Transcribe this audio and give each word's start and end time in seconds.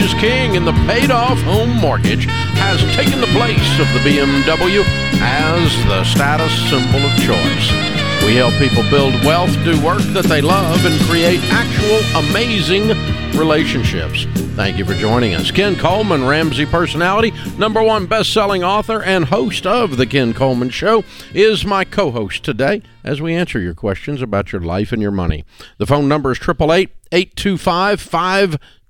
is 0.00 0.14
king, 0.14 0.56
and 0.56 0.66
the 0.66 0.72
paid 0.86 1.10
off 1.10 1.40
home 1.42 1.70
mortgage 1.70 2.26
has 2.26 2.80
taken 2.94 3.20
the 3.20 3.26
place 3.28 3.80
of 3.80 3.86
the 3.92 4.00
BMW 4.00 4.84
as 5.20 5.72
the 5.86 6.04
status 6.04 6.52
symbol 6.70 7.00
of 7.00 7.16
choice. 7.18 7.70
We 8.24 8.34
help 8.34 8.54
people 8.54 8.82
build 8.90 9.14
wealth, 9.24 9.52
do 9.64 9.82
work 9.84 10.02
that 10.12 10.26
they 10.26 10.40
love, 10.40 10.84
and 10.84 11.00
create 11.02 11.40
actual 11.50 12.00
amazing 12.28 12.88
relationships. 13.38 14.24
Thank 14.54 14.76
you 14.76 14.84
for 14.84 14.94
joining 14.94 15.34
us. 15.34 15.50
Ken 15.50 15.76
Coleman, 15.76 16.26
Ramsey 16.26 16.66
personality, 16.66 17.32
number 17.56 17.82
one 17.82 18.06
best-selling 18.06 18.64
author, 18.64 19.02
and 19.02 19.26
host 19.26 19.66
of 19.66 19.96
The 19.96 20.06
Ken 20.06 20.34
Coleman 20.34 20.70
Show, 20.70 21.04
is 21.32 21.64
my 21.64 21.84
co-host 21.84 22.44
today 22.44 22.82
as 23.04 23.20
we 23.22 23.34
answer 23.34 23.60
your 23.60 23.74
questions 23.74 24.20
about 24.20 24.52
your 24.52 24.60
life 24.60 24.92
and 24.92 25.00
your 25.00 25.12
money. 25.12 25.44
The 25.78 25.86
phone 25.86 26.08
number 26.08 26.32
is 26.32 26.38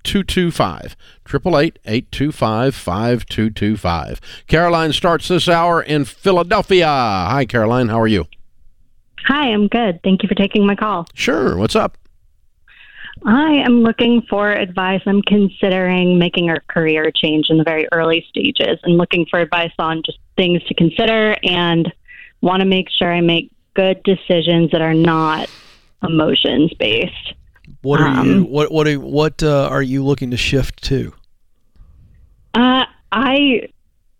888-825-5225. 0.03 0.95
888-825-5225. 1.25 4.19
Caroline 4.47 4.93
starts 4.93 5.27
this 5.27 5.47
hour 5.47 5.81
in 5.81 6.05
Philadelphia. 6.05 6.87
Hi, 6.87 7.45
Caroline. 7.45 7.89
How 7.89 7.99
are 7.99 8.07
you? 8.07 8.25
Hi, 9.27 9.51
I'm 9.51 9.67
good. 9.67 9.99
Thank 10.03 10.23
you 10.23 10.29
for 10.29 10.35
taking 10.35 10.65
my 10.65 10.75
call. 10.75 11.05
Sure. 11.13 11.57
What's 11.57 11.75
up? 11.75 11.97
I 13.25 13.63
am 13.65 13.83
looking 13.83 14.21
for 14.29 14.51
advice. 14.51 15.01
I'm 15.05 15.21
considering 15.23 16.17
making 16.17 16.49
a 16.49 16.61
career 16.61 17.11
change 17.13 17.47
in 17.49 17.57
the 17.57 17.65
very 17.65 17.85
early 17.91 18.25
stages 18.29 18.79
and 18.83 18.97
looking 18.97 19.25
for 19.29 19.39
advice 19.39 19.73
on 19.77 20.03
just 20.05 20.19
things 20.37 20.63
to 20.63 20.73
consider 20.73 21.35
and 21.43 21.91
want 22.41 22.61
to 22.61 22.65
make 22.65 22.87
sure 22.89 23.13
I 23.13 23.19
make 23.19 23.51
good 23.73 24.01
decisions 24.03 24.71
that 24.71 24.81
are 24.81 24.93
not 24.93 25.49
emotions 26.01 26.71
based. 26.79 27.33
What 27.81 28.01
are 28.01 28.07
um, 28.07 28.27
you 28.27 28.43
what 28.43 28.71
what 28.71 28.87
are, 28.87 28.99
what 28.99 29.43
uh, 29.43 29.67
are 29.69 29.81
you 29.81 30.03
looking 30.03 30.31
to 30.31 30.37
shift 30.37 30.83
to? 30.85 31.13
Uh, 32.53 32.85
I 33.11 33.69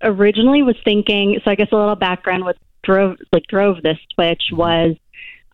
originally 0.02 0.64
was 0.64 0.76
thinking 0.86 1.40
so 1.44 1.52
I 1.52 1.56
guess 1.56 1.68
a 1.72 1.76
little 1.76 1.96
background 1.96 2.46
what 2.46 2.58
drove 2.84 3.18
like 3.34 3.44
drove 3.48 3.82
this 3.82 3.98
switch 4.14 4.44
was 4.52 4.96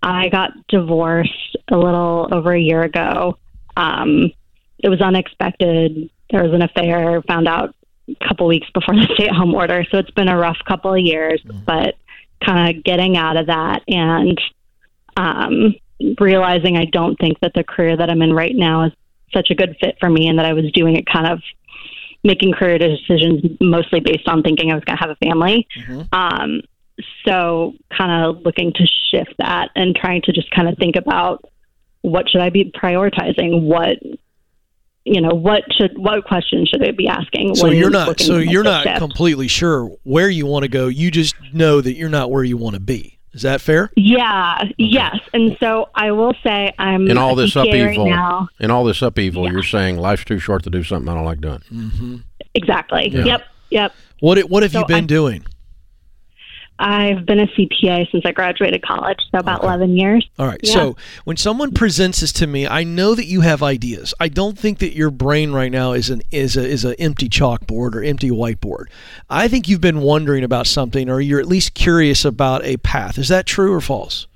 I 0.03 0.29
got 0.29 0.51
divorced 0.67 1.57
a 1.69 1.77
little 1.77 2.27
over 2.31 2.53
a 2.53 2.59
year 2.59 2.83
ago. 2.83 3.37
Um, 3.75 4.31
it 4.77 4.89
was 4.89 5.01
unexpected. 5.01 6.09
There 6.29 6.43
was 6.43 6.53
an 6.53 6.61
affair. 6.61 7.21
Found 7.23 7.47
out 7.47 7.73
a 8.07 8.27
couple 8.27 8.45
weeks 8.45 8.67
before 8.71 8.95
the 8.95 9.09
stay-at-home 9.15 9.55
order, 9.55 9.83
so 9.89 9.97
it's 9.97 10.11
been 10.11 10.27
a 10.27 10.37
rough 10.37 10.59
couple 10.67 10.93
of 10.93 10.99
years. 10.99 11.41
Mm-hmm. 11.43 11.63
But 11.65 11.95
kind 12.45 12.77
of 12.77 12.83
getting 12.83 13.17
out 13.17 13.37
of 13.37 13.47
that 13.47 13.81
and 13.87 14.39
um, 15.17 15.75
realizing 16.19 16.77
I 16.77 16.85
don't 16.85 17.15
think 17.17 17.39
that 17.41 17.53
the 17.53 17.63
career 17.63 17.97
that 17.97 18.09
I'm 18.09 18.21
in 18.21 18.33
right 18.33 18.55
now 18.55 18.85
is 18.85 18.93
such 19.33 19.49
a 19.49 19.55
good 19.55 19.75
fit 19.79 19.97
for 19.99 20.09
me, 20.09 20.27
and 20.27 20.39
that 20.39 20.45
I 20.45 20.53
was 20.53 20.71
doing 20.71 20.95
it 20.95 21.05
kind 21.05 21.27
of 21.27 21.41
making 22.23 22.53
career 22.53 22.77
decisions 22.77 23.43
mostly 23.61 23.99
based 23.99 24.27
on 24.27 24.41
thinking 24.41 24.71
I 24.71 24.75
was 24.75 24.83
going 24.83 24.97
to 24.97 25.01
have 25.01 25.11
a 25.11 25.25
family. 25.25 25.67
Mm-hmm. 25.77 26.01
Um, 26.13 26.61
so 27.25 27.73
kind 27.95 28.25
of 28.25 28.41
looking 28.43 28.73
to 28.73 28.87
shift 29.11 29.33
that 29.37 29.69
and 29.75 29.95
trying 29.95 30.21
to 30.23 30.31
just 30.31 30.49
kind 30.51 30.67
of 30.67 30.77
think 30.77 30.95
about 30.95 31.43
what 32.01 32.29
should 32.29 32.41
I 32.41 32.49
be 32.49 32.71
prioritizing? 32.71 33.63
What 33.63 33.97
you 35.05 35.21
know, 35.21 35.35
what 35.35 35.63
should 35.71 35.97
what 35.97 36.25
questions 36.25 36.69
should 36.69 36.83
I 36.83 36.91
be 36.91 37.07
asking? 37.07 37.55
So 37.55 37.67
you're 37.67 37.91
not 37.91 38.19
so 38.19 38.37
you're 38.37 38.63
not 38.63 38.83
shift? 38.83 38.97
completely 38.97 39.47
sure 39.47 39.85
where 40.03 40.29
you 40.29 40.45
want 40.45 40.63
to 40.63 40.69
go. 40.69 40.87
You 40.87 41.11
just 41.11 41.35
know 41.53 41.79
that 41.79 41.93
you're 41.93 42.09
not 42.09 42.31
where 42.31 42.43
you 42.43 42.57
want 42.57 42.73
to 42.73 42.79
be. 42.79 43.14
Is 43.35 43.41
that 43.41 43.59
fair? 43.59 43.91
Yeah. 43.97 44.59
Okay. 44.63 44.73
Yes. 44.77 45.19
And 45.33 45.57
so 45.59 45.89
I 45.93 46.11
will 46.11 46.33
say 46.41 46.73
I'm 46.79 47.09
in 47.09 47.17
all 47.17 47.35
this 47.35 47.57
upheaval. 47.57 48.09
Right 48.09 48.47
in 48.59 48.71
all 48.71 48.85
this 48.85 49.01
upheaval, 49.01 49.45
yeah. 49.45 49.51
you're 49.51 49.63
saying 49.63 49.97
life's 49.97 50.23
too 50.23 50.39
short 50.39 50.63
to 50.63 50.69
do 50.69 50.83
something 50.83 51.09
I 51.09 51.13
don't 51.13 51.25
like 51.25 51.41
doing. 51.41 51.61
Mm-hmm. 51.71 52.15
Exactly. 52.53 53.09
Yeah. 53.09 53.25
Yep. 53.25 53.43
Yep. 53.71 53.93
What 54.21 54.39
What 54.49 54.63
have 54.63 54.71
so 54.71 54.79
you 54.79 54.85
been 54.85 55.03
I, 55.03 55.07
doing? 55.07 55.45
I've 56.77 57.25
been 57.25 57.39
a 57.39 57.47
CPA 57.47 58.11
since 58.11 58.25
I 58.25 58.31
graduated 58.31 58.81
college, 58.81 59.19
so 59.31 59.39
about 59.39 59.59
okay. 59.59 59.67
11 59.67 59.97
years. 59.97 60.27
All 60.37 60.45
right. 60.45 60.59
Yeah. 60.61 60.73
So 60.73 60.97
when 61.23 61.37
someone 61.37 61.71
presents 61.71 62.19
this 62.19 62.33
to 62.33 62.47
me, 62.47 62.67
I 62.67 62.83
know 62.83 63.15
that 63.15 63.25
you 63.25 63.41
have 63.41 63.63
ideas. 63.63 64.13
I 64.19 64.27
don't 64.27 64.57
think 64.59 64.79
that 64.79 64.93
your 64.93 65.09
brain 65.09 65.53
right 65.53 65.71
now 65.71 65.93
is 65.93 66.09
an 66.09 66.21
is 66.31 66.57
a 66.57 66.67
is 66.67 66.83
an 66.83 66.95
empty 66.99 67.29
chalkboard 67.29 67.95
or 67.95 68.03
empty 68.03 68.29
whiteboard. 68.29 68.85
I 69.29 69.47
think 69.47 69.69
you've 69.69 69.81
been 69.81 70.01
wondering 70.01 70.43
about 70.43 70.67
something, 70.67 71.09
or 71.09 71.21
you're 71.21 71.39
at 71.39 71.47
least 71.47 71.75
curious 71.75 72.25
about 72.25 72.65
a 72.65 72.75
path. 72.77 73.17
Is 73.17 73.29
that 73.29 73.45
true 73.45 73.73
or 73.73 73.79
false? 73.79 74.27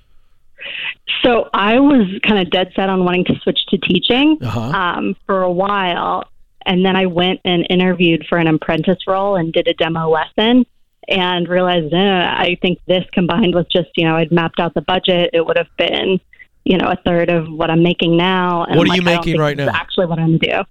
So 1.23 1.49
I 1.53 1.79
was 1.79 2.07
kind 2.25 2.39
of 2.39 2.49
dead 2.51 2.71
set 2.73 2.89
on 2.89 3.03
wanting 3.03 3.25
to 3.25 3.35
switch 3.41 3.59
to 3.69 3.77
teaching 3.77 4.37
uh-huh. 4.41 4.59
um, 4.61 5.15
for 5.25 5.41
a 5.41 5.51
while, 5.51 6.23
and 6.65 6.85
then 6.85 6.95
I 6.95 7.07
went 7.07 7.41
and 7.43 7.67
interviewed 7.69 8.25
for 8.29 8.37
an 8.37 8.47
apprentice 8.47 8.99
role 9.07 9.35
and 9.35 9.51
did 9.51 9.67
a 9.67 9.73
demo 9.73 10.09
lesson 10.09 10.65
and 11.07 11.47
realized, 11.47 11.93
eh, 11.93 11.97
I 11.97 12.57
think 12.61 12.79
this 12.87 13.05
combined 13.13 13.55
with 13.55 13.67
just, 13.71 13.89
you 13.95 14.05
know, 14.05 14.15
I'd 14.15 14.31
mapped 14.31 14.59
out 14.59 14.73
the 14.73 14.81
budget, 14.81 15.31
it 15.33 15.45
would 15.45 15.57
have 15.57 15.69
been, 15.77 16.19
you 16.65 16.77
know, 16.77 16.87
a 16.87 16.97
third 17.05 17.29
of 17.29 17.47
what 17.49 17.69
I'm 17.69 17.83
making 17.83 18.17
now. 18.17 18.65
And 18.65 18.77
what 18.77 18.85
are 18.85 18.89
like, 18.89 18.97
you 18.97 19.03
making 19.03 19.39
right 19.39 19.57
now? 19.57 19.69
Actually, 19.73 20.07
what 20.07 20.19
I'm 20.19 20.37
do 20.37 20.63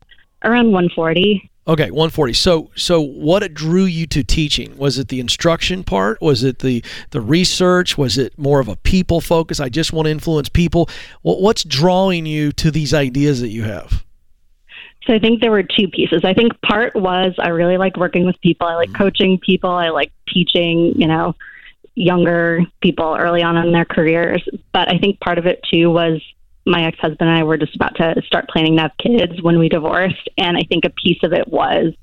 around 0.44 0.66
140. 0.72 1.50
Okay, 1.66 1.90
140. 1.90 2.32
So 2.32 2.70
so 2.76 3.00
what 3.00 3.52
drew 3.52 3.84
you 3.84 4.06
to 4.06 4.24
teaching? 4.24 4.76
Was 4.78 4.98
it 4.98 5.08
the 5.08 5.20
instruction 5.20 5.84
part? 5.84 6.20
Was 6.22 6.42
it 6.42 6.60
the 6.60 6.82
the 7.10 7.20
research? 7.20 7.98
Was 7.98 8.16
it 8.16 8.38
more 8.38 8.58
of 8.58 8.68
a 8.68 8.76
people 8.76 9.20
focus? 9.20 9.60
I 9.60 9.68
just 9.68 9.92
want 9.92 10.06
to 10.06 10.10
influence 10.10 10.48
people. 10.48 10.88
what's 11.22 11.64
drawing 11.64 12.24
you 12.24 12.52
to 12.52 12.70
these 12.70 12.94
ideas 12.94 13.42
that 13.42 13.50
you 13.50 13.64
have? 13.64 14.04
So 15.08 15.14
I 15.14 15.18
think 15.18 15.40
there 15.40 15.50
were 15.50 15.62
two 15.62 15.88
pieces. 15.88 16.20
I 16.22 16.34
think 16.34 16.52
part 16.60 16.94
was 16.94 17.34
I 17.38 17.48
really 17.48 17.78
like 17.78 17.96
working 17.96 18.26
with 18.26 18.38
people. 18.42 18.66
I 18.66 18.74
like 18.74 18.90
mm-hmm. 18.90 19.02
coaching 19.02 19.38
people. 19.38 19.70
I 19.70 19.88
like 19.88 20.12
teaching, 20.28 20.92
you 20.96 21.06
know, 21.06 21.34
younger 21.94 22.60
people 22.82 23.16
early 23.18 23.42
on 23.42 23.56
in 23.56 23.72
their 23.72 23.86
careers. 23.86 24.46
But 24.72 24.92
I 24.92 24.98
think 24.98 25.18
part 25.20 25.38
of 25.38 25.46
it 25.46 25.64
too 25.72 25.90
was 25.90 26.22
my 26.66 26.84
ex 26.86 26.98
husband 26.98 27.30
and 27.30 27.38
I 27.38 27.42
were 27.42 27.56
just 27.56 27.74
about 27.74 27.96
to 27.96 28.20
start 28.26 28.50
planning 28.50 28.76
to 28.76 28.82
have 28.82 28.92
kids 29.02 29.40
when 29.40 29.58
we 29.58 29.70
divorced. 29.70 30.28
And 30.36 30.58
I 30.58 30.62
think 30.68 30.84
a 30.84 30.90
piece 30.90 31.22
of 31.22 31.32
it 31.32 31.48
was 31.48 31.94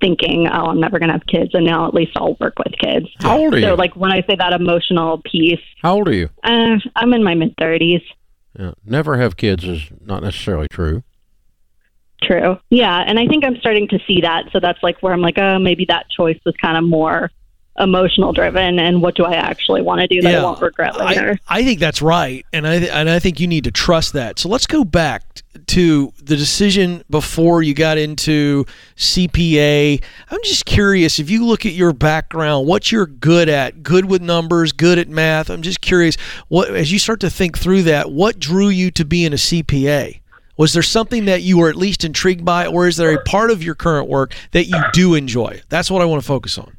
thinking, 0.00 0.48
oh, 0.48 0.66
I'm 0.66 0.80
never 0.80 0.98
going 0.98 1.10
to 1.10 1.14
have 1.14 1.26
kids. 1.26 1.50
And 1.54 1.64
now 1.64 1.86
at 1.86 1.94
least 1.94 2.12
I'll 2.16 2.36
work 2.40 2.58
with 2.58 2.74
kids. 2.80 3.06
How 3.20 3.38
old 3.38 3.54
are 3.54 3.60
so, 3.60 3.66
you? 3.66 3.66
So, 3.66 3.74
like, 3.74 3.94
when 3.94 4.10
I 4.10 4.22
say 4.22 4.34
that 4.34 4.54
emotional 4.54 5.22
piece. 5.22 5.60
How 5.82 5.94
old 5.94 6.08
are 6.08 6.14
you? 6.14 6.30
Uh, 6.42 6.78
I'm 6.96 7.12
in 7.12 7.22
my 7.22 7.34
mid 7.34 7.54
30s. 7.58 8.02
Yeah. 8.58 8.72
Never 8.84 9.18
have 9.18 9.36
kids 9.36 9.62
is 9.62 9.82
not 10.00 10.22
necessarily 10.22 10.66
true. 10.68 11.04
True. 12.22 12.58
Yeah. 12.70 13.02
And 13.06 13.18
I 13.18 13.26
think 13.26 13.44
I'm 13.44 13.56
starting 13.56 13.88
to 13.88 13.98
see 14.06 14.20
that. 14.20 14.50
So 14.52 14.60
that's 14.60 14.82
like 14.82 15.02
where 15.02 15.12
I'm 15.12 15.22
like, 15.22 15.38
oh, 15.38 15.58
maybe 15.58 15.86
that 15.86 16.06
choice 16.10 16.38
was 16.44 16.54
kind 16.56 16.76
of 16.76 16.84
more 16.84 17.30
emotional 17.78 18.32
driven 18.32 18.78
and 18.78 19.00
what 19.00 19.14
do 19.14 19.24
I 19.24 19.34
actually 19.34 19.80
want 19.80 20.02
to 20.02 20.06
do 20.06 20.20
that 20.20 20.32
yeah, 20.32 20.40
I 20.40 20.42
won't 20.42 20.60
regret 20.60 20.98
later. 20.98 21.38
I, 21.48 21.60
I 21.60 21.64
think 21.64 21.80
that's 21.80 22.02
right. 22.02 22.44
And 22.52 22.66
I, 22.66 22.74
and 22.74 23.08
I 23.08 23.18
think 23.18 23.40
you 23.40 23.46
need 23.46 23.64
to 23.64 23.70
trust 23.70 24.12
that. 24.12 24.38
So 24.38 24.48
let's 24.48 24.66
go 24.66 24.84
back 24.84 25.42
to 25.68 26.12
the 26.18 26.36
decision 26.36 27.04
before 27.08 27.62
you 27.62 27.74
got 27.74 27.96
into 27.96 28.66
CPA. 28.96 30.02
I'm 30.30 30.40
just 30.44 30.66
curious 30.66 31.18
if 31.18 31.30
you 31.30 31.46
look 31.46 31.64
at 31.64 31.72
your 31.72 31.92
background, 31.92 32.66
what 32.66 32.92
you're 32.92 33.06
good 33.06 33.48
at, 33.48 33.82
good 33.82 34.04
with 34.04 34.20
numbers, 34.20 34.72
good 34.72 34.98
at 34.98 35.08
math. 35.08 35.48
I'm 35.48 35.62
just 35.62 35.80
curious 35.80 36.16
what 36.48 36.74
as 36.74 36.92
you 36.92 36.98
start 36.98 37.20
to 37.20 37.30
think 37.30 37.56
through 37.56 37.84
that, 37.84 38.10
what 38.10 38.38
drew 38.38 38.68
you 38.68 38.90
to 38.92 39.04
being 39.04 39.32
a 39.32 39.36
CPA? 39.36 40.19
Was 40.60 40.74
there 40.74 40.82
something 40.82 41.24
that 41.24 41.40
you 41.40 41.56
were 41.56 41.70
at 41.70 41.76
least 41.76 42.04
intrigued 42.04 42.44
by, 42.44 42.66
or 42.66 42.86
is 42.86 42.98
there 42.98 43.14
a 43.14 43.22
part 43.22 43.50
of 43.50 43.62
your 43.62 43.74
current 43.74 44.10
work 44.10 44.34
that 44.50 44.66
you 44.66 44.76
do 44.92 45.14
enjoy? 45.14 45.62
That's 45.70 45.90
what 45.90 46.02
I 46.02 46.04
want 46.04 46.20
to 46.20 46.26
focus 46.26 46.58
on. 46.58 46.76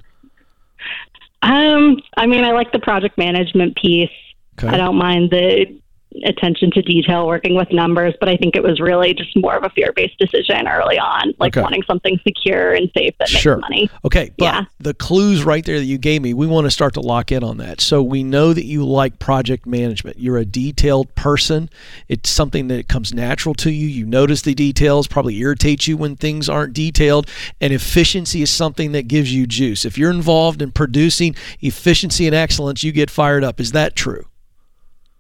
Um, 1.42 2.00
I 2.16 2.28
mean, 2.28 2.44
I 2.44 2.52
like 2.52 2.72
the 2.72 2.78
project 2.78 3.18
management 3.18 3.76
piece. 3.76 4.12
Okay. 4.60 4.68
I 4.68 4.78
don't 4.78 4.98
mind 4.98 5.32
the 5.32 5.82
attention 6.26 6.72
to 6.72 6.82
detail 6.82 7.26
working 7.26 7.56
with 7.56 7.72
numbers, 7.72 8.14
but 8.20 8.28
I 8.28 8.36
think 8.36 8.56
it 8.56 8.64
was 8.64 8.80
really 8.80 9.14
just 9.14 9.36
more 9.36 9.56
of 9.56 9.64
a 9.64 9.70
fear 9.70 9.94
based 9.96 10.18
decision 10.18 10.68
early 10.68 11.00
on, 11.00 11.34
like 11.40 11.56
okay. 11.56 11.62
wanting 11.62 11.84
something 11.84 12.20
secure 12.24 12.74
and 12.74 12.92
safe 12.96 13.16
that 13.20 13.30
sure. 13.30 13.56
makes 13.56 13.62
money. 13.62 13.90
Okay. 14.06 14.32
But 14.38 14.46
yeah. 14.46 14.66
the 14.80 14.94
clues 14.94 15.44
right 15.44 15.66
there 15.66 15.80
that 15.80 15.86
you 15.86 15.98
gave 15.98 16.22
me, 16.22 16.34
we 16.34 16.48
want 16.48 16.66
to 16.66 16.72
start 16.72 16.94
to 16.96 17.02
lock 17.02 17.32
in 17.32 17.44
on 17.44 17.58
that. 17.58 17.82
So 17.82 18.04
we 18.04 18.24
know 18.24 18.54
that 18.54 18.66
you 18.66 18.86
like 18.86 19.20
project 19.20 19.66
management. 19.66 20.20
You're 20.20 20.38
a 20.38 20.46
detailed 20.46 21.14
person. 21.16 21.70
It's 22.08 22.30
something 22.30 22.68
that 22.68 22.88
comes 22.88 23.14
natural 23.14 23.56
to 23.56 23.72
you. 23.72 23.88
You 23.88 24.06
notice 24.06 24.42
the 24.42 24.54
details, 24.54 25.08
probably 25.08 25.38
irritates 25.40 25.88
you 25.88 25.98
when 25.98 26.16
things 26.16 26.50
aren't 26.50 26.74
detailed. 26.74 27.30
And 27.60 27.74
efficiency 27.74 28.42
is 28.42 28.50
something 28.50 28.92
that 28.92 29.08
gives 29.08 29.34
you 29.34 29.48
juice. 29.48 29.86
If 29.86 29.98
you're 29.98 30.12
involved 30.12 30.62
in 30.62 30.72
producing 30.72 31.36
efficiency 31.62 32.28
and 32.28 32.36
excellence, 32.36 32.84
you 32.84 32.92
get 32.92 33.10
fired 33.10 33.44
up. 33.44 33.60
Is 33.60 33.72
that 33.72 33.96
true? 33.96 34.26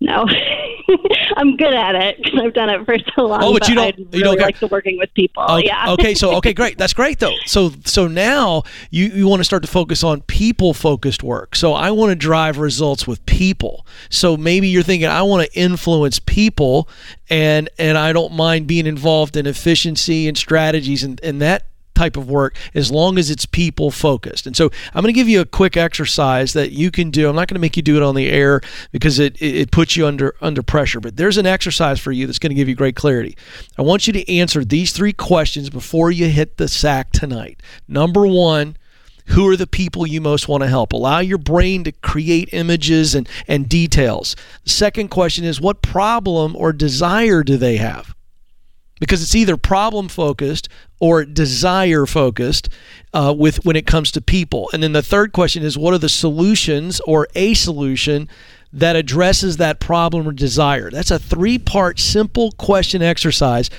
No. 0.01 0.25
I'm 1.37 1.57
good 1.57 1.73
at 1.73 1.95
it 1.95 2.17
because 2.23 2.39
I've 2.39 2.53
done 2.53 2.69
it 2.69 2.85
for 2.85 2.97
so 3.15 3.25
long. 3.25 3.43
Oh, 3.43 3.53
but 3.53 3.67
you 3.67 3.75
don't- 3.75 3.95
I 3.95 4.17
you 4.17 4.23
don't 4.23 4.39
like 4.39 4.61
working 4.69 4.97
with 4.97 5.13
people. 5.13 5.43
Okay, 5.43 5.65
yeah. 5.67 5.91
okay, 5.93 6.13
so 6.13 6.35
okay, 6.37 6.53
great. 6.53 6.77
That's 6.77 6.93
great 6.93 7.19
though. 7.19 7.35
So 7.45 7.71
so 7.85 8.07
now 8.07 8.63
you 8.89 9.05
you 9.07 9.27
want 9.27 9.39
to 9.39 9.43
start 9.43 9.63
to 9.63 9.69
focus 9.69 10.03
on 10.03 10.21
people 10.21 10.73
focused 10.73 11.23
work. 11.23 11.55
So 11.55 11.73
I 11.73 11.91
want 11.91 12.11
to 12.11 12.15
drive 12.15 12.57
results 12.57 13.07
with 13.07 13.25
people. 13.25 13.85
So 14.09 14.37
maybe 14.37 14.67
you're 14.67 14.83
thinking 14.83 15.07
I 15.07 15.21
want 15.23 15.47
to 15.49 15.59
influence 15.59 16.19
people 16.19 16.87
and 17.29 17.69
and 17.77 17.97
I 17.97 18.13
don't 18.13 18.33
mind 18.33 18.67
being 18.67 18.85
involved 18.85 19.35
in 19.37 19.45
efficiency 19.47 20.27
and 20.27 20.37
strategies 20.37 21.03
and 21.03 21.19
and 21.23 21.41
that 21.41 21.67
type 22.01 22.17
of 22.17 22.27
work 22.27 22.55
as 22.73 22.91
long 22.91 23.19
as 23.19 23.29
it's 23.29 23.45
people 23.45 23.91
focused. 23.91 24.47
And 24.47 24.57
so 24.57 24.71
I'm 24.93 25.03
going 25.03 25.13
to 25.13 25.19
give 25.19 25.29
you 25.29 25.39
a 25.39 25.45
quick 25.45 25.77
exercise 25.77 26.53
that 26.53 26.71
you 26.71 26.89
can 26.89 27.11
do. 27.11 27.29
I'm 27.29 27.35
not 27.35 27.47
going 27.47 27.55
to 27.55 27.61
make 27.61 27.77
you 27.77 27.83
do 27.83 27.95
it 27.95 28.01
on 28.01 28.15
the 28.15 28.27
air 28.27 28.61
because 28.91 29.19
it, 29.19 29.39
it, 29.39 29.69
puts 29.71 29.95
you 29.95 30.07
under 30.07 30.35
under 30.41 30.63
pressure, 30.63 30.99
but 30.99 31.15
there's 31.15 31.37
an 31.37 31.45
exercise 31.45 31.99
for 31.99 32.11
you 32.11 32.25
that's 32.25 32.39
going 32.39 32.49
to 32.49 32.55
give 32.55 32.67
you 32.67 32.75
great 32.75 32.95
clarity. 32.95 33.37
I 33.77 33.83
want 33.83 34.07
you 34.07 34.13
to 34.13 34.33
answer 34.33 34.65
these 34.65 34.91
three 34.91 35.13
questions 35.13 35.69
before 35.69 36.09
you 36.09 36.27
hit 36.27 36.57
the 36.57 36.67
sack 36.67 37.11
tonight. 37.11 37.61
Number 37.87 38.25
1, 38.25 38.75
who 39.27 39.47
are 39.47 39.55
the 39.55 39.67
people 39.67 40.07
you 40.07 40.19
most 40.21 40.47
want 40.47 40.63
to 40.63 40.69
help? 40.69 40.93
Allow 40.93 41.19
your 41.19 41.37
brain 41.37 41.83
to 41.83 41.91
create 41.91 42.49
images 42.51 43.13
and, 43.13 43.29
and 43.47 43.69
details. 43.69 44.35
The 44.63 44.71
second 44.71 45.09
question 45.09 45.45
is 45.45 45.61
what 45.61 45.81
problem 45.81 46.55
or 46.55 46.73
desire 46.73 47.43
do 47.43 47.57
they 47.57 47.77
have? 47.77 48.15
Because 49.01 49.23
it's 49.23 49.33
either 49.33 49.57
problem 49.57 50.07
focused 50.07 50.69
or 50.99 51.25
desire 51.25 52.05
focused 52.05 52.69
uh, 53.13 53.33
with 53.35 53.65
when 53.65 53.75
it 53.75 53.87
comes 53.87 54.11
to 54.11 54.21
people. 54.21 54.69
And 54.71 54.83
then 54.83 54.93
the 54.93 55.01
third 55.01 55.33
question 55.33 55.63
is 55.63 55.75
what 55.75 55.95
are 55.95 55.97
the 55.97 56.07
solutions 56.07 57.01
or 57.01 57.27
a 57.33 57.55
solution 57.55 58.29
that 58.71 58.95
addresses 58.95 59.57
that 59.57 59.79
problem 59.79 60.27
or 60.27 60.31
desire? 60.31 60.91
That's 60.91 61.09
a 61.09 61.17
three 61.17 61.57
part 61.57 61.99
simple 61.99 62.51
question 62.53 63.01
exercise, 63.01 63.71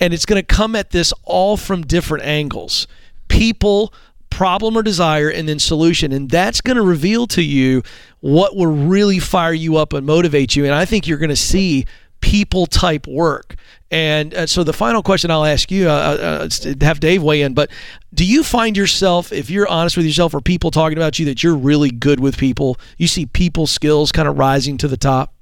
and 0.00 0.12
it's 0.12 0.26
going 0.26 0.42
to 0.42 0.54
come 0.54 0.74
at 0.74 0.90
this 0.90 1.14
all 1.22 1.56
from 1.56 1.82
different 1.82 2.24
angles. 2.24 2.88
People, 3.28 3.94
problem 4.28 4.76
or 4.76 4.82
desire, 4.82 5.28
and 5.28 5.48
then 5.48 5.60
solution. 5.60 6.10
And 6.10 6.28
that's 6.28 6.60
going 6.60 6.76
to 6.76 6.82
reveal 6.82 7.28
to 7.28 7.42
you 7.42 7.84
what 8.18 8.56
will 8.56 8.66
really 8.66 9.20
fire 9.20 9.54
you 9.54 9.76
up 9.76 9.92
and 9.92 10.04
motivate 10.04 10.56
you. 10.56 10.64
And 10.64 10.74
I 10.74 10.84
think 10.84 11.06
you're 11.06 11.18
going 11.18 11.30
to 11.30 11.36
see 11.36 11.86
people 12.24 12.64
type 12.64 13.06
work. 13.06 13.54
And 13.90 14.32
uh, 14.32 14.46
so 14.46 14.64
the 14.64 14.72
final 14.72 15.02
question 15.02 15.30
I'll 15.30 15.44
ask 15.44 15.70
you, 15.70 15.90
uh, 15.90 16.48
uh, 16.50 16.74
have 16.80 17.00
Dave 17.00 17.22
weigh 17.22 17.42
in, 17.42 17.52
but 17.52 17.70
do 18.14 18.24
you 18.24 18.42
find 18.42 18.78
yourself, 18.78 19.30
if 19.30 19.50
you're 19.50 19.68
honest 19.68 19.94
with 19.94 20.06
yourself, 20.06 20.32
or 20.32 20.40
people 20.40 20.70
talking 20.70 20.96
about 20.96 21.18
you, 21.18 21.26
that 21.26 21.42
you're 21.42 21.54
really 21.54 21.90
good 21.90 22.20
with 22.20 22.38
people? 22.38 22.78
You 22.96 23.08
see 23.08 23.26
people 23.26 23.66
skills 23.66 24.10
kind 24.10 24.26
of 24.26 24.38
rising 24.38 24.78
to 24.78 24.88
the 24.88 24.96
top? 24.96 25.34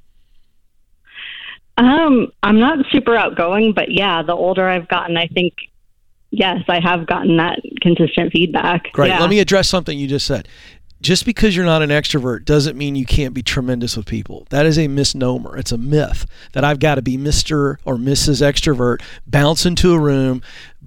Um, 1.77 2.33
I'm 2.43 2.59
not 2.59 2.85
super 2.91 3.15
outgoing, 3.15 3.75
but 3.75 3.93
yeah, 3.93 4.23
the 4.23 4.35
older 4.35 4.69
I've 4.69 4.89
gotten, 4.89 5.17
I 5.17 5.29
think 5.29 5.55
yes, 6.33 6.65
I 6.67 6.81
have 6.81 7.07
gotten 7.07 7.37
that 7.37 7.61
consistent 7.81 8.33
feedback. 8.33 8.93
Great. 8.93 9.09
Yeah. 9.09 9.21
Let 9.21 9.31
me 9.31 9.39
address 9.39 9.69
something 9.69 9.97
you 9.97 10.09
just 10.09 10.27
said. 10.27 10.49
Just 11.03 11.27
because 11.27 11.57
you're 11.57 11.65
not 11.65 11.83
an 11.83 11.91
extrovert 11.91 12.45
doesn't 12.45 12.79
mean 12.79 12.95
you 12.95 13.05
can't 13.05 13.35
be 13.35 13.43
tremendous 13.43 13.97
with 13.97 14.07
people. 14.07 14.47
That 14.51 14.67
is 14.67 14.79
a 14.79 14.87
misnomer. 14.87 15.57
It's 15.57 15.73
a 15.73 15.79
myth 15.79 16.27
that 16.53 16.63
I've 16.63 16.79
got 16.79 16.95
to 16.95 17.03
be 17.03 17.19
Mr. 17.19 17.79
or 17.85 17.97
Mrs. 17.97 18.41
Extrovert, 18.41 19.03
bounce 19.27 19.67
into 19.67 19.95
a 19.95 19.99
room, 19.99 20.43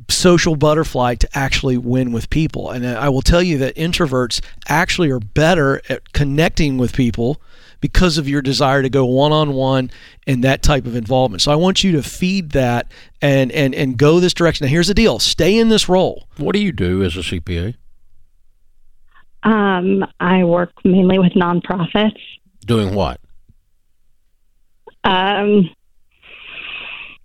social 0.08 0.56
butterfly 0.56 1.16
to 1.16 1.38
actually 1.38 1.78
win 1.78 2.14
with 2.14 2.30
people. 2.30 2.72
And 2.72 2.86
uh, 2.86 2.98
I 2.98 3.10
will 3.10 3.22
tell 3.22 3.44
you 3.44 3.58
that 3.58 3.76
introverts 3.76 4.40
actually 4.70 5.12
are 5.12 5.20
better 5.20 5.82
at 5.90 6.14
connecting 6.14 6.78
with 6.78 6.94
people 6.94 7.42
because 7.82 8.18
of 8.18 8.30
your 8.30 8.42
desire 8.42 8.82
to 8.82 8.90
go 8.90 9.06
one 9.06 9.34
on 9.34 9.52
one 9.52 9.92
and 10.26 10.46
that 10.46 10.64
type 10.64 10.86
of 10.86 10.96
involvement. 10.96 11.42
So 11.42 11.52
I 11.52 11.56
want 11.56 11.84
you 11.84 11.92
to 11.92 12.02
feed 12.02 12.52
that 12.52 12.90
and 13.22 13.52
and 13.52 13.76
and 13.76 13.98
go 13.98 14.22
this 14.22 14.34
direction. 14.34 14.66
Now 14.66 14.72
here's 14.72 14.88
the 14.88 14.94
deal: 14.94 15.20
stay 15.20 15.60
in 15.60 15.68
this 15.68 15.90
role. 15.90 16.30
What 16.38 16.54
do 16.54 16.60
you 16.60 16.72
do 16.72 17.04
as 17.04 17.18
a 17.18 17.20
CPA? 17.20 17.76
Um, 19.46 20.06
I 20.20 20.44
work 20.44 20.72
mainly 20.84 21.20
with 21.20 21.32
nonprofits. 21.34 22.20
Doing 22.66 22.94
what? 22.94 23.22
Um, 25.04 25.70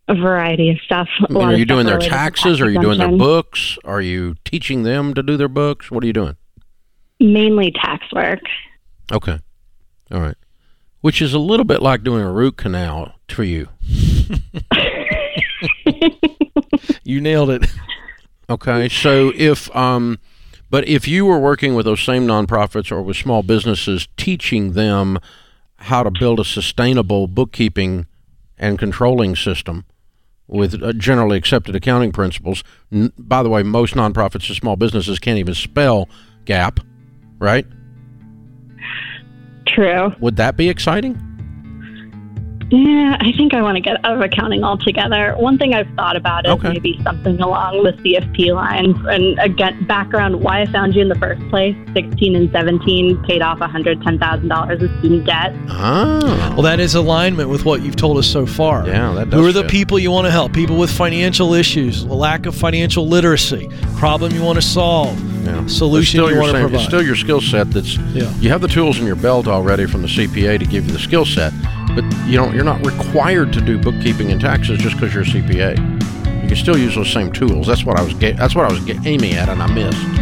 a 0.07 0.15
variety 0.15 0.71
of 0.71 0.79
stuff. 0.85 1.09
A 1.23 1.27
I 1.31 1.33
mean, 1.33 1.43
are 1.49 1.57
you 1.57 1.65
doing 1.65 1.87
their 1.87 1.99
taxes? 1.99 2.59
tax 2.59 2.61
Are 2.61 2.71
you 2.71 2.81
doing 2.81 2.99
their 2.99 3.17
books? 3.17 3.79
Are 3.85 4.01
you 4.01 4.37
teaching 4.45 4.83
them 4.83 5.15
to 5.15 5.23
do 5.23 5.37
their 5.37 5.49
books? 5.49 5.91
What 5.91 6.05
are 6.05 6.07
you 6.07 6.13
doing? 6.13 6.37
Mainly 7.19 7.73
tax 7.73 8.05
work. 8.13 8.41
Okay. 9.11 9.39
All 10.13 10.21
right. 10.21 10.37
Which 11.01 11.23
is 11.23 11.33
a 11.33 11.39
little 11.39 11.65
bit 11.65 11.81
like 11.83 12.05
doing 12.05 12.23
a 12.23 12.31
root 12.31 12.59
canal 12.59 13.15
for 13.29 13.45
you. 13.45 13.69
You 17.11 17.21
nailed 17.21 17.51
it. 17.51 17.67
Okay. 18.49 18.89
So 18.89 19.33
if 19.35 19.75
um 19.75 20.21
but 20.71 20.87
if 20.89 21.07
you 21.07 21.27
were 21.27 21.39
working 21.39 21.75
with 21.75 21.85
those 21.85 22.01
same 22.01 22.27
nonprofits 22.27 22.91
or 22.91 23.03
with 23.03 23.17
small 23.17 23.43
businesses 23.43 24.09
teaching 24.17 24.73
them 24.73 25.19
how 25.77 26.03
to 26.03 26.11
build 26.11 26.39
a 26.41 26.45
sustainable 26.45 27.27
bookkeeping 27.27 28.07
and 28.59 28.79
controlling 28.79 29.35
system 29.35 29.85
with 30.47 30.83
uh, 30.83 30.93
generally 30.93 31.37
accepted 31.37 31.75
accounting 31.75 32.13
principles. 32.13 32.63
N- 32.93 33.13
by 33.19 33.43
the 33.43 33.49
way, 33.49 33.63
most 33.63 33.95
nonprofits 33.95 34.49
and 34.49 34.57
small 34.57 34.77
businesses 34.77 35.19
can't 35.19 35.39
even 35.39 35.55
spell 35.55 36.09
GAAP, 36.45 36.85
right? 37.39 37.67
True. 39.67 40.13
Would 40.21 40.37
that 40.37 40.57
be 40.57 40.69
exciting? 40.69 41.30
Yeah, 42.73 43.17
I 43.19 43.33
think 43.33 43.53
I 43.53 43.63
want 43.63 43.75
to 43.77 43.81
get 43.81 43.97
out 44.05 44.15
of 44.15 44.21
accounting 44.21 44.63
altogether. 44.63 45.35
One 45.37 45.59
thing 45.59 45.75
I've 45.75 45.89
thought 45.97 46.15
about 46.15 46.47
is 46.47 46.53
Okay. 46.53 46.69
maybe 46.75 47.01
something 47.03 47.41
along 47.41 47.83
the 47.83 47.93
CFP 47.95 48.55
lines. 48.55 48.97
And 49.09 49.37
again, 49.41 49.85
background 49.89 50.41
why 50.41 50.61
I 50.63 50.67
found 50.67 50.95
you 50.95 51.03
in 51.03 51.09
the 51.09 51.17
first 51.17 51.43
place 51.51 51.75
16 51.95 52.37
and 52.37 52.49
17 52.53 53.25
paid 53.25 53.43
off 53.43 53.59
$110,000 53.59 54.83
of 54.83 54.99
student 55.01 55.25
debt. 55.27 55.53
Oh. 55.69 56.21
Well, 56.53 56.63
that 56.63 56.79
is 56.79 56.95
alignment 56.95 57.49
with 57.49 57.65
what 57.65 57.83
you've 57.83 57.97
told 57.97 58.19
us 58.19 58.27
so 58.29 58.47
far. 58.47 58.87
Yeah, 58.87 59.13
that 59.15 59.25
Who 59.27 59.43
does 59.43 59.49
are 59.49 59.53
the 59.53 59.63
fit. 59.63 59.71
people 59.73 59.99
you 59.99 60.13
want 60.13 60.27
to 60.27 60.31
help? 60.31 60.53
People 60.53 60.77
with 60.77 60.91
financial 60.93 61.55
issues, 61.55 62.07
lack 62.07 62.47
of 62.47 62.55
financial 62.55 63.09
literacy, 63.09 63.69
problem 63.97 64.33
you 64.33 64.43
want 64.45 64.57
to 64.57 64.63
solve, 64.63 65.19
Yeah. 65.45 65.67
solution 65.67 66.19
still 66.21 66.29
you 66.29 66.35
your 66.35 66.43
want 66.43 66.53
to 66.55 66.61
provide. 66.61 66.75
It's 66.77 66.85
still 66.85 67.03
your 67.03 67.17
skill 67.17 67.41
set. 67.41 67.71
That's 67.73 67.97
Yeah. 68.15 68.31
you 68.41 68.51
have 68.51 68.61
the 68.61 68.69
tools 68.69 69.01
in 69.01 69.07
your 69.07 69.17
belt 69.17 69.49
already 69.49 69.87
from 69.87 70.03
the 70.03 70.09
CPA 70.09 70.57
to 70.59 70.65
give 70.67 70.87
you 70.87 70.93
the 70.93 70.99
skill 71.01 71.25
set, 71.25 71.53
but 71.95 72.05
you 72.27 72.37
don't. 72.37 72.55
You're 72.55 72.65
not 72.65 72.85
required 72.85 73.53
to 73.55 73.61
do 73.61 73.79
bookkeeping 73.79 74.31
and 74.33 74.41
taxes 74.41 74.79
just 74.79 74.97
because 74.97 75.15
you're 75.15 75.23
a 75.23 75.27
CPA. 75.27 76.43
You 76.43 76.49
can 76.49 76.57
still 76.57 76.77
use 76.79 76.95
those 76.95 77.13
same 77.13 77.33
tools. 77.33 77.67
That's 77.67 77.85
what 77.85 77.99
I 77.99 78.03
was. 78.03 78.15
Ga- 78.15 78.33
that's 78.33 78.55
what 78.55 78.67
I 78.67 78.73
was 78.73 79.07
aiming 79.07 79.35
at, 79.35 79.49
and 79.49 79.63
I 79.63 79.73
missed. 79.73 80.20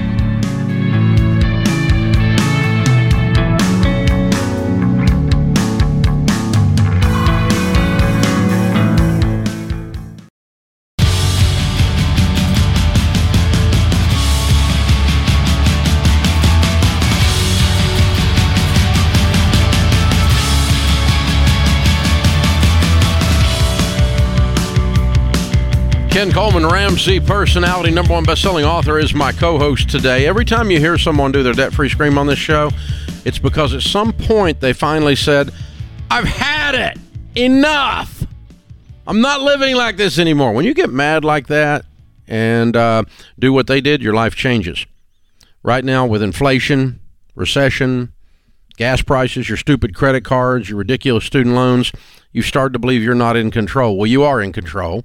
Ken 26.19 26.33
Coleman 26.33 26.67
Ramsey, 26.67 27.21
personality, 27.21 27.93
number 27.93 28.13
one 28.13 28.25
best-selling 28.25 28.65
author, 28.65 28.99
is 28.99 29.15
my 29.15 29.31
co-host 29.31 29.89
today. 29.89 30.27
Every 30.27 30.45
time 30.45 30.69
you 30.69 30.81
hear 30.81 30.99
someone 30.99 31.31
do 31.31 31.45
their 31.45 31.53
debt-free 31.53 31.91
scream 31.91 32.19
on 32.19 32.27
this 32.27 32.41
show, 32.41 32.73
it's 33.25 33.39
because 33.39 33.73
at 33.73 33.83
some 33.83 34.13
point 34.13 34.59
they 34.59 34.73
finally 34.73 35.15
said, 35.15 35.53
"I've 36.11 36.25
had 36.25 36.75
it. 36.75 36.99
Enough. 37.37 38.27
I'm 39.07 39.21
not 39.21 39.43
living 39.43 39.77
like 39.77 39.97
this 39.97 40.19
anymore." 40.19 40.55
When 40.55 40.65
you 40.65 40.75
get 40.75 40.91
mad 40.91 41.25
like 41.25 41.47
that 41.47 41.85
and 42.27 42.77
uh, 42.77 43.05
do 43.39 43.53
what 43.53 43.69
they 43.69 43.81
did, 43.81 44.03
your 44.03 44.15
life 44.15 44.35
changes. 44.35 44.87
Right 45.63 45.85
now, 45.85 46.05
with 46.05 46.21
inflation, 46.21 46.99
recession, 47.37 48.13
gas 48.77 49.03
prices, 49.03 49.49
your 49.49 49.57
stupid 49.57 49.95
credit 49.95 50.25
cards, 50.25 50.69
your 50.69 50.79
ridiculous 50.79 51.27
student 51.27 51.55
loans, 51.55 51.93
you 52.33 52.43
start 52.43 52.73
to 52.73 52.81
believe 52.81 53.05
you're 53.05 53.15
not 53.15 53.37
in 53.37 53.53
control. 53.53 53.97
Well, 53.97 54.09
you 54.09 54.25
are 54.25 54.43
in 54.43 54.53
control. 54.53 55.05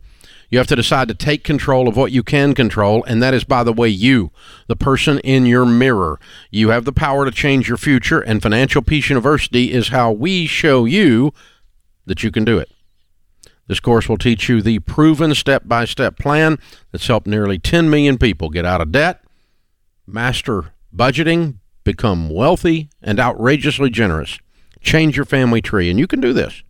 You 0.54 0.60
have 0.60 0.68
to 0.68 0.76
decide 0.76 1.08
to 1.08 1.16
take 1.16 1.44
control 1.44 1.88
of 1.88 1.98
what 1.98 2.12
you 2.12 2.22
can 2.22 2.54
control, 2.54 3.04
and 3.06 3.24
that 3.24 3.34
is, 3.34 3.44
by 3.44 3.64
the 3.64 3.74
way, 3.74 3.90
you, 3.90 4.30
the 4.68 4.76
person 4.76 5.18
in 5.22 5.48
your 5.48 5.66
mirror. 5.66 6.20
You 6.52 6.70
have 6.70 6.86
the 6.86 6.94
power 6.94 7.26
to 7.26 7.32
change 7.32 7.68
your 7.68 7.80
future, 7.80 8.20
and 8.20 8.40
Financial 8.40 8.84
Peace 8.84 9.10
University 9.10 9.72
is 9.72 9.88
how 9.88 10.12
we 10.12 10.46
show 10.46 10.86
you 10.86 11.34
that 12.06 12.22
you 12.22 12.30
can 12.30 12.46
do 12.46 12.60
it. 12.60 12.70
This 13.66 13.80
course 13.80 14.08
will 14.08 14.20
teach 14.20 14.48
you 14.48 14.62
the 14.62 14.78
proven 14.78 15.34
step 15.34 15.64
by 15.66 15.86
step 15.86 16.20
plan 16.20 16.60
that's 16.92 17.08
helped 17.08 17.26
nearly 17.26 17.58
10 17.58 17.90
million 17.90 18.20
people 18.20 18.52
get 18.52 18.64
out 18.64 18.80
of 18.80 18.92
debt, 18.92 19.24
master 20.06 20.66
budgeting, 20.96 21.56
become 21.84 22.30
wealthy, 22.30 22.92
and 23.02 23.20
outrageously 23.20 23.90
generous. 23.90 24.38
Change 24.82 25.16
your 25.16 25.26
family 25.26 25.64
tree, 25.64 25.90
and 25.90 25.98
you 25.98 26.06
can 26.06 26.22
do 26.22 26.32
this. 26.32 26.62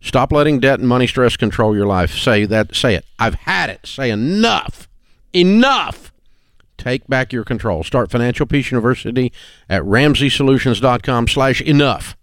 Stop 0.00 0.32
letting 0.32 0.60
debt 0.60 0.80
and 0.80 0.88
money 0.88 1.06
stress 1.06 1.36
control 1.36 1.76
your 1.76 1.86
life. 1.86 2.12
Say 2.12 2.46
that. 2.46 2.74
Say 2.74 2.94
it. 2.94 3.04
I've 3.18 3.34
had 3.34 3.70
it. 3.70 3.86
Say 3.86 4.10
enough. 4.10 4.88
Enough. 5.32 6.12
Take 6.78 7.06
back 7.06 7.32
your 7.32 7.44
control. 7.44 7.84
Start 7.84 8.10
Financial 8.10 8.46
Peace 8.46 8.70
University 8.70 9.32
at 9.68 9.82
RamseySolutions.com 9.82 11.28
slash 11.28 11.60
enough 11.60 12.16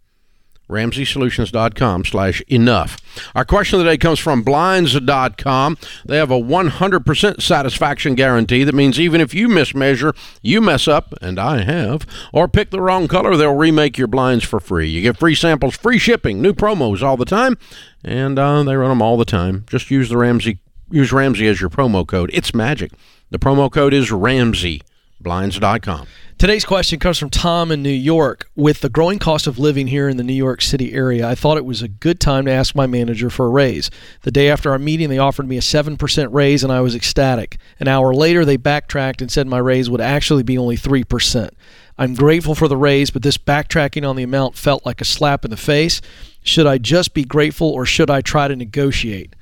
ramseysolutions.com 0.69 2.05
slash 2.05 2.41
enough. 2.47 2.97
Our 3.33 3.45
question 3.45 3.79
of 3.79 3.85
the 3.85 3.91
day 3.91 3.97
comes 3.97 4.19
from 4.19 4.43
blinds.com 4.43 5.77
they 6.05 6.17
have 6.17 6.31
a 6.31 6.39
100% 6.39 7.41
satisfaction 7.41 8.15
guarantee. 8.15 8.63
That 8.63 8.75
means 8.75 8.99
even 8.99 9.21
if 9.21 9.33
you 9.33 9.47
mismeasure 9.47 10.15
you 10.41 10.61
mess 10.61 10.87
up 10.87 11.13
and 11.21 11.39
i 11.39 11.63
have 11.63 12.05
or 12.33 12.47
pick 12.47 12.69
the 12.69 12.81
wrong 12.81 13.07
color 13.07 13.35
they'll 13.37 13.55
remake 13.55 13.97
your 13.97 14.07
blinds 14.07 14.43
for 14.43 14.59
free. 14.59 14.87
You 14.87 15.01
get 15.01 15.17
free 15.17 15.35
samples 15.35 15.77
free 15.77 15.97
shipping 15.97 16.41
new 16.41 16.53
promos 16.53 17.01
all 17.01 17.17
the 17.17 17.25
time 17.25 17.57
and 18.03 18.37
uh, 18.37 18.63
they 18.63 18.75
run 18.75 18.89
them 18.89 19.01
all 19.01 19.17
the 19.17 19.25
time. 19.25 19.65
Just 19.69 19.89
use 19.89 20.09
the 20.09 20.17
ramsey 20.17 20.59
use 20.89 21.11
ramsey 21.11 21.47
as 21.47 21.61
your 21.61 21.69
promo 21.69 22.05
code. 22.05 22.29
It's 22.33 22.53
magic. 22.53 22.91
The 23.29 23.39
promo 23.39 23.71
code 23.71 23.93
is 23.93 24.11
ramsey. 24.11 24.81
Blinds.com 25.19 26.07
Today's 26.37 26.65
question 26.65 26.99
comes 26.99 27.17
from 27.17 27.31
Tom 27.31 27.71
in 27.71 27.81
New 27.81 27.89
York. 27.89 28.47
With 28.55 28.81
the 28.81 28.89
growing 28.89 29.17
cost 29.17 29.47
of 29.47 29.57
living 29.57 29.87
here 29.87 30.07
in 30.07 30.17
the 30.17 30.23
New 30.23 30.35
York 30.35 30.61
City 30.61 30.93
area, 30.93 31.27
I 31.27 31.33
thought 31.33 31.57
it 31.57 31.65
was 31.65 31.81
a 31.81 31.87
good 31.87 32.19
time 32.19 32.45
to 32.45 32.51
ask 32.51 32.75
my 32.75 32.85
manager 32.85 33.31
for 33.31 33.47
a 33.47 33.49
raise. 33.49 33.89
The 34.21 34.29
day 34.29 34.47
after 34.47 34.69
our 34.69 34.77
meeting, 34.77 35.09
they 35.09 35.17
offered 35.17 35.47
me 35.47 35.57
a 35.57 35.61
7% 35.61 36.27
raise, 36.31 36.63
and 36.63 36.71
I 36.71 36.81
was 36.81 36.93
ecstatic. 36.93 37.57
An 37.79 37.87
hour 37.87 38.13
later, 38.13 38.45
they 38.45 38.55
backtracked 38.55 39.19
and 39.19 39.31
said 39.31 39.47
my 39.47 39.57
raise 39.57 39.89
would 39.89 39.99
actually 39.99 40.43
be 40.43 40.59
only 40.59 40.77
3%. 40.77 41.49
I'm 41.97 42.13
grateful 42.13 42.53
for 42.53 42.67
the 42.67 42.77
raise, 42.77 43.09
but 43.09 43.23
this 43.23 43.39
backtracking 43.39 44.07
on 44.07 44.15
the 44.15 44.21
amount 44.21 44.55
felt 44.55 44.85
like 44.85 45.01
a 45.01 45.05
slap 45.05 45.43
in 45.43 45.49
the 45.49 45.57
face. 45.57 46.01
Should 46.43 46.67
I 46.67 46.77
just 46.77 47.15
be 47.15 47.23
grateful 47.23 47.69
or 47.69 47.83
should 47.87 48.11
I 48.11 48.21
try 48.21 48.47
to 48.47 48.55
negotiate? 48.55 49.35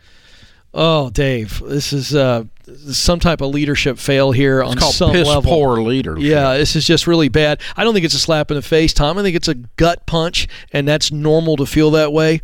Oh, 0.78 1.10
Dave, 1.10 1.62
this 1.66 1.94
is 1.94 2.14
uh, 2.14 2.44
some 2.92 3.20
type 3.20 3.40
of 3.40 3.54
leadership 3.54 3.98
fail 3.98 4.34
here 4.34 4.60
it's 4.60 4.72
on 4.72 4.78
called 4.78 4.94
some 4.94 5.12
piss 5.14 5.26
level. 5.26 5.50
poor 5.50 5.82
leader 5.82 6.20
Yeah, 6.20 6.58
this 6.58 6.76
is 6.76 6.86
just 6.86 7.08
really 7.08 7.30
bad. 7.30 7.62
I 7.78 7.86
don't 7.86 7.94
think 7.94 8.06
it's 8.06 8.14
a 8.14 8.20
slap 8.20 8.52
in 8.52 8.56
the 8.56 8.62
face, 8.62 8.92
Tom. 8.94 9.18
I 9.18 9.22
think 9.24 9.38
it's 9.38 9.48
a 9.48 9.56
gut 9.56 10.06
punch, 10.06 10.50
and 10.74 10.86
that's 10.86 11.14
normal 11.14 11.56
to 11.58 11.66
feel 11.66 11.92
that 11.92 12.12
way. 12.12 12.42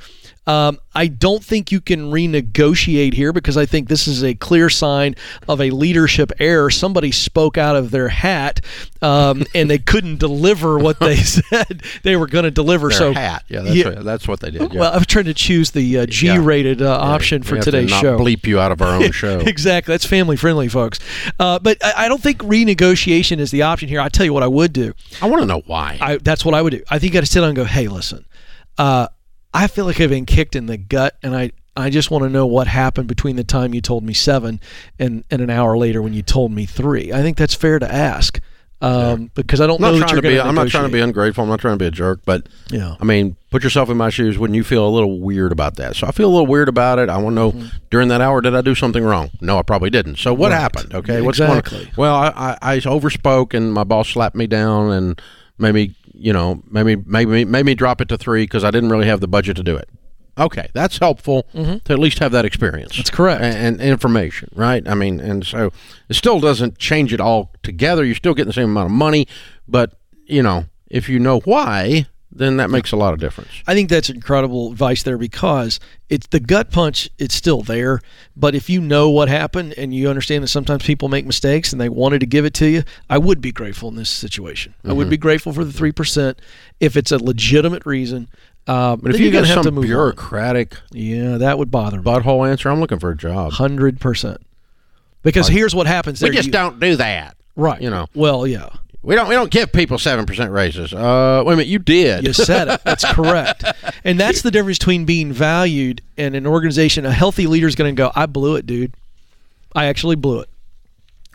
Um, 0.47 0.79
I 0.95 1.07
don't 1.07 1.43
think 1.43 1.71
you 1.71 1.79
can 1.79 2.11
renegotiate 2.11 3.13
here 3.13 3.31
because 3.31 3.57
I 3.57 3.67
think 3.67 3.89
this 3.89 4.07
is 4.07 4.23
a 4.23 4.33
clear 4.33 4.69
sign 4.69 5.15
of 5.47 5.61
a 5.61 5.69
leadership 5.69 6.31
error. 6.39 6.71
Somebody 6.71 7.11
spoke 7.11 7.59
out 7.59 7.75
of 7.75 7.91
their 7.91 8.09
hat, 8.09 8.59
um, 9.03 9.43
and 9.55 9.69
they 9.69 9.77
couldn't 9.77 10.17
deliver 10.17 10.79
what 10.79 10.99
they 10.99 11.15
said 11.17 11.83
they 12.01 12.15
were 12.15 12.25
going 12.25 12.45
to 12.45 12.51
deliver. 12.51 12.89
Their 12.89 12.97
so 12.97 13.13
hat 13.13 13.43
yeah 13.49 13.61
that's, 13.61 13.75
Yeah. 13.75 13.89
What, 13.89 14.03
that's 14.03 14.27
what 14.27 14.39
they 14.39 14.49
did 14.49 14.73
yeah. 14.73 14.79
Well, 14.79 14.93
I'm 14.93 15.05
trying 15.05 15.25
to 15.25 15.33
choose 15.35 15.71
the 15.71 15.99
uh, 15.99 16.05
G-rated 16.07 16.81
uh, 16.81 16.91
option 16.91 17.41
We 17.41 17.47
for 17.47 17.55
to 17.57 17.61
today's 17.61 17.91
not 17.91 18.01
show. 18.01 18.17
bleep 18.17 18.47
you 18.47 18.59
out 18.59 18.71
of 18.71 18.81
our 18.81 18.95
own 18.95 19.11
show 19.11 19.39
exactly. 19.41 19.93
That's 19.93 20.05
family 20.05 20.37
friendly, 20.37 20.69
folks. 20.69 20.99
Uh, 21.39 21.59
but 21.59 21.77
I, 21.85 22.05
I 22.05 22.07
don't 22.07 22.21
think 22.21 22.39
renegotiation 22.39 23.37
is 23.37 23.51
the 23.51 23.61
option 23.61 23.89
here. 23.89 24.01
I 24.01 24.09
tell 24.09 24.25
you 24.25 24.33
what 24.33 24.43
I 24.43 24.47
would 24.47 24.73
do. 24.73 24.93
I 25.21 25.27
want 25.29 25.41
to 25.41 25.45
know 25.45 25.61
why. 25.67 25.99
I, 26.01 26.17
that's 26.17 26.43
what 26.43 26.55
I 26.55 26.61
would 26.63 26.71
do. 26.71 26.83
I 26.89 26.97
think 26.97 27.13
you 27.13 27.19
got 27.19 27.25
to 27.25 27.31
sit 27.31 27.41
down 27.41 27.49
and 27.49 27.55
go, 27.55 27.65
hey, 27.65 27.87
listen, 27.87 28.25
uh, 28.79 29.07
I 29.53 29.67
feel 29.67 29.85
like 29.85 29.99
I've 29.99 30.09
been 30.09 30.25
kicked 30.25 30.55
in 30.55 30.65
the 30.65 30.77
gut, 30.77 31.17
and 31.23 31.35
I, 31.35 31.51
I 31.75 31.89
just 31.89 32.09
want 32.11 32.23
to 32.23 32.29
know 32.29 32.45
what 32.45 32.67
happened 32.67 33.07
between 33.07 33.35
the 33.35 33.43
time 33.43 33.73
you 33.73 33.81
told 33.81 34.03
me 34.03 34.13
seven 34.13 34.59
and, 34.99 35.23
and 35.29 35.41
an 35.41 35.49
hour 35.49 35.77
later 35.77 36.01
when 36.01 36.13
you 36.13 36.21
told 36.21 36.51
me 36.51 36.65
three. 36.65 37.11
I 37.11 37.21
think 37.21 37.37
that's 37.37 37.53
fair 37.55 37.77
to 37.79 37.91
ask 37.93 38.39
um, 38.81 39.29
because 39.35 39.61
I 39.61 39.67
don't 39.67 39.75
I'm 39.75 39.81
know 39.93 39.99
that 39.99 40.11
you're 40.11 40.21
going 40.21 40.33
be. 40.35 40.37
to 40.41 40.45
I'm 40.45 40.55
not 40.55 40.67
trying 40.69 40.85
to 40.87 40.91
be 40.91 41.01
ungrateful. 41.01 41.43
I'm 41.43 41.49
not 41.49 41.59
trying 41.59 41.75
to 41.75 41.77
be 41.77 41.85
a 41.85 41.91
jerk. 41.91 42.21
But 42.25 42.47
Yeah. 42.71 42.95
I 42.99 43.03
mean, 43.05 43.35
put 43.51 43.63
yourself 43.63 43.89
in 43.89 43.97
my 43.97 44.09
shoes. 44.09 44.39
Wouldn't 44.39 44.55
you 44.55 44.63
feel 44.63 44.87
a 44.87 44.89
little 44.89 45.19
weird 45.19 45.51
about 45.51 45.75
that? 45.75 45.95
So 45.95 46.07
I 46.07 46.11
feel 46.11 46.29
a 46.29 46.31
little 46.33 46.47
weird 46.47 46.67
about 46.67 46.97
it. 46.97 47.07
I 47.09 47.17
want 47.17 47.33
to 47.33 47.35
know 47.35 47.51
Mm-hmm. 47.51 47.67
during 47.91 48.07
that 48.07 48.21
hour 48.21 48.41
did 48.41 48.55
I 48.55 48.61
do 48.61 48.73
something 48.73 49.03
wrong? 49.03 49.29
No, 49.39 49.59
I 49.59 49.61
probably 49.61 49.91
didn't. 49.91 50.17
So 50.17 50.33
what 50.33 50.51
Right. 50.51 50.59
happened? 50.59 50.95
Okay, 50.95 51.15
Yeah, 51.15 51.21
what's 51.21 51.37
going 51.37 51.51
on? 51.51 51.57
exactly. 51.59 51.91
Well, 51.95 52.15
I, 52.15 52.29
I 52.35 52.57
I 52.75 52.77
overspoke 52.79 53.53
and 53.53 53.71
my 53.71 53.83
boss 53.83 54.09
slapped 54.09 54.35
me 54.35 54.47
down 54.47 54.91
and 54.91 55.21
maybe 55.59 55.93
you 56.21 56.33
know 56.33 56.61
maybe 56.69 56.95
maybe 56.95 57.45
made 57.45 57.65
me 57.65 57.75
drop 57.75 58.01
it 58.01 58.07
to 58.09 58.17
three 58.17 58.43
because 58.43 58.63
I 58.63 58.71
didn't 58.71 58.89
really 58.89 59.07
have 59.07 59.19
the 59.19 59.27
budget 59.27 59.57
to 59.57 59.63
do 59.63 59.75
it. 59.75 59.89
Okay, 60.37 60.69
that's 60.73 60.97
helpful 60.97 61.43
to 61.53 61.93
at 61.93 61.99
least 61.99 62.19
have 62.19 62.31
that 62.31 62.45
experience. 62.45 62.93
Mm-hmm. 62.93 62.99
That's 62.99 63.09
correct. 63.09 63.41
And, 63.41 63.79
and 63.79 63.81
information, 63.81 64.49
right? 64.55 64.87
I 64.87 64.93
mean, 64.93 65.19
and 65.19 65.45
so 65.45 65.71
it 66.07 66.13
still 66.13 66.39
doesn't 66.39 66.77
change 66.77 67.13
it 67.13 67.19
all 67.19 67.51
together. 67.63 68.05
You're 68.05 68.15
still 68.15 68.33
getting 68.33 68.47
the 68.47 68.53
same 68.53 68.69
amount 68.69 68.87
of 68.87 68.93
money, 68.93 69.27
but 69.67 69.93
you 70.25 70.41
know, 70.41 70.65
if 70.89 71.09
you 71.09 71.19
know 71.19 71.41
why, 71.41 72.07
then 72.33 72.57
that 72.57 72.69
makes 72.69 72.91
a 72.91 72.95
lot 72.95 73.13
of 73.13 73.19
difference. 73.19 73.49
I 73.67 73.73
think 73.73 73.89
that's 73.89 74.09
incredible 74.09 74.71
advice 74.71 75.03
there 75.03 75.17
because 75.17 75.79
it's 76.09 76.27
the 76.27 76.39
gut 76.39 76.71
punch. 76.71 77.09
It's 77.19 77.35
still 77.35 77.61
there, 77.61 77.99
but 78.37 78.55
if 78.55 78.69
you 78.69 78.79
know 78.81 79.09
what 79.09 79.27
happened 79.29 79.73
and 79.77 79.93
you 79.93 80.09
understand 80.09 80.43
that 80.43 80.47
sometimes 80.47 80.83
people 80.85 81.09
make 81.09 81.25
mistakes 81.25 81.71
and 81.71 81.81
they 81.81 81.89
wanted 81.89 82.19
to 82.19 82.25
give 82.25 82.45
it 82.45 82.53
to 82.55 82.67
you, 82.69 82.83
I 83.09 83.17
would 83.17 83.41
be 83.41 83.51
grateful 83.51 83.89
in 83.89 83.95
this 83.95 84.09
situation. 84.09 84.73
I 84.83 84.87
Mm-hmm. 84.89 84.97
would 84.97 85.09
be 85.09 85.17
grateful 85.17 85.51
for 85.53 85.65
the 85.65 85.73
three 85.73 85.91
percent 85.91 86.39
if 86.79 86.95
it's 86.95 87.11
a 87.11 87.17
legitimate 87.17 87.85
reason. 87.85 88.29
Uh, 88.67 88.95
But 88.95 89.15
if 89.15 89.19
you 89.19 89.31
have 89.31 89.47
some 89.47 89.63
to 89.63 89.71
move 89.71 89.83
on. 89.83 89.87
bureaucratic 89.87 90.77
yeah, 90.91 91.37
that 91.37 91.57
would 91.57 91.71
bother 91.71 91.97
me. 91.97 92.03
butthole 92.03 92.47
answer, 92.49 92.69
I'm 92.69 92.79
looking 92.79 92.99
for 92.99 93.09
a 93.11 93.17
job. 93.17 93.53
Hundred 93.53 93.99
percent. 93.99 94.39
Because 95.23 95.47
here's 95.47 95.75
what 95.75 95.85
happens 95.87 96.21
We 96.21 96.29
just 96.31 96.47
you- 96.47 96.51
don't 96.51 96.79
do 96.79 96.95
that, 96.95 97.35
right. 97.55 97.81
you 97.81 97.89
know. 97.89 98.07
Well, 98.15 98.47
yeah. 98.47 98.69
We 99.03 99.15
don't. 99.15 99.27
We 99.27 99.33
don't 99.33 99.49
give 99.49 99.71
people 99.71 99.97
seven 99.97 100.25
percent 100.25 100.51
raises. 100.51 100.93
Uh, 100.93 101.41
wait 101.45 101.53
a 101.53 101.57
minute, 101.57 101.67
you 101.69 101.79
did. 101.79 102.25
You 102.25 102.33
said 102.33 102.67
it. 102.67 102.81
That's 102.83 103.03
correct. 103.13 103.63
And 104.03 104.19
that's 104.19 104.43
the 104.43 104.51
difference 104.51 104.77
between 104.77 105.05
being 105.05 105.33
valued 105.33 106.01
and 106.17 106.35
an 106.35 106.45
organization. 106.45 107.05
A 107.05 107.11
healthy 107.11 107.47
leader 107.47 107.67
is 107.67 107.75
going 107.75 107.95
to 107.95 107.99
go, 107.99 108.11
I 108.15 108.27
blew 108.27 108.55
it, 108.57 108.67
dude. 108.67 108.93
I 109.73 109.85
actually 109.85 110.17
blew 110.17 110.41
it. 110.41 110.49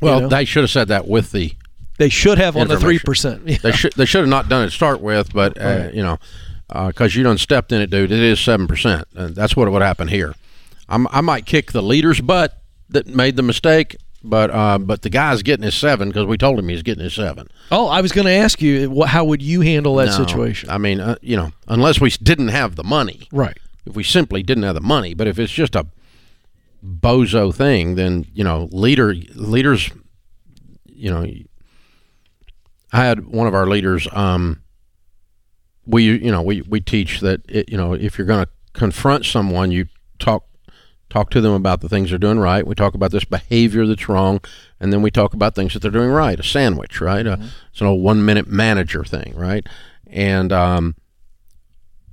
well, 0.01 0.17
you 0.17 0.21
know? 0.23 0.29
they 0.29 0.45
should 0.45 0.63
have 0.63 0.71
said 0.71 0.89
that 0.89 1.09
with 1.09 1.33
the. 1.33 1.55
They 1.99 2.11
should 2.11 2.39
have 2.39 2.57
on 2.57 2.69
the 2.69 2.79
three 2.79 2.99
percent. 2.99 3.47
They 3.47 3.73
should. 3.73 3.95
They 3.95 4.05
should 4.05 4.21
have 4.21 4.29
not 4.29 4.49
done 4.49 4.63
it 4.63 4.67
to 4.67 4.71
start 4.71 5.01
with, 5.01 5.33
but 5.33 5.61
uh, 5.61 5.89
you 5.93 6.03
know, 6.03 6.19
because 6.87 7.17
you 7.17 7.23
done 7.23 7.39
stepped 7.39 7.73
in 7.73 7.81
it, 7.81 7.91
dude. 7.91 8.13
It 8.13 8.21
is 8.21 8.39
seven 8.39 8.69
percent. 8.69 9.09
And 9.15 9.35
that's 9.35 9.57
what 9.57 9.71
would 9.73 9.83
happen 9.83 10.09
here. 10.09 10.35
I'm, 10.89 11.09
I 11.09 11.21
might 11.21 11.47
kick 11.47 11.73
the 11.73 11.83
leader's 11.83 12.21
butt 12.21 12.59
that 12.91 13.09
made 13.09 13.37
the 13.37 13.43
mistake, 13.43 13.97
but 14.29 14.51
uh, 14.51 14.79
but 14.79 15.03
the 15.03 15.11
guy's 15.11 15.43
getting 15.43 15.63
his 15.65 15.75
seven 15.75 16.09
because 16.09 16.27
we 16.27 16.37
told 16.37 16.59
him 16.59 16.69
he's 16.69 16.83
getting 16.83 17.05
his 17.05 17.15
seven. 17.15 17.49
Oh, 17.71 17.87
I 17.89 18.01
was 18.01 18.13
going 18.13 18.27
to 18.27 18.33
ask 18.33 18.61
you, 18.61 19.05
how 19.05 19.25
would 19.25 19.43
you 19.43 19.61
handle 19.61 19.95
that 19.97 20.07
No, 20.07 20.13
situation? 20.13 20.69
I 20.71 20.79
mean, 20.79 21.01
uh, 21.01 21.17
you 21.23 21.37
know, 21.37 21.53
unless 21.69 22.01
we 22.01 22.11
didn't 22.11 22.49
have 22.49 22.77
the 22.77 22.85
money. 22.85 23.29
right. 23.33 23.57
if 23.87 23.95
we 23.95 24.03
simply 24.03 24.43
didn't 24.43 24.65
have 24.65 24.75
the 24.75 24.81
money. 24.81 25.15
But 25.15 25.27
if 25.27 25.39
it's 25.39 25.53
just 25.53 25.75
a 25.77 25.87
bozo 26.85 27.55
thing, 27.55 27.95
then 27.95 28.27
you 28.35 28.45
know, 28.45 28.69
leader 28.73 29.15
leaders, 29.35 29.91
you 30.87 31.11
know, 31.11 31.27
I 32.93 33.05
had 33.05 33.27
one 33.27 33.47
of 33.47 33.55
our 33.55 33.67
leaders. 33.67 34.09
Um, 34.13 34.63
we 35.87 36.05
you 36.05 36.31
know 36.33 36.43
we 36.43 36.63
we 36.63 36.81
teach 36.81 37.21
that 37.21 37.43
it, 37.49 37.69
you 37.71 37.77
know 37.77 37.93
if 37.95 38.19
you're 38.19 38.27
going 38.27 38.45
to 38.45 38.51
confront 38.73 39.25
someone, 39.25 39.71
you 39.73 39.87
talk 40.19 40.45
talk 41.11 41.31
to 41.31 41.41
them 41.41 41.53
about 41.53 41.81
the 41.81 41.89
things 41.89 42.11
they're 42.11 42.19
doing 42.19 42.39
right. 42.39 42.67
We 42.67 42.75
talk 42.75 42.95
about 42.95 43.11
this 43.11 43.25
behavior 43.25 43.87
that's 43.87 44.09
wrong, 44.09 44.41
and 44.81 44.93
then 44.93 45.03
we 45.03 45.11
talk 45.11 45.35
about 45.35 45.55
things 45.55 45.73
that 45.73 45.81
they're 45.81 45.91
doing 45.91 46.11
right. 46.11 46.39
A 46.39 46.43
sandwich, 46.43 47.01
right? 47.01 47.27
A, 47.27 47.39
it's 47.71 47.81
an 47.81 47.87
old 47.87 48.03
one 48.03 48.25
minute 48.25 48.47
manager 48.47 49.05
thing, 49.05 49.35
right? 49.37 49.67
And 50.07 50.53
um, 50.53 50.97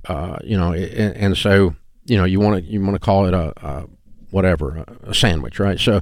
uh, 0.06 0.38
you 0.44 0.56
know, 0.56 0.72
and, 0.72 1.16
and 1.16 1.36
so 1.36 1.74
you 2.04 2.16
know, 2.16 2.24
you 2.24 2.40
want 2.40 2.64
to 2.64 2.70
you 2.70 2.80
want 2.80 2.94
to 2.94 3.00
call 3.00 3.26
it 3.26 3.34
a, 3.34 3.52
a 3.66 3.86
whatever 4.30 4.84
a, 5.04 5.10
a 5.10 5.14
sandwich, 5.14 5.58
right? 5.58 5.78
So, 5.78 6.00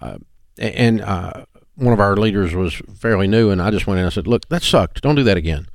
uh, 0.00 0.18
and 0.58 1.00
uh, 1.00 1.44
one 1.76 1.92
of 1.92 2.00
our 2.00 2.16
leaders 2.16 2.54
was 2.54 2.74
fairly 2.96 3.26
new, 3.26 3.50
and 3.50 3.62
I 3.62 3.70
just 3.70 3.86
went 3.86 3.98
in 3.98 4.04
and 4.04 4.12
I 4.12 4.14
said, 4.14 4.26
"Look, 4.26 4.48
that 4.48 4.62
sucked. 4.62 5.02
Don't 5.02 5.14
do 5.14 5.24
that 5.24 5.36
again." 5.36 5.66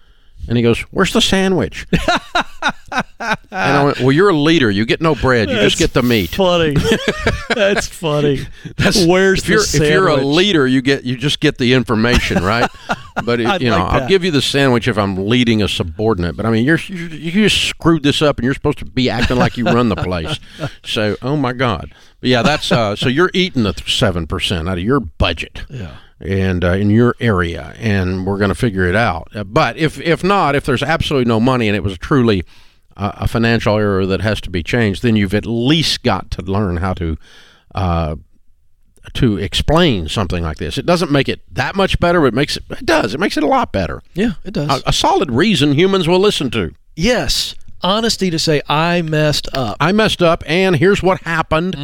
And 0.49 0.57
he 0.57 0.63
goes, 0.63 0.79
"Where's 0.91 1.13
the 1.13 1.21
sandwich?" 1.21 1.85
and 2.91 3.37
I 3.51 3.83
went, 3.83 3.99
"Well, 3.99 4.11
you're 4.11 4.29
a 4.29 4.35
leader. 4.35 4.71
You 4.71 4.85
get 4.85 4.99
no 4.99 5.15
bread. 5.15 5.49
You 5.49 5.57
just 5.57 5.77
get 5.77 5.93
the 5.93 6.01
meat." 6.01 6.31
Funny. 6.31 6.75
That's 7.55 7.87
funny. 7.87 8.47
That's, 8.77 9.05
Where's 9.05 9.43
if 9.43 9.49
you're 9.49 9.59
the 9.59 9.83
if 9.83 9.91
you're 9.91 10.07
a 10.07 10.17
leader, 10.17 10.67
you 10.67 10.81
get 10.81 11.03
you 11.03 11.17
just 11.17 11.39
get 11.39 11.57
the 11.59 11.73
information, 11.73 12.43
right? 12.43 12.69
but 13.23 13.39
it, 13.39 13.61
you 13.61 13.69
know, 13.69 13.77
like 13.77 14.01
I'll 14.01 14.07
give 14.07 14.23
you 14.23 14.31
the 14.31 14.41
sandwich 14.41 14.87
if 14.87 14.97
I'm 14.97 15.27
leading 15.27 15.61
a 15.61 15.67
subordinate. 15.67 16.35
But 16.35 16.45
I 16.45 16.49
mean, 16.49 16.65
you're 16.65 16.79
you, 16.87 17.07
you 17.07 17.31
just 17.31 17.65
screwed 17.65 18.03
this 18.03 18.21
up, 18.21 18.37
and 18.37 18.45
you're 18.45 18.53
supposed 18.53 18.79
to 18.79 18.85
be 18.85 19.09
acting 19.09 19.37
like 19.37 19.55
you 19.55 19.65
run 19.65 19.89
the 19.89 19.95
place. 19.95 20.39
So, 20.83 21.15
oh 21.21 21.37
my 21.37 21.53
God, 21.53 21.93
but 22.19 22.29
yeah, 22.29 22.41
that's 22.41 22.71
uh, 22.71 22.95
so 22.95 23.07
you're 23.07 23.31
eating 23.33 23.63
the 23.63 23.73
seven 23.85 24.25
percent 24.25 24.67
out 24.67 24.77
of 24.77 24.83
your 24.83 24.99
budget. 24.99 25.63
Yeah. 25.69 25.97
And 26.21 26.65
uh, 26.65 26.71
in 26.73 26.89
your 26.89 27.15
area, 27.21 27.73
and 27.79 28.25
we're 28.25 28.37
going 28.37 28.49
to 28.49 28.55
figure 28.55 28.85
it 28.85 28.95
out. 28.95 29.29
Uh, 29.33 29.43
But 29.45 29.77
if 29.77 29.99
if 30.01 30.23
not, 30.23 30.53
if 30.55 30.65
there's 30.65 30.83
absolutely 30.83 31.29
no 31.29 31.39
money, 31.39 31.67
and 31.69 31.75
it 31.77 31.83
was 31.83 31.97
truly 31.97 32.43
uh, 32.97 33.13
a 33.15 33.27
financial 33.27 33.77
error 33.77 34.05
that 34.05 34.19
has 34.19 34.41
to 34.41 34.49
be 34.49 34.61
changed, 34.61 35.01
then 35.01 35.15
you've 35.15 35.33
at 35.33 35.45
least 35.45 36.03
got 36.03 36.29
to 36.31 36.41
learn 36.41 36.77
how 36.77 36.93
to 36.95 37.17
uh, 37.73 38.15
to 39.13 39.37
explain 39.37 40.09
something 40.09 40.43
like 40.43 40.57
this. 40.57 40.77
It 40.77 40.85
doesn't 40.85 41.09
make 41.09 41.29
it 41.29 41.41
that 41.55 41.75
much 41.75 41.97
better, 42.01 42.19
but 42.19 42.27
it 42.27 42.33
makes 42.33 42.57
it, 42.57 42.63
it 42.69 42.85
does. 42.85 43.13
It 43.13 43.19
makes 43.21 43.37
it 43.37 43.43
a 43.43 43.47
lot 43.47 43.71
better. 43.71 44.01
Yeah, 44.13 44.33
it 44.43 44.53
does. 44.53 44.69
A, 44.85 44.89
a 44.89 44.93
solid 44.93 45.31
reason 45.31 45.71
humans 45.73 46.07
will 46.07 46.19
listen 46.19 46.49
to. 46.51 46.73
yes. 46.97 47.55
Honesty 47.81 48.29
to 48.29 48.39
say 48.39 48.61
I 48.67 49.01
messed 49.01 49.47
up. 49.53 49.77
I 49.79 49.91
messed 49.91 50.21
up, 50.21 50.43
and 50.45 50.75
here's 50.75 51.01
what 51.01 51.21
happened, 51.21 51.75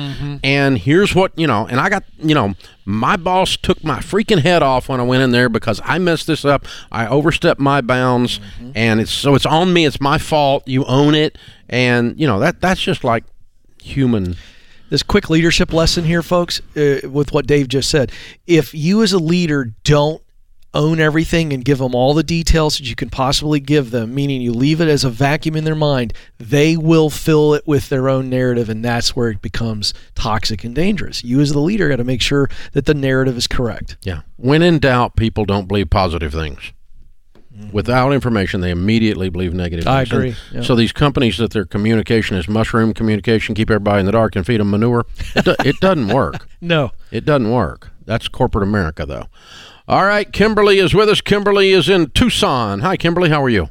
and 0.44 0.78
here's 0.78 1.14
what 1.16 1.32
you 1.38 1.48
know. 1.48 1.68
And 1.68 1.80
I 1.80 1.90
got 1.90 2.04
you 2.18 2.36
know, 2.36 2.54
my 2.86 3.16
boss 3.18 3.58
took 3.58 3.84
my 3.84 4.00
freaking 4.00 4.40
head 4.40 4.64
off 4.64 4.90
when 4.90 5.00
I 5.00 5.04
went 5.04 5.24
in 5.24 5.32
there 5.32 5.50
because 5.50 5.82
I 5.84 5.98
messed 6.00 6.28
this 6.28 6.46
up. 6.46 6.66
I 6.92 7.08
overstepped 7.08 7.60
my 7.60 7.82
bounds, 7.82 8.40
and 8.76 9.00
it's 9.00 9.12
so 9.12 9.36
it's 9.36 9.46
on 9.46 9.74
me. 9.74 9.86
It's 9.86 10.02
my 10.02 10.18
fault. 10.18 10.68
You 10.68 10.86
own 10.86 11.16
it, 11.16 11.38
and 11.70 12.20
you 12.20 12.28
know 12.28 12.40
that 12.40 12.62
that's 12.62 12.82
just 12.82 13.04
like 13.04 13.24
human. 13.82 14.36
this 14.90 15.04
quick 15.04 15.30
leadership 15.30 15.74
lesson 15.74 16.04
here, 16.04 16.22
folks, 16.22 16.62
uh, 16.78 17.00
with 17.10 17.32
what 17.34 17.48
Dave 17.48 17.68
just 17.68 17.90
said. 17.90 18.12
If 18.48 18.74
you 18.74 19.02
as 19.04 19.14
a 19.14 19.20
leader 19.20 19.74
don't 19.84 20.22
own 20.76 21.00
everything 21.00 21.54
and 21.54 21.66
give 21.66 21.80
them 21.80 21.96
all 21.96 22.14
the 22.14 22.24
details 22.24 22.78
that 22.78 22.88
you 22.88 22.96
can 22.96 23.10
possibly 23.10 23.60
give 23.60 23.92
them, 23.92 24.14
meaning 24.14 24.42
you 24.42 24.52
leave 24.54 24.82
it 24.82 24.88
as 24.88 25.04
a 25.04 25.10
vacuum 25.10 25.56
in 25.56 25.64
their 25.64 25.76
mind, 25.76 26.14
they 26.38 26.78
will 26.78 27.10
fill 27.10 27.54
it 27.54 27.66
with 27.66 27.90
their 27.90 28.10
own 28.10 28.30
narrative, 28.30 28.70
and 28.70 28.84
that's 28.84 29.16
where 29.16 29.30
it 29.30 29.42
becomes 29.42 29.94
toxic 30.14 30.64
and 30.64 30.76
dangerous. 30.76 31.24
You 31.24 31.40
as 31.40 31.52
the 31.52 31.60
leader 31.60 31.90
got 31.90 31.96
to 31.96 32.04
make 32.04 32.22
sure 32.22 32.50
that 32.74 32.86
the 32.86 32.94
narrative 32.94 33.38
is 33.38 33.48
correct. 33.48 33.98
Yeah. 34.04 34.22
When 34.36 34.62
in 34.62 34.80
doubt, 34.80 35.16
people 35.16 35.46
don't 35.46 35.68
believe 35.68 35.90
positive 35.90 36.34
things. 36.34 36.74
Mm-hmm. 37.58 37.72
Without 37.72 38.12
information, 38.12 38.60
they 38.60 38.72
immediately 38.72 39.30
believe 39.30 39.54
negative 39.54 39.88
I 39.88 40.04
things. 40.04 40.12
Agree, 40.12 40.36
yeah. 40.52 40.62
So 40.62 40.76
these 40.76 40.92
companies 40.92 41.38
that 41.38 41.52
their 41.52 41.64
communication 41.64 42.36
is 42.36 42.50
mushroom 42.50 42.94
communication, 42.94 43.56
keep 43.56 43.70
everybody 43.70 44.02
in 44.02 44.06
the 44.06 44.12
dark 44.12 44.36
and 44.36 44.46
feed 44.46 44.60
them 44.60 44.72
manure, 44.72 45.06
it, 45.36 45.46
do- 45.46 45.56
it 45.64 45.80
doesn't 45.80 46.10
work. 46.10 46.48
No. 46.62 46.92
It 47.12 47.26
doesn't 47.26 47.52
work. 47.52 47.92
That's 48.06 48.28
corporate 48.28 48.64
America, 48.68 49.06
though. 49.06 49.26
All 49.88 50.06
right, 50.06 50.32
Kimberly 50.32 50.80
is 50.80 50.94
with 50.94 51.10
us. 51.10 51.22
Kimberly 51.22 51.72
is 51.72 51.90
in 51.90 52.10
Tucson. 52.12 52.80
Hi, 52.80 52.98
Kimberly. 52.98 53.30
How 53.30 53.44
are 53.44 53.50
you? 53.50 53.70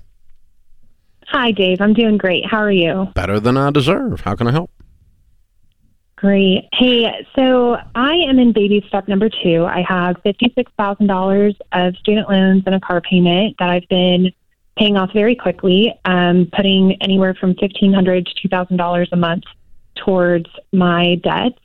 Hi, 1.28 1.50
Dave. 1.50 1.80
I'm 1.80 1.94
doing 1.94 2.18
great. 2.18 2.44
How 2.48 2.58
are 2.58 2.70
you? 2.70 3.08
Better 3.14 3.40
than 3.40 3.56
I 3.56 3.70
deserve. 3.70 4.20
How 4.20 4.36
can 4.36 4.46
I 4.46 4.52
help? 4.52 4.70
Great. 6.16 6.68
Hey, 6.72 7.26
so 7.34 7.76
I 7.94 8.14
am 8.14 8.38
in 8.38 8.52
baby 8.52 8.84
step 8.88 9.08
number 9.08 9.28
two. 9.28 9.64
I 9.64 9.84
have 9.86 10.16
$56,000 10.24 11.54
of 11.72 11.96
student 11.96 12.30
loans 12.30 12.62
and 12.66 12.74
a 12.74 12.80
car 12.80 13.00
payment 13.00 13.56
that 13.58 13.68
I've 13.68 13.88
been 13.88 14.32
paying 14.78 14.96
off 14.96 15.12
very 15.12 15.34
quickly, 15.34 15.92
um, 16.04 16.48
putting 16.54 16.96
anywhere 17.02 17.34
from 17.34 17.50
1,500 17.50 18.26
to 18.26 18.48
$2,000 18.48 19.08
a 19.12 19.16
month 19.16 19.44
towards 19.96 20.48
my 20.72 21.16
debts. 21.16 21.58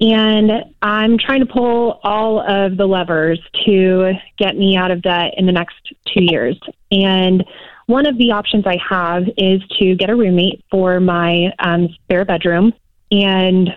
And 0.00 0.50
I'm 0.82 1.18
trying 1.18 1.40
to 1.40 1.46
pull 1.46 2.00
all 2.02 2.40
of 2.40 2.76
the 2.76 2.86
levers 2.86 3.40
to 3.64 4.12
get 4.38 4.56
me 4.56 4.76
out 4.76 4.90
of 4.90 5.02
debt 5.02 5.34
in 5.36 5.46
the 5.46 5.52
next 5.52 5.76
two 6.06 6.24
years. 6.24 6.58
And 6.90 7.44
one 7.86 8.06
of 8.06 8.18
the 8.18 8.32
options 8.32 8.64
I 8.66 8.78
have 8.88 9.24
is 9.36 9.62
to 9.78 9.94
get 9.94 10.10
a 10.10 10.16
roommate 10.16 10.64
for 10.70 11.00
my 11.00 11.52
um, 11.58 11.88
spare 12.04 12.24
bedroom. 12.24 12.72
And 13.10 13.70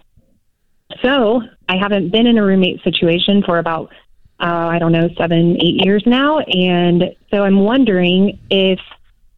so 1.03 1.41
I 1.69 1.77
haven't 1.77 2.11
been 2.11 2.25
in 2.25 2.37
a 2.37 2.43
roommate 2.43 2.81
situation 2.83 3.43
for 3.45 3.59
about, 3.59 3.91
uh, 4.39 4.67
I 4.67 4.79
don't 4.79 4.93
know, 4.93 5.09
seven, 5.17 5.57
eight 5.61 5.85
years 5.85 6.03
now. 6.05 6.39
And 6.39 7.15
so 7.29 7.43
I'm 7.43 7.59
wondering 7.59 8.39
if, 8.49 8.79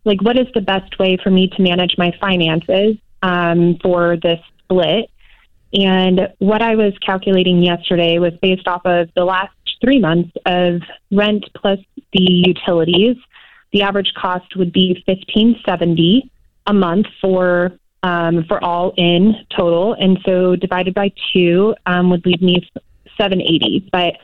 like, 0.05 0.21
what 0.21 0.37
is 0.37 0.47
the 0.53 0.61
best 0.61 0.97
way 0.99 1.17
for 1.21 1.31
me 1.31 1.49
to 1.49 1.61
manage 1.61 1.95
my 1.97 2.13
finances 2.21 2.97
um, 3.21 3.77
for 3.81 4.15
this 4.17 4.39
split? 4.63 5.09
And 5.73 6.29
what 6.39 6.61
I 6.61 6.75
was 6.75 6.93
calculating 7.05 7.61
yesterday 7.61 8.17
was 8.17 8.33
based 8.41 8.67
off 8.67 8.81
of 8.85 9.09
the 9.15 9.23
last 9.23 9.53
three 9.81 9.99
months 9.99 10.31
of 10.45 10.81
rent 11.11 11.45
plus 11.55 11.79
the 12.13 12.43
utilities. 12.45 13.17
The 13.71 13.83
average 13.83 14.13
cost 14.15 14.55
would 14.55 14.73
be 14.73 15.03
fifteen 15.05 15.55
seventy 15.65 16.31
a 16.65 16.73
month 16.73 17.05
for 17.21 17.71
um, 18.01 18.45
for 18.47 18.63
all 18.63 18.93
in 18.97 19.35
total, 19.55 19.93
and 19.93 20.17
so 20.25 20.55
divided 20.55 20.93
by 20.93 21.11
two 21.33 21.75
um, 21.85 22.09
would 22.09 22.25
leave 22.25 22.41
me 22.41 22.67
seven 23.19 23.41
eighty. 23.41 23.87
But 23.91 24.15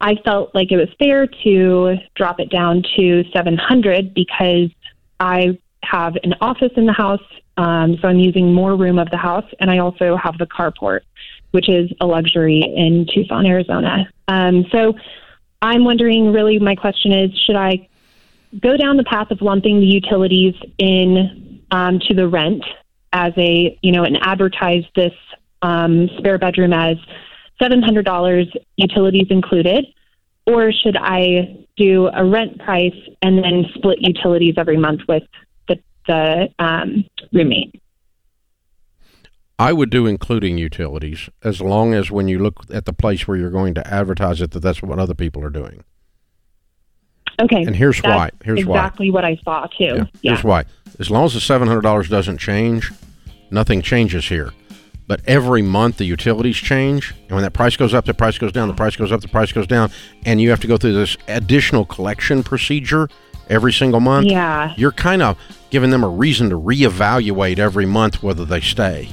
I 0.00 0.14
felt 0.24 0.54
like 0.54 0.72
it 0.72 0.76
was 0.76 0.88
fair 0.98 1.26
to 1.44 1.96
drop 2.14 2.40
it 2.40 2.50
down 2.50 2.82
to 2.96 3.24
seven 3.34 3.58
hundred 3.58 4.14
because 4.14 4.70
I 5.20 5.58
have 5.82 6.14
an 6.22 6.34
office 6.40 6.72
in 6.76 6.86
the 6.86 6.92
house, 6.92 7.22
um, 7.56 7.96
so 8.00 8.08
I'm 8.08 8.18
using 8.18 8.52
more 8.52 8.76
room 8.76 8.98
of 8.98 9.10
the 9.10 9.16
house, 9.16 9.46
and 9.60 9.70
I 9.70 9.78
also 9.78 10.16
have 10.16 10.38
the 10.38 10.46
carport, 10.46 11.00
which 11.50 11.68
is 11.68 11.90
a 12.00 12.06
luxury 12.06 12.60
in 12.60 13.06
Tucson, 13.12 13.46
Arizona. 13.46 14.08
Um, 14.28 14.66
so 14.70 14.94
I'm 15.62 15.84
wondering, 15.84 16.32
really, 16.32 16.58
my 16.58 16.74
question 16.74 17.12
is, 17.12 17.30
should 17.46 17.56
I 17.56 17.88
go 18.60 18.76
down 18.76 18.96
the 18.96 19.04
path 19.04 19.30
of 19.30 19.42
lumping 19.42 19.80
the 19.80 19.86
utilities 19.86 20.54
in 20.78 21.60
um, 21.70 21.98
to 22.08 22.14
the 22.14 22.28
rent 22.28 22.64
as 23.12 23.32
a, 23.36 23.78
you 23.82 23.92
know, 23.92 24.04
and 24.04 24.18
advertise 24.20 24.84
this 24.94 25.12
um, 25.62 26.08
spare 26.18 26.38
bedroom 26.38 26.72
as 26.72 26.96
$700 27.60 28.52
utilities 28.76 29.26
included? 29.30 29.86
Or 30.46 30.72
should 30.72 30.96
I 30.96 31.66
do 31.76 32.08
a 32.14 32.24
rent 32.24 32.58
price 32.58 32.96
and 33.20 33.42
then 33.42 33.66
split 33.74 33.98
utilities 34.00 34.54
every 34.56 34.78
month 34.78 35.02
with 35.08 35.24
the, 36.08 36.48
um, 36.58 37.04
roommate? 37.32 37.80
I 39.58 39.72
would 39.72 39.90
do 39.90 40.06
including 40.06 40.56
utilities 40.56 41.28
as 41.42 41.60
long 41.60 41.92
as 41.92 42.10
when 42.10 42.28
you 42.28 42.38
look 42.38 42.64
at 42.72 42.84
the 42.84 42.92
place 42.92 43.26
where 43.26 43.36
you're 43.36 43.50
going 43.50 43.74
to 43.74 43.86
advertise 43.86 44.40
it, 44.40 44.52
that 44.52 44.60
that's 44.60 44.82
what 44.82 44.98
other 44.98 45.14
people 45.14 45.42
are 45.44 45.50
doing. 45.50 45.84
Okay. 47.40 47.62
And 47.62 47.74
here's 47.74 48.00
why. 48.02 48.30
Here's 48.44 48.64
why. 48.64 48.76
exactly 48.76 49.10
what 49.10 49.24
I 49.24 49.36
saw 49.44 49.66
too. 49.66 49.84
Yeah. 49.84 50.04
Yeah. 50.22 50.32
Here's 50.32 50.44
why. 50.44 50.64
As 50.98 51.10
long 51.10 51.24
as 51.24 51.34
the 51.34 51.40
seven 51.40 51.68
hundred 51.68 51.82
dollars 51.82 52.08
doesn't 52.08 52.38
change, 52.38 52.90
nothing 53.50 53.82
changes 53.82 54.28
here. 54.28 54.52
But 55.06 55.22
every 55.26 55.62
month 55.62 55.96
the 55.96 56.04
utilities 56.04 56.56
change, 56.56 57.14
and 57.22 57.30
when 57.30 57.42
that 57.42 57.52
price 57.52 57.76
goes 57.76 57.94
up, 57.94 58.04
the 58.04 58.14
price 58.14 58.38
goes 58.38 58.52
down, 58.52 58.68
the 58.68 58.74
price 58.74 58.94
goes 58.94 59.10
up, 59.10 59.22
the 59.22 59.28
price 59.28 59.52
goes 59.52 59.66
down, 59.66 59.90
and 60.26 60.40
you 60.40 60.50
have 60.50 60.60
to 60.60 60.66
go 60.66 60.76
through 60.76 60.92
this 60.92 61.16
additional 61.28 61.84
collection 61.84 62.42
procedure 62.42 63.08
every 63.48 63.72
single 63.72 64.00
month. 64.00 64.26
Yeah. 64.26 64.74
You're 64.76 64.92
kind 64.92 65.22
of 65.22 65.38
giving 65.70 65.90
them 65.90 66.04
a 66.04 66.08
reason 66.08 66.50
to 66.50 66.58
reevaluate 66.58 67.58
every 67.58 67.86
month 67.86 68.22
whether 68.22 68.44
they 68.44 68.60
stay. 68.60 69.08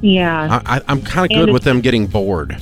Yeah. 0.00 0.60
I, 0.66 0.76
I, 0.76 0.80
I'm 0.88 1.02
kind 1.02 1.30
of 1.30 1.36
good 1.36 1.52
with 1.52 1.64
them 1.64 1.80
getting 1.80 2.06
bored. 2.06 2.60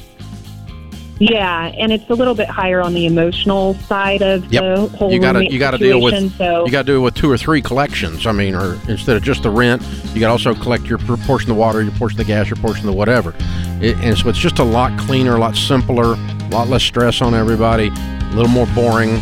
Yeah, 1.22 1.66
and 1.76 1.92
it's 1.92 2.08
a 2.08 2.14
little 2.14 2.34
bit 2.34 2.48
higher 2.48 2.80
on 2.80 2.94
the 2.94 3.04
emotional 3.04 3.74
side 3.74 4.22
of 4.22 4.50
Yep. 4.50 4.62
the 4.62 4.96
whole 4.96 5.12
you 5.12 5.20
gotta 5.20 5.44
you 5.52 5.58
gotta 5.58 5.76
deal 5.76 6.00
with 6.00 6.34
So 6.38 6.64
you 6.64 6.72
gotta 6.72 6.86
do 6.86 6.96
it 6.96 7.00
with 7.00 7.14
two 7.14 7.30
or 7.30 7.36
three 7.36 7.60
collections. 7.60 8.26
I 8.26 8.32
mean, 8.32 8.54
or 8.54 8.78
instead 8.88 9.18
of 9.18 9.22
just 9.22 9.42
the 9.42 9.50
rent, 9.50 9.82
you 10.14 10.20
gotta 10.20 10.32
also 10.32 10.54
collect 10.54 10.86
your 10.86 10.96
portion 10.98 11.50
of 11.50 11.56
the 11.56 11.60
water, 11.60 11.82
your 11.82 11.92
portion 11.92 12.18
of 12.18 12.26
the 12.26 12.32
gas, 12.32 12.48
your 12.48 12.56
portion 12.56 12.88
of 12.88 12.92
the 12.94 12.96
whatever. 12.96 13.34
It, 13.82 13.96
and 13.98 14.16
so 14.16 14.30
it's 14.30 14.38
just 14.38 14.60
a 14.60 14.64
lot 14.64 14.98
cleaner, 14.98 15.36
a 15.36 15.38
lot 15.38 15.56
simpler, 15.56 16.14
a 16.14 16.48
lot 16.52 16.68
less 16.68 16.82
stress 16.82 17.20
on 17.20 17.34
everybody, 17.34 17.88
a 17.88 18.30
little 18.32 18.48
more 18.48 18.66
boring, 18.68 19.20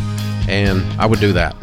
and 0.48 0.82
I 1.00 1.06
would 1.06 1.20
do 1.20 1.32
that. 1.34 1.54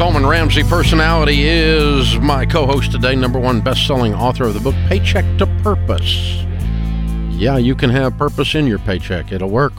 Coleman 0.00 0.24
Ramsey 0.24 0.62
personality 0.62 1.42
is 1.46 2.18
my 2.20 2.46
co-host 2.46 2.90
today, 2.90 3.14
number 3.14 3.38
one 3.38 3.60
best-selling 3.60 4.14
author 4.14 4.44
of 4.44 4.54
the 4.54 4.60
book 4.60 4.74
Paycheck 4.88 5.26
to 5.36 5.46
Purpose. 5.62 6.42
Yeah, 7.32 7.58
you 7.58 7.74
can 7.74 7.90
have 7.90 8.16
purpose 8.16 8.54
in 8.54 8.66
your 8.66 8.78
paycheck. 8.78 9.30
It'll 9.30 9.50
work. 9.50 9.74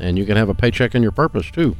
And 0.00 0.16
you 0.16 0.24
can 0.24 0.38
have 0.38 0.48
a 0.48 0.54
paycheck 0.54 0.94
in 0.94 1.02
your 1.02 1.12
purpose 1.12 1.50
too. 1.50 1.76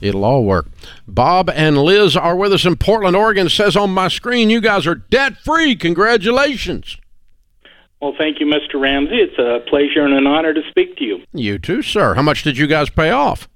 It'll 0.00 0.24
all 0.24 0.44
work. 0.44 0.68
Bob 1.06 1.50
and 1.50 1.76
Liz 1.76 2.16
are 2.16 2.34
with 2.34 2.50
us 2.54 2.64
in 2.64 2.76
Portland, 2.76 3.14
Oregon. 3.14 3.50
Says 3.50 3.76
on 3.76 3.90
my 3.90 4.08
screen, 4.08 4.48
you 4.48 4.62
guys 4.62 4.86
are 4.86 4.94
debt 4.94 5.36
free. 5.36 5.76
Congratulations. 5.76 6.96
Well, 8.00 8.14
thank 8.16 8.40
you, 8.40 8.46
Mr. 8.46 8.80
Ramsey. 8.80 9.16
It's 9.16 9.38
a 9.38 9.68
pleasure 9.68 10.02
and 10.02 10.14
an 10.14 10.26
honor 10.26 10.54
to 10.54 10.62
speak 10.70 10.96
to 10.96 11.04
you. 11.04 11.22
You 11.34 11.58
too, 11.58 11.82
sir. 11.82 12.14
How 12.14 12.22
much 12.22 12.42
did 12.42 12.56
you 12.56 12.66
guys 12.66 12.88
pay 12.88 13.10
off? 13.10 13.50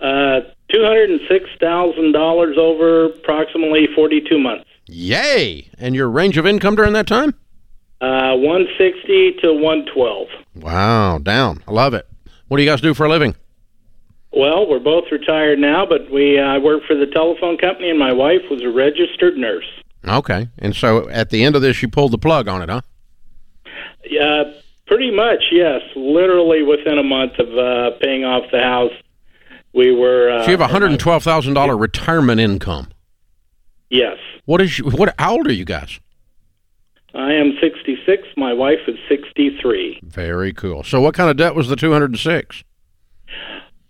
Uh, 0.00 0.40
$206,000 0.74 2.56
over 2.56 3.06
approximately 3.06 3.86
42 3.94 4.38
months. 4.38 4.64
Yay! 4.86 5.70
And 5.78 5.94
your 5.94 6.10
range 6.10 6.36
of 6.36 6.46
income 6.46 6.76
during 6.76 6.92
that 6.94 7.06
time? 7.06 7.34
Uh, 8.00 8.36
160 8.36 9.36
to 9.42 9.52
112. 9.52 10.28
Wow, 10.56 11.18
down. 11.18 11.62
I 11.66 11.72
love 11.72 11.94
it. 11.94 12.06
What 12.48 12.58
do 12.58 12.62
you 12.62 12.68
guys 12.68 12.80
do 12.80 12.92
for 12.92 13.06
a 13.06 13.08
living? 13.08 13.34
Well, 14.32 14.68
we're 14.68 14.80
both 14.80 15.04
retired 15.12 15.58
now, 15.58 15.86
but 15.86 16.10
we 16.10 16.38
uh, 16.38 16.58
work 16.58 16.82
for 16.86 16.96
the 16.96 17.06
telephone 17.06 17.56
company, 17.56 17.88
and 17.88 17.98
my 17.98 18.12
wife 18.12 18.42
was 18.50 18.62
a 18.62 18.68
registered 18.68 19.36
nurse. 19.36 19.66
Okay. 20.06 20.48
And 20.58 20.74
so 20.74 21.08
at 21.08 21.30
the 21.30 21.44
end 21.44 21.56
of 21.56 21.62
this, 21.62 21.80
you 21.80 21.88
pulled 21.88 22.12
the 22.12 22.18
plug 22.18 22.48
on 22.48 22.60
it, 22.60 22.68
huh? 22.68 22.82
Yeah, 24.04 24.44
pretty 24.86 25.10
much. 25.10 25.44
Yes, 25.50 25.80
literally 25.96 26.62
within 26.62 26.98
a 26.98 27.02
month 27.02 27.38
of 27.38 27.56
uh, 27.56 27.96
paying 28.02 28.24
off 28.24 28.50
the 28.50 28.60
house, 28.60 28.92
we 29.74 29.92
were. 29.94 30.30
Uh, 30.30 30.40
So 30.44 30.46
you 30.46 30.52
have 30.52 30.60
a 30.60 30.68
hundred 30.72 30.90
and 30.90 31.00
twelve 31.00 31.22
thousand 31.22 31.54
dollar 31.54 31.76
retirement 31.76 32.40
income. 32.40 32.88
Yes, 33.90 34.16
What 34.44 34.60
is 34.60 34.78
you, 34.78 34.86
what? 34.86 35.14
How 35.18 35.32
old 35.36 35.46
are 35.46 35.52
you 35.52 35.64
guys? 35.64 36.00
I 37.14 37.32
am 37.34 37.52
66. 37.60 38.26
My 38.36 38.52
wife 38.52 38.80
is 38.88 38.96
63. 39.08 40.00
Very 40.02 40.52
cool. 40.52 40.82
So 40.82 41.00
what 41.00 41.14
kind 41.14 41.30
of 41.30 41.36
debt 41.36 41.54
was 41.54 41.68
the 41.68 41.76
two 41.76 41.92
hundred 41.92 42.10
and 42.10 42.18
six? 42.18 42.64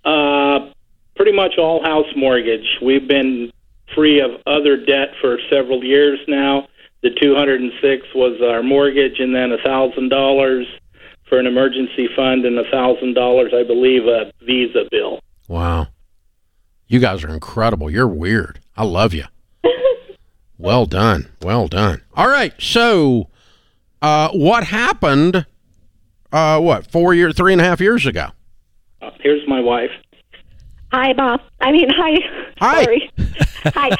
Uh, 0.04 0.70
pretty 1.16 1.32
much 1.32 1.52
all 1.58 1.82
house 1.82 2.06
mortgage. 2.16 2.78
We've 2.82 3.08
been 3.08 3.50
free 3.94 4.20
of 4.20 4.32
other 4.46 4.76
debt 4.76 5.14
for 5.20 5.38
several 5.50 5.82
years 5.84 6.18
now. 6.28 6.68
The 7.02 7.10
206 7.20 8.06
was 8.14 8.40
our 8.42 8.62
mortgage, 8.62 9.20
and 9.20 9.34
then 9.34 9.52
a 9.52 9.58
thousand 9.58 10.08
dollars 10.08 10.66
for 11.28 11.38
an 11.38 11.46
emergency 11.46 12.08
fund, 12.14 12.44
and 12.44 12.58
a 12.58 12.70
thousand 12.70 13.14
dollars, 13.14 13.52
I 13.54 13.62
believe, 13.62 14.06
a 14.06 14.32
Visa 14.44 14.84
bill. 14.90 15.20
Wow. 15.48 15.88
You 16.86 17.00
guys 17.00 17.24
are 17.24 17.28
incredible. 17.28 17.90
You're 17.90 18.08
weird. 18.08 18.60
I 18.76 18.84
love 18.84 19.14
you. 19.14 19.24
well 20.58 20.86
done. 20.86 21.30
Well 21.42 21.68
done. 21.68 22.02
All 22.14 22.28
right. 22.28 22.52
So, 22.58 23.28
uh, 24.02 24.30
what 24.30 24.64
happened? 24.64 25.46
Uh, 26.32 26.60
what 26.60 26.90
four 26.90 27.14
years, 27.14 27.36
three 27.36 27.52
and 27.52 27.60
a 27.60 27.64
half 27.64 27.80
years 27.80 28.06
ago? 28.06 28.28
Uh, 29.00 29.10
here's 29.20 29.46
my 29.48 29.60
wife. 29.60 29.90
Hi, 30.92 31.12
Bob. 31.12 31.40
I 31.60 31.72
mean, 31.72 31.88
hi. 31.90 32.18
Hi. 32.58 32.84
Sorry. 32.84 33.10
hi. 33.64 33.90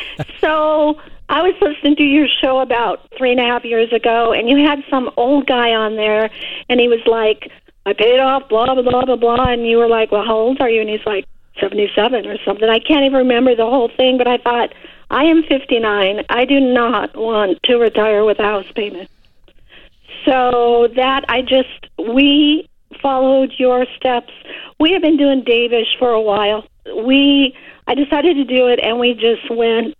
So 0.40 1.00
I 1.28 1.42
was 1.42 1.54
listening 1.60 1.96
to 1.96 2.02
your 2.02 2.28
show 2.40 2.60
about 2.60 3.08
three 3.16 3.32
and 3.32 3.40
a 3.40 3.44
half 3.44 3.64
years 3.64 3.92
ago, 3.92 4.32
and 4.32 4.48
you 4.48 4.64
had 4.64 4.80
some 4.90 5.10
old 5.16 5.46
guy 5.46 5.70
on 5.70 5.96
there, 5.96 6.30
and 6.68 6.78
he 6.80 6.88
was 6.88 7.00
like, 7.06 7.50
"I 7.86 7.92
paid 7.94 8.20
off, 8.20 8.48
blah 8.48 8.74
blah 8.74 8.82
blah 8.82 9.04
blah 9.04 9.16
blah," 9.16 9.44
and 9.46 9.66
you 9.66 9.78
were 9.78 9.88
like, 9.88 10.12
"Well, 10.12 10.24
how 10.24 10.36
old 10.36 10.60
are 10.60 10.68
you?" 10.68 10.80
And 10.80 10.90
he's 10.90 11.04
like, 11.06 11.24
"77 11.60 12.26
or 12.26 12.36
something." 12.44 12.68
I 12.68 12.78
can't 12.78 13.04
even 13.04 13.18
remember 13.18 13.54
the 13.54 13.66
whole 13.66 13.88
thing, 13.88 14.18
but 14.18 14.26
I 14.26 14.38
thought, 14.38 14.72
I 15.10 15.24
am 15.24 15.42
59. 15.44 16.24
I 16.28 16.44
do 16.44 16.60
not 16.60 17.16
want 17.16 17.58
to 17.64 17.76
retire 17.76 18.24
with 18.24 18.38
a 18.38 18.42
house 18.42 18.66
payment. 18.74 19.10
So 20.24 20.88
that 20.96 21.24
I 21.28 21.42
just 21.42 21.68
we 21.98 22.68
followed 23.00 23.52
your 23.58 23.86
steps. 23.96 24.32
We 24.80 24.92
have 24.92 25.02
been 25.02 25.16
doing 25.16 25.44
Davish 25.44 25.98
for 25.98 26.10
a 26.10 26.20
while. 26.20 26.64
We 27.04 27.54
I 27.86 27.94
decided 27.94 28.34
to 28.36 28.44
do 28.44 28.66
it 28.68 28.80
and 28.82 28.98
we 28.98 29.14
just 29.14 29.50
went 29.50 29.94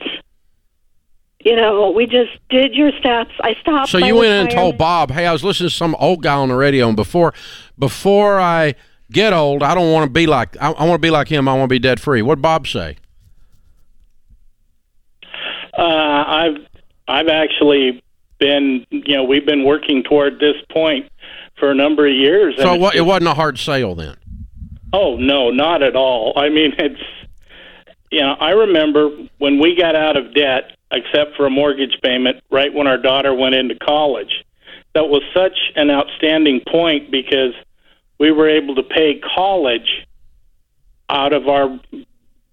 you 1.45 1.55
know, 1.55 1.91
we 1.91 2.07
just 2.07 2.31
did 2.49 2.75
your 2.75 2.91
steps. 2.99 3.33
I 3.43 3.55
stopped. 3.61 3.91
So 3.91 3.99
you 3.99 4.17
went 4.17 4.33
in 4.33 4.41
and 4.47 4.51
told. 4.51 4.79
Bob, 4.79 5.11
"Hey, 5.11 5.27
I 5.27 5.33
was 5.33 5.45
listening 5.45 5.69
to 5.69 5.75
some 5.75 5.95
old 5.99 6.23
guy 6.23 6.35
on 6.35 6.49
the 6.49 6.55
radio, 6.55 6.89
and 6.89 6.97
before 6.97 7.35
before 7.79 8.41
I 8.41 8.75
get 9.15 9.33
old, 9.33 9.63
I 9.63 9.75
don't 9.75 9.93
want 9.93 10.07
to 10.07 10.11
be 10.11 10.27
like 10.27 10.57
I, 10.61 10.71
I 10.73 10.85
want 10.85 11.01
to 11.01 11.07
be 11.07 11.11
like 11.11 11.29
him. 11.29 11.49
I 11.49 11.55
want 11.55 11.65
to 11.65 11.75
be 11.75 11.79
debt 11.79 11.99
free." 11.99 12.21
What 12.21 12.43
Bob 12.43 12.67
say? 12.67 12.97
Uh, 15.77 16.25
I've 16.27 16.57
I've 17.09 17.29
actually 17.29 18.03
been, 18.39 18.87
you 18.91 19.17
know, 19.17 19.25
we've 19.25 19.47
been 19.47 19.65
working 19.65 20.03
toward 20.03 20.39
this 20.39 20.57
point 20.71 21.11
for 21.59 21.71
a 21.71 21.75
number 21.75 22.07
of 22.07 22.15
years. 22.15 22.57
So 22.59 22.75
it 22.91 23.03
wasn't 23.03 23.29
a 23.29 23.35
hard 23.35 23.59
sale 23.59 23.95
then. 23.95 24.17
Oh 24.93 25.17
no, 25.17 25.51
not 25.51 25.83
at 25.83 25.97
all. 25.97 26.33
I 26.37 26.49
mean, 26.49 26.75
it's 26.79 27.01
you 28.11 28.21
know, 28.21 28.35
I 28.39 28.51
remember 28.51 29.11
when 29.39 29.59
we 29.59 29.75
got 29.77 29.97
out 29.97 30.17
of 30.17 30.35
debt, 30.35 30.77
except 30.93 31.37
for 31.37 31.47
a 31.47 31.51
mortgage 31.51 31.99
payment, 32.03 32.43
right 32.51 32.73
when 32.73 32.87
our 32.87 32.99
daughter 32.99 33.35
went 33.35 33.55
into 33.55 33.75
college. 33.75 34.45
That 34.95 35.09
was 35.09 35.23
such 35.35 35.59
an 35.75 35.91
outstanding 35.91 36.61
point 36.69 37.11
because 37.11 37.55
we 38.19 38.31
were 38.33 38.49
able 38.49 38.75
to 38.77 38.83
pay 38.83 39.21
college 39.35 40.07
out 41.09 41.33
of 41.33 41.49
our 41.49 41.79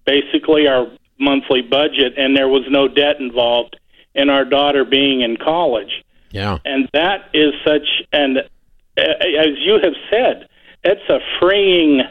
basically 0.04 0.66
our 0.66 0.86
monthly 1.18 1.62
budget, 1.62 2.14
and 2.16 2.36
there 2.36 2.48
was 2.48 2.62
no 2.68 2.88
debt 2.88 3.20
involved 3.20 3.78
in 4.14 4.28
our 4.28 4.44
daughter 4.44 4.84
being 4.84 5.22
in 5.22 5.36
college 5.38 6.04
Yeah. 6.32 6.58
and 6.66 6.86
that 6.92 7.30
is 7.32 7.54
such 7.64 8.02
an 8.12 8.38
uh, 8.38 9.00
as 9.00 9.56
you 9.58 9.78
have 9.82 9.94
said 10.10 10.48
it's 10.84 11.08
a 11.08 11.18
freeing 11.40 12.02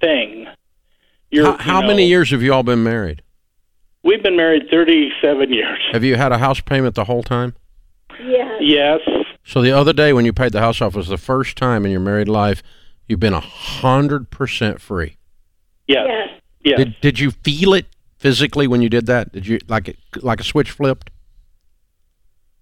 thing 0.00 0.48
You're, 1.30 1.46
How, 1.52 1.56
how 1.58 1.80
you 1.82 1.86
many 1.86 2.06
years 2.06 2.30
have 2.32 2.42
you 2.42 2.52
all 2.52 2.64
been 2.64 2.82
married? 2.82 3.22
we've 4.02 4.20
been 4.22 4.36
married 4.36 4.64
37 4.68 5.52
years 5.52 5.78
Have 5.92 6.02
you 6.02 6.16
had 6.16 6.32
a 6.32 6.38
house 6.38 6.60
payment 6.60 6.96
the 6.96 7.04
whole 7.04 7.22
time? 7.22 7.54
Yes. 8.20 8.50
yes 8.60 9.00
So 9.44 9.62
the 9.62 9.70
other 9.70 9.92
day 9.92 10.12
when 10.12 10.24
you 10.24 10.32
paid 10.32 10.50
the 10.50 10.60
house 10.60 10.80
off 10.80 10.96
was 10.96 11.06
the 11.06 11.16
first 11.18 11.56
time 11.56 11.84
in 11.84 11.92
your 11.92 12.00
married 12.00 12.28
life 12.28 12.64
you've 13.08 13.20
been 13.20 13.34
a 13.34 13.40
hundred 13.40 14.30
percent 14.30 14.80
free. 14.80 15.16
yes 15.86 16.06
Yes. 16.08 16.40
yes 16.64 16.76
Did 16.78 16.96
did 17.00 17.18
you 17.20 17.30
feel 17.30 17.74
it 17.74 17.86
physically 18.18 18.66
when 18.66 18.80
you 18.82 18.88
did 18.88 19.06
that? 19.06 19.32
Did 19.32 19.46
you 19.46 19.58
like 19.68 19.88
it 19.88 19.98
like 20.22 20.40
a 20.40 20.44
switch 20.44 20.70
flipped? 20.70 21.10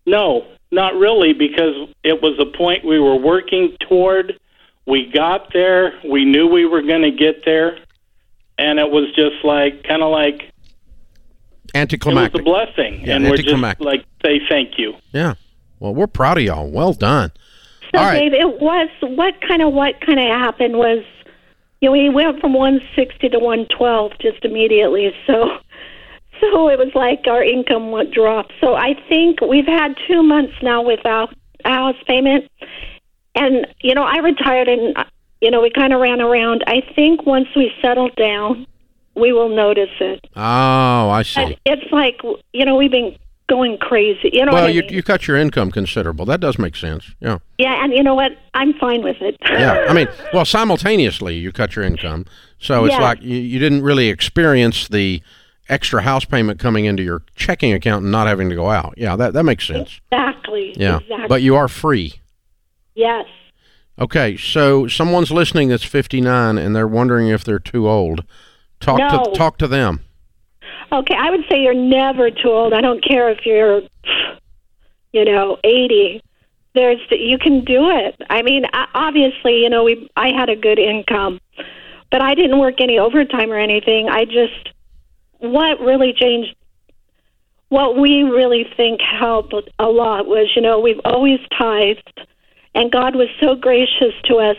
no 0.07 0.45
not 0.73 0.95
really 0.97 1.33
because 1.33 1.89
it 2.03 2.21
was 2.23 2.37
a 2.41 2.57
point 2.57 2.85
we 2.85 2.99
were 2.99 3.15
working 3.15 3.77
toward 3.89 4.39
we 4.87 5.07
got 5.07 5.53
there 5.53 5.93
we 6.05 6.25
knew 6.25 6.49
we 6.49 6.67
were 6.67 6.83
going 6.83 7.03
to 7.03 7.13
get 7.13 7.45
there 7.45 7.79
and 8.59 8.81
it 8.81 8.91
was 8.91 9.07
just 9.15 9.45
like 9.45 9.85
kind 9.85 10.03
of 10.03 10.11
like 10.11 10.51
it 11.75 12.05
was 12.35 12.41
a 12.41 12.43
blessing 12.43 13.07
Yeah, 13.07 13.15
and 13.17 13.25
we're 13.25 13.37
just 13.37 13.81
like 13.81 14.05
say 14.25 14.41
thank 14.49 14.77
you 14.79 14.95
Yeah. 15.13 15.35
Well, 15.79 15.95
we're 15.95 16.07
proud 16.07 16.39
of 16.39 16.45
y'all. 16.45 16.71
Well 16.71 16.93
done. 16.93 17.33
So 17.95 18.01
right. 18.01 18.19
Dave, 18.21 18.33
it 18.33 18.61
was 18.61 18.89
what 19.03 19.35
kind 19.47 19.63
of 19.63 19.73
what 19.73 20.01
kind 20.01 20.19
of 20.19 20.27
happened 20.27 20.77
was, 20.77 21.05
you 21.81 21.89
know, 21.89 21.93
we 21.93 22.09
went 22.09 22.41
from 22.41 22.55
160 22.55 23.29
to 23.29 23.39
112 23.39 24.13
just 24.21 24.45
immediately. 24.45 25.13
So, 25.27 25.59
so 26.41 26.69
it 26.69 26.79
was 26.79 26.91
like 26.95 27.27
our 27.27 27.43
income 27.43 27.91
went 27.91 28.13
dropped. 28.13 28.53
So 28.61 28.75
I 28.75 28.95
think 29.09 29.41
we've 29.41 29.67
had 29.67 29.95
two 30.09 30.23
months 30.23 30.55
now 30.63 30.83
without 30.83 31.35
a 31.65 31.71
house 31.71 31.97
payment, 32.07 32.51
and 33.35 33.67
you 33.81 33.95
know, 33.95 34.05
I 34.05 34.19
retired 34.19 34.69
and 34.69 34.97
you 35.41 35.51
know 35.51 35.61
we 35.61 35.71
kind 35.71 35.93
of 35.93 36.01
ran 36.01 36.21
around. 36.21 36.65
I 36.67 36.83
think 36.95 37.27
once 37.27 37.49
we 37.55 37.73
settle 37.83 38.09
down, 38.17 38.67
we 39.15 39.33
will 39.33 39.49
notice 39.49 39.91
it. 40.01 40.25
Oh, 40.35 41.11
I 41.11 41.23
see. 41.23 41.45
But 41.45 41.59
it's 41.67 41.93
like 41.93 42.21
you 42.53 42.65
know 42.65 42.77
we've 42.77 42.91
been 42.91 43.17
going 43.49 43.77
crazy. 43.79 44.31
You 44.33 44.45
know 44.47 44.53
Well, 44.53 44.63
what 44.63 44.71
I 44.71 44.73
you 44.73 44.83
mean? 44.83 44.93
you 44.93 45.03
cut 45.03 45.27
your 45.27 45.37
income 45.37 45.71
considerable. 45.71 46.25
That 46.25 46.41
does 46.41 46.59
make 46.59 46.77
sense. 46.77 47.11
Yeah. 47.21 47.39
yeah, 47.59 47.83
and 47.85 47.93
you 47.93 48.03
know 48.03 48.15
what? 48.15 48.33
I'm 48.55 48.73
fine 48.75 49.03
with 49.03 49.17
it. 49.21 49.37
Yeah. 49.43 49.87
I 49.89 49.93
mean, 49.93 50.09
well, 50.33 50.45
simultaneously 50.45 51.37
you 51.37 51.53
cut 51.53 51.77
your 51.77 51.85
income, 51.85 52.27
so 52.59 52.85
it's 52.85 52.95
Yeah. 52.95 53.01
like 53.03 53.23
you, 53.23 53.37
you 53.37 53.59
didn't 53.59 53.83
really 53.83 54.09
experience 54.09 54.89
the 54.89 55.23
extra 55.69 56.03
house 56.03 56.25
payment 56.25 56.59
coming 56.59 56.85
into 56.87 57.03
your 57.03 57.23
checking 57.37 57.73
account 57.73 58.03
and 58.03 58.13
not 58.13 58.27
having 58.27 58.49
to 58.51 58.55
go 58.55 58.71
out. 58.71 58.95
Yeah, 58.97 59.17
that 59.17 59.33
that 59.35 59.45
makes 59.45 59.67
sense. 59.67 60.01
Exactly. 60.11 60.75
Yeah. 60.77 60.99
Exactly. 60.99 61.29
But 61.29 61.43
you 61.43 61.57
are 61.57 61.69
free. 61.69 62.15
yes. 62.95 63.27
Okay, 63.99 64.39
so 64.39 64.89
someone's 64.89 65.31
listening 65.31 65.69
that's 65.69 65.85
59 65.85 66.57
and 66.57 66.75
they're 66.75 66.89
wondering 66.89 67.29
if 67.29 67.45
they're 67.45 67.59
too 67.59 67.87
old. 67.89 68.25
Talk 68.81 68.99
No. 68.99 69.25
to 69.25 69.31
talk 69.33 69.59
to 69.59 69.69
them. 69.69 70.01
Okay, 70.93 71.15
I 71.19 71.31
would 71.31 71.45
say 71.51 71.63
you're 71.63 71.73
never 71.73 72.31
too 72.31 72.51
old. 72.51 72.75
I 72.75 72.83
don't 72.83 73.03
care 73.03 73.31
if 73.31 73.47
you're, 73.47 73.81
you 75.13 75.25
know, 75.25 75.57
80. 75.65 76.23
There's 76.75 77.01
you 77.11 77.39
can 77.39 77.65
do 77.65 77.91
it. 77.91 78.15
I 78.29 78.43
mean, 78.43 78.65
obviously, 78.95 79.63
you 79.63 79.71
know, 79.71 79.85
we 79.85 80.11
I 80.17 80.29
had 80.29 80.49
a 80.49 80.57
good 80.57 80.79
income, 80.79 81.41
but 82.11 82.23
I 82.23 82.35
didn't 82.35 82.59
work 82.59 82.81
any 82.81 82.99
overtime 82.99 83.51
or 83.51 83.59
anything. 83.59 84.09
I 84.09 84.25
just 84.25 84.71
what 85.39 85.81
really 85.81 86.13
changed 86.13 86.55
what 87.69 87.99
we 87.99 88.23
really 88.23 88.67
think 88.77 89.01
helped 89.01 89.55
a 89.79 89.87
lot 89.87 90.27
was, 90.27 90.51
you 90.55 90.61
know, 90.61 90.79
we've 90.79 91.01
always 91.07 91.41
tithed 91.59 92.21
and 92.75 92.93
God 92.93 93.17
was 93.17 93.29
so 93.41 93.55
gracious 93.55 94.15
to 94.25 94.37
us 94.37 94.57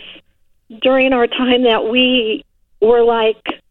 during 0.81 1.13
our 1.13 1.27
time 1.27 1.63
that 1.63 1.85
we 1.85 2.43
were 2.81 3.03
like 3.03 3.62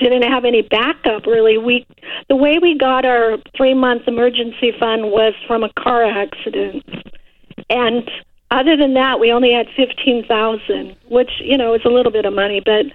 didn't 0.00 0.30
have 0.30 0.44
any 0.44 0.62
backup 0.62 1.26
really. 1.26 1.58
We 1.58 1.86
the 2.28 2.36
way 2.36 2.58
we 2.58 2.76
got 2.76 3.04
our 3.04 3.38
three 3.56 3.74
month 3.74 4.06
emergency 4.06 4.72
fund 4.78 5.10
was 5.10 5.34
from 5.46 5.62
a 5.62 5.72
car 5.74 6.04
accident, 6.04 6.84
and 7.68 8.10
other 8.50 8.76
than 8.76 8.94
that, 8.94 9.20
we 9.20 9.32
only 9.32 9.52
had 9.52 9.68
fifteen 9.76 10.24
thousand, 10.26 10.96
which 11.08 11.30
you 11.40 11.56
know 11.56 11.74
is 11.74 11.82
a 11.84 11.88
little 11.88 12.12
bit 12.12 12.24
of 12.24 12.34
money, 12.34 12.60
but 12.64 12.86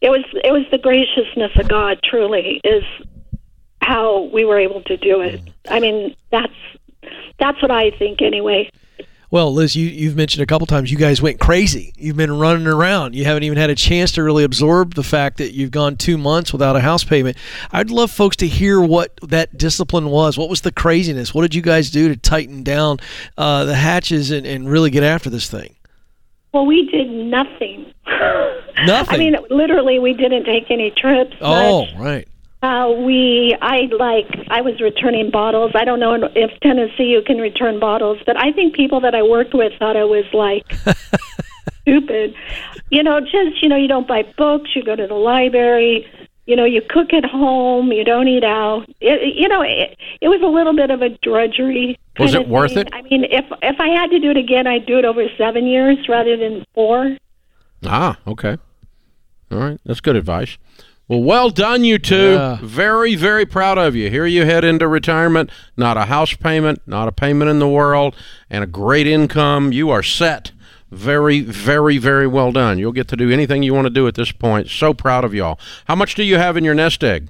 it 0.00 0.10
was 0.10 0.24
it 0.44 0.52
was 0.52 0.64
the 0.70 0.78
graciousness 0.78 1.52
of 1.56 1.68
God. 1.68 2.00
Truly, 2.02 2.60
is 2.64 2.84
how 3.82 4.30
we 4.32 4.44
were 4.44 4.58
able 4.58 4.82
to 4.82 4.96
do 4.96 5.20
it. 5.20 5.40
I 5.68 5.80
mean, 5.80 6.14
that's 6.30 6.52
that's 7.38 7.60
what 7.60 7.70
I 7.70 7.90
think 7.90 8.22
anyway. 8.22 8.70
Well, 9.32 9.54
Liz, 9.54 9.76
you, 9.76 9.86
you've 9.86 10.16
mentioned 10.16 10.42
a 10.42 10.46
couple 10.46 10.66
times 10.66 10.90
you 10.90 10.98
guys 10.98 11.22
went 11.22 11.38
crazy. 11.38 11.92
You've 11.96 12.16
been 12.16 12.36
running 12.36 12.66
around. 12.66 13.14
You 13.14 13.24
haven't 13.24 13.44
even 13.44 13.58
had 13.58 13.70
a 13.70 13.76
chance 13.76 14.10
to 14.12 14.24
really 14.24 14.42
absorb 14.42 14.94
the 14.94 15.04
fact 15.04 15.36
that 15.38 15.52
you've 15.52 15.70
gone 15.70 15.96
two 15.96 16.18
months 16.18 16.52
without 16.52 16.74
a 16.74 16.80
house 16.80 17.04
payment. 17.04 17.36
I'd 17.70 17.90
love 17.90 18.10
folks 18.10 18.34
to 18.38 18.48
hear 18.48 18.80
what 18.80 19.16
that 19.22 19.56
discipline 19.56 20.06
was. 20.10 20.36
What 20.36 20.48
was 20.48 20.62
the 20.62 20.72
craziness? 20.72 21.32
What 21.32 21.42
did 21.42 21.54
you 21.54 21.62
guys 21.62 21.90
do 21.90 22.08
to 22.08 22.16
tighten 22.16 22.64
down 22.64 22.98
uh, 23.38 23.66
the 23.66 23.76
hatches 23.76 24.32
and, 24.32 24.44
and 24.44 24.68
really 24.68 24.90
get 24.90 25.04
after 25.04 25.30
this 25.30 25.48
thing? 25.48 25.76
Well, 26.52 26.66
we 26.66 26.90
did 26.90 27.08
nothing. 27.08 27.92
Nothing. 28.84 29.14
I 29.14 29.18
mean, 29.18 29.36
literally, 29.50 29.98
we 29.98 30.14
didn't 30.14 30.44
take 30.44 30.70
any 30.70 30.90
trips. 30.90 31.36
oh, 31.42 31.86
right. 31.98 32.26
Uh, 32.62 32.92
we, 33.04 33.56
I 33.62 33.88
like, 33.98 34.26
I 34.50 34.60
was 34.60 34.80
returning 34.82 35.30
bottles. 35.30 35.72
I 35.74 35.84
don't 35.84 35.98
know 35.98 36.28
if 36.34 36.60
Tennessee 36.60 37.04
you 37.04 37.22
can 37.22 37.38
return 37.38 37.80
bottles, 37.80 38.18
but 38.26 38.36
I 38.36 38.52
think 38.52 38.74
people 38.74 39.00
that 39.00 39.14
I 39.14 39.22
worked 39.22 39.54
with 39.54 39.72
thought 39.78 39.96
I 39.96 40.04
was 40.04 40.26
like 40.34 40.70
stupid. 41.80 42.34
You 42.90 43.02
know, 43.02 43.20
just 43.20 43.62
you 43.62 43.68
know, 43.68 43.76
you 43.76 43.88
don't 43.88 44.06
buy 44.06 44.24
books. 44.36 44.70
You 44.74 44.82
go 44.82 44.94
to 44.94 45.06
the 45.06 45.14
library. 45.14 46.06
You 46.44 46.56
know, 46.56 46.64
you 46.64 46.82
cook 46.86 47.12
at 47.14 47.24
home. 47.24 47.92
You 47.92 48.04
don't 48.04 48.28
eat 48.28 48.44
out. 48.44 48.86
It, 49.00 49.36
you 49.36 49.48
know, 49.48 49.62
it, 49.62 49.96
it 50.20 50.28
was 50.28 50.42
a 50.42 50.46
little 50.46 50.74
bit 50.74 50.90
of 50.90 51.00
a 51.00 51.10
drudgery. 51.22 51.98
Was 52.18 52.34
it 52.34 52.48
worth 52.48 52.74
thing. 52.74 52.88
it? 52.88 52.92
I 52.92 53.02
mean, 53.02 53.24
if 53.24 53.46
if 53.62 53.80
I 53.80 53.88
had 53.88 54.10
to 54.10 54.18
do 54.18 54.30
it 54.30 54.36
again, 54.36 54.66
I'd 54.66 54.84
do 54.84 54.98
it 54.98 55.06
over 55.06 55.24
seven 55.38 55.66
years 55.66 55.96
rather 56.08 56.36
than 56.36 56.66
four. 56.74 57.16
Ah, 57.86 58.18
okay. 58.26 58.58
All 59.50 59.58
right. 59.58 59.80
That's 59.86 60.00
good 60.00 60.16
advice. 60.16 60.58
Well, 61.10 61.24
well 61.24 61.50
done, 61.50 61.82
you 61.82 61.98
two. 61.98 62.34
Yeah. 62.34 62.58
Very, 62.62 63.16
very 63.16 63.44
proud 63.44 63.78
of 63.78 63.96
you. 63.96 64.08
Here 64.10 64.26
you 64.26 64.44
head 64.44 64.62
into 64.62 64.86
retirement. 64.86 65.50
Not 65.76 65.96
a 65.96 66.04
house 66.04 66.34
payment, 66.34 66.82
not 66.86 67.08
a 67.08 67.12
payment 67.12 67.50
in 67.50 67.58
the 67.58 67.66
world, 67.68 68.14
and 68.48 68.62
a 68.62 68.66
great 68.68 69.08
income. 69.08 69.72
You 69.72 69.90
are 69.90 70.04
set. 70.04 70.52
Very, 70.92 71.40
very, 71.40 71.98
very 71.98 72.28
well 72.28 72.52
done. 72.52 72.78
You'll 72.78 72.92
get 72.92 73.08
to 73.08 73.16
do 73.16 73.28
anything 73.28 73.64
you 73.64 73.74
want 73.74 73.86
to 73.86 73.90
do 73.90 74.06
at 74.06 74.14
this 74.14 74.30
point. 74.30 74.68
So 74.68 74.94
proud 74.94 75.24
of 75.24 75.34
y'all. 75.34 75.58
How 75.86 75.96
much 75.96 76.14
do 76.14 76.22
you 76.22 76.36
have 76.36 76.56
in 76.56 76.62
your 76.62 76.74
nest 76.74 77.02
egg? 77.02 77.28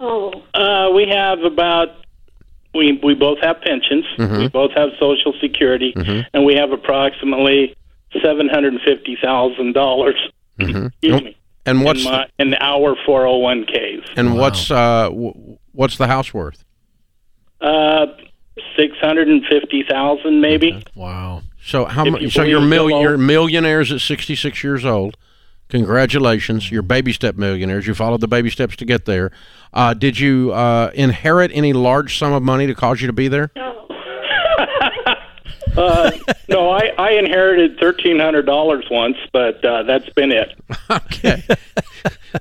Oh, 0.00 0.42
Uh, 0.52 0.90
we 0.92 1.06
have 1.08 1.38
about 1.44 1.90
we 2.74 2.98
we 3.04 3.14
both 3.14 3.38
have 3.40 3.60
pensions. 3.60 4.04
Mm-hmm. 4.18 4.36
We 4.36 4.48
both 4.48 4.72
have 4.72 4.90
Social 4.98 5.32
Security, 5.40 5.94
and 6.34 6.44
we 6.44 6.56
have 6.56 6.72
approximately 6.72 7.76
seven 8.20 8.48
hundred 8.48 8.72
and 8.72 8.82
fifty 8.82 9.16
thousand 9.22 9.74
dollars. 9.74 10.16
Excuse 10.58 11.22
me. 11.22 11.36
And 11.68 11.84
what's 11.84 12.04
in, 12.04 12.10
my, 12.12 12.26
in 12.38 12.54
our 12.54 12.96
four 13.06 13.24
hundred 13.26 13.38
one 13.38 13.64
ks. 13.66 14.08
and 14.16 14.36
what's 14.36 14.70
uh 14.70 15.04
w- 15.10 15.58
what's 15.72 15.96
the 15.98 16.06
house 16.06 16.32
worth? 16.34 16.64
Uh, 17.60 18.06
six 18.76 18.96
hundred 19.00 19.28
and 19.28 19.44
fifty 19.46 19.84
thousand, 19.88 20.40
maybe. 20.40 20.84
Wow. 20.94 21.42
So 21.60 21.84
how 21.84 22.06
If 22.06 22.12
much? 22.12 22.22
you 22.22 22.30
so 22.30 22.42
you're 22.42 22.60
the 22.60 22.66
mil- 22.66 22.88
law- 22.90 23.00
you're 23.02 23.18
millionaires 23.18 23.90
at 23.92 24.00
66 24.00 24.62
years 24.64 24.84
old. 24.84 25.16
Congratulations, 25.68 26.70
you're 26.70 26.80
baby 26.82 27.12
step 27.12 27.36
millionaires. 27.36 27.86
You 27.86 27.94
followed 27.94 28.22
the 28.22 28.28
baby 28.28 28.48
steps 28.48 28.74
to 28.76 28.86
get 28.86 29.04
there. 29.04 29.30
Uh, 29.74 29.92
did 29.92 30.18
you 30.18 30.50
uh, 30.52 30.90
inherit 30.94 31.50
any 31.52 31.74
large 31.74 32.16
sum 32.18 32.32
of 32.32 32.42
money 32.42 32.66
to 32.66 32.74
cause 32.74 33.02
you 33.02 33.06
to 33.06 33.12
be 33.12 33.28
there? 33.28 33.50
Uh, 35.76 36.10
no, 36.48 36.70
I, 36.70 36.92
I 36.98 37.10
inherited 37.12 37.78
thirteen 37.78 38.18
hundred 38.18 38.46
dollars 38.46 38.86
once, 38.90 39.16
but 39.32 39.64
uh, 39.64 39.82
that's 39.84 40.08
been 40.10 40.32
it. 40.32 40.54
Okay. 40.90 41.42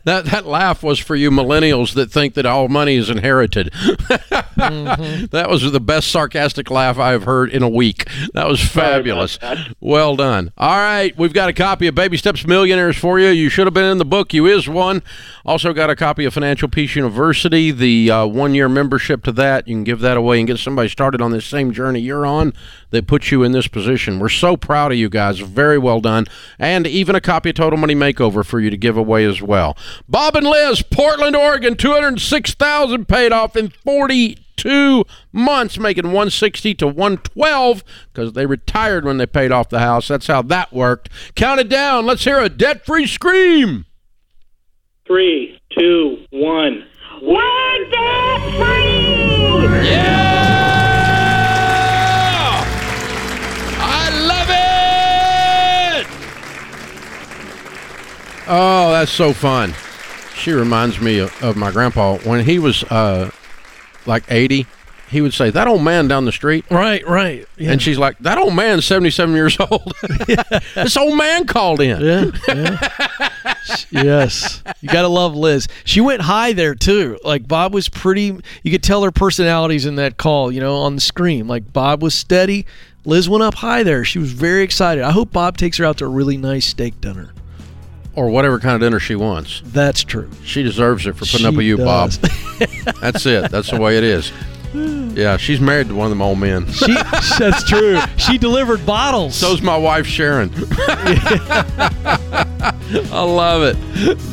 that 0.04 0.26
that 0.26 0.46
laugh 0.46 0.84
was 0.84 1.00
for 1.00 1.16
you 1.16 1.32
millennials 1.32 1.94
that 1.94 2.12
think 2.12 2.34
that 2.36 2.46
all 2.46 2.68
money 2.68 2.96
is 2.96 3.10
inherited. 3.10 3.74
That 4.58 5.48
was 5.50 5.72
the 5.72 5.80
best 5.80 6.10
sarcastic 6.10 6.72
laugh 6.72 6.98
I've 6.98 7.24
heard 7.24 7.52
in 7.52 7.62
a 7.62 7.70
week. 7.70 8.10
That 8.34 8.48
was 8.48 8.60
fabulous. 8.60 9.38
that. 9.38 9.76
Well 9.80 10.16
done. 10.16 10.52
All 10.58 10.78
right, 10.78 11.16
we've 11.18 11.34
got 11.34 11.50
a 11.50 11.54
copy 11.54 11.86
of 11.88 11.96
Baby 11.96 12.18
Steps 12.18 12.46
Millionaires 12.46 12.98
for 12.98 13.20
you. 13.20 13.30
You 13.30 13.50
should 13.50 13.68
have 13.68 13.74
been 13.74 13.86
in 13.86 14.00
the 14.00 14.06
book. 14.06 14.34
You 14.34 14.48
is 14.48 14.68
one. 14.68 15.04
Also 15.46 15.74
got 15.74 15.90
a 15.90 15.96
copy 15.96 16.26
of 16.26 16.34
Financial 16.34 16.68
Peace 16.68 16.96
University, 16.96 17.72
the 17.72 18.10
uh, 18.10 18.26
one-year 18.26 18.68
membership 18.68 19.24
to 19.26 19.32
that. 19.34 19.68
You 19.68 19.76
can 19.76 19.84
give 19.84 20.00
that 20.00 20.18
away 20.18 20.40
and 20.40 20.48
get 20.48 20.58
somebody 20.58 20.90
started 20.90 21.22
on 21.22 21.32
this 21.32 21.46
same 21.46 21.72
journey 21.72 22.00
you're 22.00 22.26
on 22.26 22.54
that 22.90 23.06
puts 23.08 23.27
you 23.32 23.44
in 23.44 23.52
this 23.52 23.68
position. 23.68 24.20
We're 24.20 24.30
so 24.30 24.58
proud 24.58 24.92
of 24.92 24.98
you 24.98 25.10
guys. 25.10 25.40
Very 25.40 25.78
well 25.78 26.00
done. 26.02 26.26
And 26.60 26.86
even 26.88 27.16
a 27.16 27.22
copy 27.22 27.50
of 27.50 27.56
Total 27.56 27.78
Money 27.78 27.96
Makeover 27.96 28.46
for 28.46 28.60
you 28.60 28.70
to 28.70 28.78
give 28.78 28.98
away 28.98 29.26
as 29.26 29.42
well. 29.42 29.78
Bob 30.08 30.36
and 30.36 30.48
Liz, 30.48 30.82
Portland, 30.82 31.36
Oregon, 31.36 31.76
206,000 31.76 33.08
paid 33.08 33.32
off 33.32 33.56
in 33.56 33.70
42 33.70 35.06
months, 35.32 35.78
making 35.80 36.06
160 36.06 36.74
to 36.76 36.88
112 36.88 37.84
because 38.12 38.34
they 38.34 38.46
retired 38.46 39.06
when 39.06 39.18
they 39.18 39.26
paid 39.26 39.52
off 39.52 39.70
the 39.70 39.80
house. 39.80 40.08
That's 40.08 40.28
how 40.28 40.42
that 40.44 40.74
worked. 40.74 41.10
Count 41.36 41.60
it 41.60 41.70
down. 41.70 42.06
Let's 42.06 42.24
hear 42.24 42.40
a 42.40 42.50
debt-free 42.50 43.08
scream. 43.08 43.86
Three, 45.06 45.60
two, 45.78 46.26
one. 46.32 46.86
we're 47.22 47.90
debt 47.90 48.42
free. 48.58 49.88
Yeah! 49.88 50.77
Oh, 58.48 58.92
that's 58.92 59.12
so 59.12 59.34
fun. 59.34 59.74
She 60.36 60.52
reminds 60.52 61.02
me 61.02 61.20
of, 61.20 61.44
of 61.44 61.58
my 61.58 61.72
grandpa. 61.72 62.18
When 62.20 62.46
he 62.46 62.60
was 62.60 62.84
uh, 62.86 63.32
like 64.06 64.24
80, 64.30 64.66
he 65.10 65.22
would 65.22 65.34
say, 65.34 65.50
That 65.50 65.68
old 65.68 65.82
man 65.82 66.08
down 66.08 66.26
the 66.26 66.32
street. 66.32 66.66
Right, 66.70 67.06
right. 67.08 67.46
Yeah. 67.58 67.72
And 67.72 67.82
she's 67.82 67.98
like, 67.98 68.18
That 68.20 68.38
old 68.38 68.54
man's 68.54 68.86
77 68.86 69.36
years 69.36 69.58
old. 69.72 69.94
this 70.76 70.96
old 70.98 71.18
man 71.18 71.46
called 71.46 71.82
in. 71.82 72.02
Yeah, 72.02 72.32
yeah. 72.48 73.54
yes. 73.90 74.64
You 74.82 74.90
got 74.90 75.02
to 75.02 75.08
love 75.08 75.36
Liz. 75.36 75.68
She 75.84 76.02
went 76.02 76.22
high 76.22 76.54
there 76.54 76.76
too. 76.76 77.18
Like 77.24 77.48
Bob 77.48 77.74
was 77.74 77.90
pretty 77.90 78.40
you 78.64 78.72
could 78.72 78.84
tell 78.84 79.04
her 79.04 79.12
personalities 79.12 79.86
in 79.86 79.96
that 79.96 80.18
call, 80.18 80.52
you 80.52 80.60
know, 80.62 80.76
on 80.78 80.96
the 80.96 81.02
screen. 81.02 81.48
Like 81.48 81.74
Bob 81.74 82.02
was 82.04 82.14
steady, 82.14 82.66
Liz 83.06 83.30
went 83.30 83.44
up 83.44 83.56
high 83.56 83.84
there. 83.84 84.04
She 84.04 84.20
was 84.20 84.34
very 84.34 84.64
excited. 84.64 85.04
I 85.04 85.12
hope 85.12 85.32
Bob 85.32 85.58
takes 85.58 85.78
her 85.78 85.86
out 85.86 85.98
to 85.98 86.06
a 86.06 86.10
really 86.10 86.38
nice 86.38 86.66
steak 86.66 87.00
dinner. 87.02 87.32
Or 88.18 88.30
whatever 88.30 88.60
kind 88.60 88.74
of 88.74 88.82
dinner 88.82 89.00
she 89.00 89.16
wants. 89.16 89.62
That's 89.64 90.04
true. 90.04 90.28
She 90.44 90.64
deserves 90.64 91.06
it 91.06 91.14
for 91.16 91.26
putting 91.26 91.46
up 91.46 91.54
with 91.54 91.68
you, 91.68 91.78
does. 91.78 92.18
Bob. 92.18 92.32
That's 93.00 93.28
it. 93.28 93.52
That's 93.52 93.70
the 93.70 93.80
way 93.80 93.96
it 93.98 94.04
is. 94.04 94.32
Yeah, 94.74 95.38
she's 95.38 95.62
married 95.62 95.90
to 95.90 95.96
one 95.96 96.06
of 96.08 96.10
them 96.10 96.24
old 96.24 96.40
men. 96.40 96.66
She 96.72 96.94
that's 96.94 97.64
true. 97.64 98.00
She 98.18 98.38
delivered 98.38 98.86
bottles. 98.86 99.36
So's 99.36 99.62
my 99.62 99.78
wife 99.78 100.06
Sharon. 100.06 100.52
I 103.12 103.24
love 103.24 103.64
it. 103.64 103.78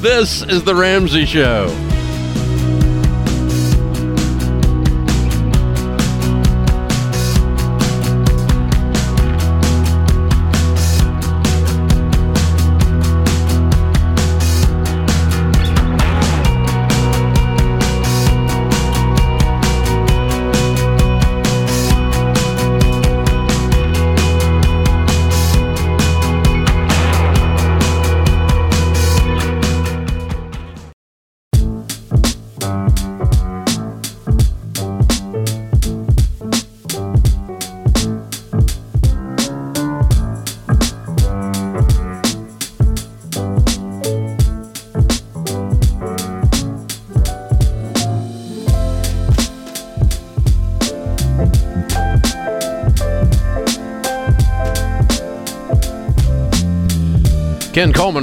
This 0.03 0.43
is 0.43 0.65
the 0.65 0.75
Ramsey 0.75 1.25
Show. 1.25 1.69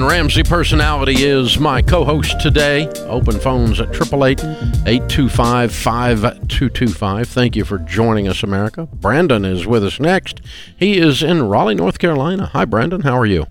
Ramsey 0.05 0.43
personality, 0.43 1.23
is 1.23 1.59
my 1.59 1.81
co 1.81 2.03
host 2.05 2.39
today. 2.39 2.87
Open 3.07 3.39
phones 3.39 3.79
at 3.79 3.89
888 3.89 4.39
825 4.87 5.71
5225. 5.71 7.27
Thank 7.27 7.55
you 7.55 7.65
for 7.65 7.77
joining 7.79 8.27
us, 8.27 8.43
America. 8.43 8.87
Brandon 8.93 9.45
is 9.45 9.65
with 9.65 9.83
us 9.83 9.99
next. 9.99 10.41
He 10.77 10.97
is 10.97 11.21
in 11.23 11.43
Raleigh, 11.43 11.75
North 11.75 11.99
Carolina. 11.99 12.47
Hi, 12.47 12.65
Brandon. 12.65 13.01
How 13.01 13.17
are 13.17 13.25
you? 13.25 13.47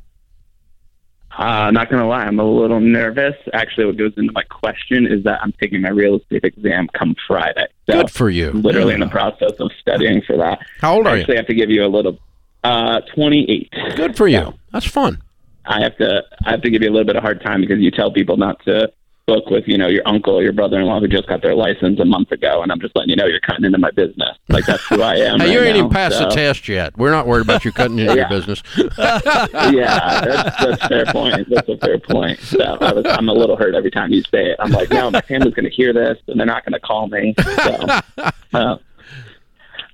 Uh, 1.37 1.71
not 1.71 1.91
gonna 1.91 2.07
lie, 2.07 2.25
I'm 2.25 2.39
a 2.39 2.45
little 2.45 2.81
nervous. 2.81 3.35
Actually, 3.55 3.87
what 3.87 3.97
goes 3.97 4.13
into 4.17 4.33
my 4.33 4.43
question 4.43 5.07
is 5.07 5.25
that 5.25 5.41
I'm 5.43 5.53
taking 5.53 5.81
my 5.81 5.89
real 5.89 6.17
estate 6.17 6.45
exam 6.45 6.89
come 6.93 7.17
Friday. 7.27 7.67
So 7.89 8.03
Good 8.03 8.11
for 8.11 8.29
you. 8.29 8.51
I'm 8.51 8.63
literally 8.63 8.95
in 8.95 9.01
the 9.01 9.09
process 9.09 9.53
of 9.59 9.71
studying 9.81 10.23
for 10.27 10.37
that. 10.37 10.59
How 10.81 10.97
old 10.97 11.07
I 11.07 11.11
are 11.11 11.15
you? 11.17 11.21
actually 11.23 11.37
have 11.37 11.47
to 11.47 11.55
give 11.55 11.71
you 11.71 11.85
a 11.85 11.89
little. 11.89 12.19
Uh, 12.63 13.01
28. 13.15 13.73
Good 13.97 14.17
for 14.19 14.29
you. 14.29 14.53
That's 14.71 14.85
fun. 14.85 15.23
I 15.71 15.81
have 15.83 15.97
to 15.99 16.23
I 16.45 16.51
have 16.51 16.63
to 16.63 16.71
give 16.71 16.83
you 16.83 16.91
a 16.91 16.93
little 16.93 17.07
bit 17.07 17.17
of 17.17 17.23
hard 17.23 17.41
time 17.43 17.61
because 17.61 17.79
you 17.79 17.91
tell 17.91 18.13
people 18.13 18.37
not 18.37 18.63
to 18.65 18.93
book 19.31 19.49
with 19.49 19.63
you 19.69 19.79
know 19.79 19.87
your 19.87 20.03
uncle 20.07 20.35
or 20.35 20.43
your 20.43 20.53
brother-in-law 20.53 20.99
who 20.99 21.07
just 21.07 21.29
got 21.29 21.41
their 21.41 21.55
license 21.55 22.01
a 22.01 22.05
month 22.05 22.33
ago, 22.33 22.63
and 22.63 22.73
I'm 22.73 22.81
just 22.81 22.97
letting 22.97 23.11
you 23.11 23.17
know 23.17 23.27
you're 23.27 23.39
cutting 23.41 23.65
into 23.65 23.79
my 23.79 23.93
business. 23.93 24.37
Like 24.49 24.67
that's 24.67 24.85
who 24.89 25.01
I 25.01 25.15
am. 25.17 25.39
Hey, 25.39 25.47
right 25.47 25.53
you 25.53 25.61
ain't 25.61 25.77
even 25.77 25.91
passed 25.91 26.19
so. 26.19 26.25
the 26.25 26.31
test 26.31 26.69
yet. 26.69 26.99
We're 26.99 27.13
not 27.13 27.29
worried 27.29 27.43
about 27.43 27.65
you 27.65 27.71
cutting 27.71 28.01
into 28.01 28.17
your 28.17 28.29
business. 28.37 28.63
yeah, 28.77 30.21
that's, 30.25 30.65
that's 30.65 30.83
a 30.83 30.89
fair 30.89 31.07
point. 31.07 31.49
That's 31.49 31.69
a 31.69 31.77
fair 31.79 31.99
point. 32.01 32.41
So 32.41 32.61
I 32.61 32.93
was, 32.93 33.07
I'm 33.07 33.29
a 33.29 33.33
little 33.33 33.57
hurt 33.57 33.77
every 33.77 33.93
time 33.93 34.11
you 34.13 34.23
say 34.23 34.51
it. 34.51 34.57
I'm 34.59 34.73
like, 34.73 34.91
no, 34.91 35.09
my 35.13 35.21
family's 35.21 35.55
going 35.55 35.71
to 35.71 35.75
hear 35.75 35.93
this, 35.93 36.19
and 36.27 36.39
they're 36.39 36.47
not 36.47 36.65
going 36.65 36.73
to 36.73 36.81
call 36.81 37.07
me. 37.07 37.35
So, 37.39 38.01
uh, 38.55 38.77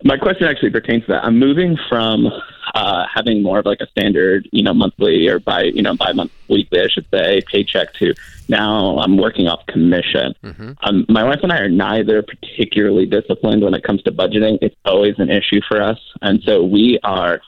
my 0.05 0.17
question 0.17 0.47
actually 0.47 0.71
pertains 0.71 1.05
to 1.07 1.13
that. 1.13 1.25
I'm 1.25 1.39
moving 1.39 1.77
from 1.89 2.27
uh, 2.75 3.07
having 3.13 3.43
more 3.43 3.59
of 3.59 3.67
like 3.67 3.81
a 3.81 3.87
standard, 3.89 4.49
you 4.53 4.63
know, 4.63 4.75
monthly 4.75 5.29
or 5.29 5.39
by, 5.39 5.65
you 5.65 5.83
know, 5.83 5.95
by 5.95 6.13
month, 6.13 6.33
weekly, 6.49 6.81
I 6.81 6.89
should 6.89 7.07
say, 7.11 7.41
paycheck 7.51 7.95
to 7.95 8.15
now 8.49 8.99
I'm 8.99 9.17
working 9.17 9.49
off 9.49 9.65
commission. 9.67 10.35
Um, 10.83 11.07
my 11.09 11.25
wife 11.25 11.41
and 11.43 11.53
I 11.53 11.59
are 11.59 11.69
neither 11.69 12.23
particularly 12.23 13.07
disciplined 13.07 13.65
when 13.65 13.75
it 13.75 13.83
comes 13.83 14.03
to 14.03 14.13
budgeting. 14.13 14.59
It's 14.63 14.77
always 14.85 15.15
an 15.19 15.31
issue 15.31 15.61
for 15.67 15.83
us, 15.83 15.99
and 16.23 16.43
so 16.45 16.63
we 16.63 16.99
are 17.03 17.41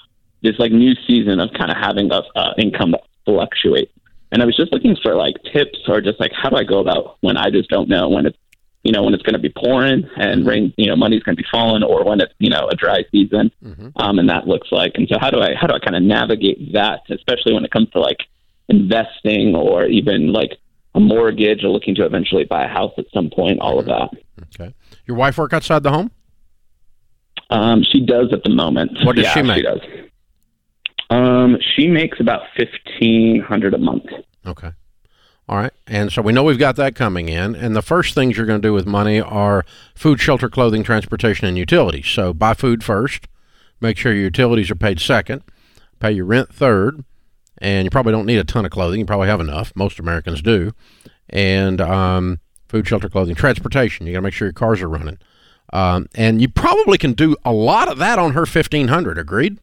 this 0.42 0.58
like 0.58 0.72
new 0.72 0.94
season 1.06 1.40
of 1.40 1.50
kind 1.52 1.70
of 1.70 1.76
having 1.76 2.10
a 2.10 2.22
uh, 2.34 2.54
income 2.58 2.92
that 2.92 3.02
fluctuates. 3.24 3.92
And 4.32 4.42
I 4.42 4.46
was 4.46 4.56
just 4.56 4.72
looking 4.72 4.96
for 5.02 5.14
like 5.14 5.36
tips 5.52 5.78
or 5.86 6.00
just 6.00 6.20
like 6.20 6.32
how 6.32 6.50
do 6.50 6.56
I 6.56 6.64
go 6.64 6.80
about 6.80 7.16
when 7.20 7.36
I 7.36 7.50
just 7.50 7.68
don't 7.70 7.88
know 7.88 8.08
when 8.08 8.26
it's 8.26 8.38
you 8.84 8.92
know 8.92 9.02
when 9.02 9.12
it's 9.14 9.22
going 9.22 9.34
to 9.34 9.38
be 9.40 9.50
pouring 9.56 10.08
and 10.16 10.46
rain 10.46 10.72
you 10.76 10.86
know 10.86 10.96
money's 10.96 11.22
going 11.22 11.36
to 11.36 11.42
be 11.42 11.48
falling 11.50 11.82
or 11.82 12.04
when 12.04 12.20
it's 12.20 12.32
you 12.38 12.48
know 12.48 12.68
a 12.70 12.76
dry 12.76 13.04
season 13.12 13.50
um, 13.96 14.18
and 14.18 14.28
that 14.30 14.46
looks 14.46 14.68
like 14.70 14.92
and 14.94 15.08
so 15.10 15.18
how 15.20 15.30
do 15.30 15.40
I 15.40 15.54
how 15.54 15.66
do 15.66 15.74
I 15.74 15.78
kind 15.80 15.96
of 15.96 16.02
navigate 16.02 16.72
that 16.72 17.00
especially 17.10 17.54
when 17.54 17.64
it 17.64 17.70
comes 17.70 17.90
to 17.90 18.00
like 18.00 18.18
investing 18.68 19.54
or 19.54 19.84
even 19.86 20.32
like 20.32 20.52
a 20.94 21.00
mortgage 21.00 21.64
or 21.64 21.68
looking 21.68 21.94
to 21.96 22.04
eventually 22.04 22.44
buy 22.44 22.64
a 22.64 22.68
house 22.68 22.92
at 22.98 23.06
some 23.12 23.30
point 23.30 23.60
all 23.60 23.78
of 23.78 23.86
that 23.86 24.10
Okay. 24.54 24.72
Your 25.06 25.16
wife 25.16 25.36
work 25.38 25.52
outside 25.52 25.82
the 25.82 25.90
home? 25.90 26.10
um, 27.50 27.82
she 27.82 28.04
does 28.04 28.32
at 28.32 28.42
the 28.44 28.50
moment 28.50 28.92
What 29.04 29.16
does 29.16 29.24
yeah, 29.24 29.34
she 29.34 29.42
make? 29.42 29.56
she 29.56 29.62
does 29.62 29.80
um, 31.10 31.56
she 31.74 31.88
makes 31.88 32.20
about 32.20 32.42
fifteen 32.56 33.40
hundred 33.40 33.74
a 33.74 33.78
month 33.78 34.04
Okay. 34.46 34.70
All 35.48 35.56
right. 35.56 35.72
And 35.86 36.12
so 36.12 36.20
we 36.20 36.32
know 36.32 36.42
we've 36.44 36.58
got 36.58 36.76
that 36.76 36.94
coming 36.94 37.28
in. 37.28 37.54
And 37.54 37.74
the 37.74 37.82
first 37.82 38.14
things 38.14 38.36
you're 38.36 38.44
going 38.46 38.60
to 38.60 38.68
do 38.68 38.74
with 38.74 38.86
money 38.86 39.20
are 39.20 39.64
food, 39.94 40.20
shelter, 40.20 40.48
clothing, 40.50 40.82
transportation, 40.82 41.46
and 41.46 41.56
utilities. 41.56 42.06
So 42.08 42.34
buy 42.34 42.52
food 42.54 42.84
first. 42.84 43.26
Make 43.80 43.96
sure 43.96 44.12
your 44.12 44.24
utilities 44.24 44.70
are 44.70 44.74
paid 44.74 45.00
second. 45.00 45.42
Pay 46.00 46.12
your 46.12 46.26
rent 46.26 46.52
third. 46.52 47.04
And 47.58 47.84
you 47.84 47.90
probably 47.90 48.12
don't 48.12 48.26
need 48.26 48.38
a 48.38 48.44
ton 48.44 48.66
of 48.66 48.70
clothing. 48.70 49.00
You 49.00 49.06
probably 49.06 49.28
have 49.28 49.40
enough. 49.40 49.72
Most 49.74 49.98
Americans 49.98 50.42
do. 50.42 50.72
And 51.30 51.80
um, 51.80 52.40
food, 52.68 52.86
shelter, 52.86 53.08
clothing, 53.08 53.34
transportation. 53.34 54.06
You 54.06 54.12
got 54.12 54.18
to 54.18 54.22
make 54.22 54.34
sure 54.34 54.46
your 54.46 54.52
cars 54.52 54.82
are 54.82 54.88
running. 54.88 55.18
Um, 55.72 56.08
and 56.14 56.40
you 56.42 56.48
probably 56.48 56.98
can 56.98 57.12
do 57.14 57.36
a 57.44 57.52
lot 57.52 57.90
of 57.90 57.98
that 57.98 58.18
on 58.18 58.32
her 58.32 58.40
1500 58.42 59.18
Agreed? 59.18 59.58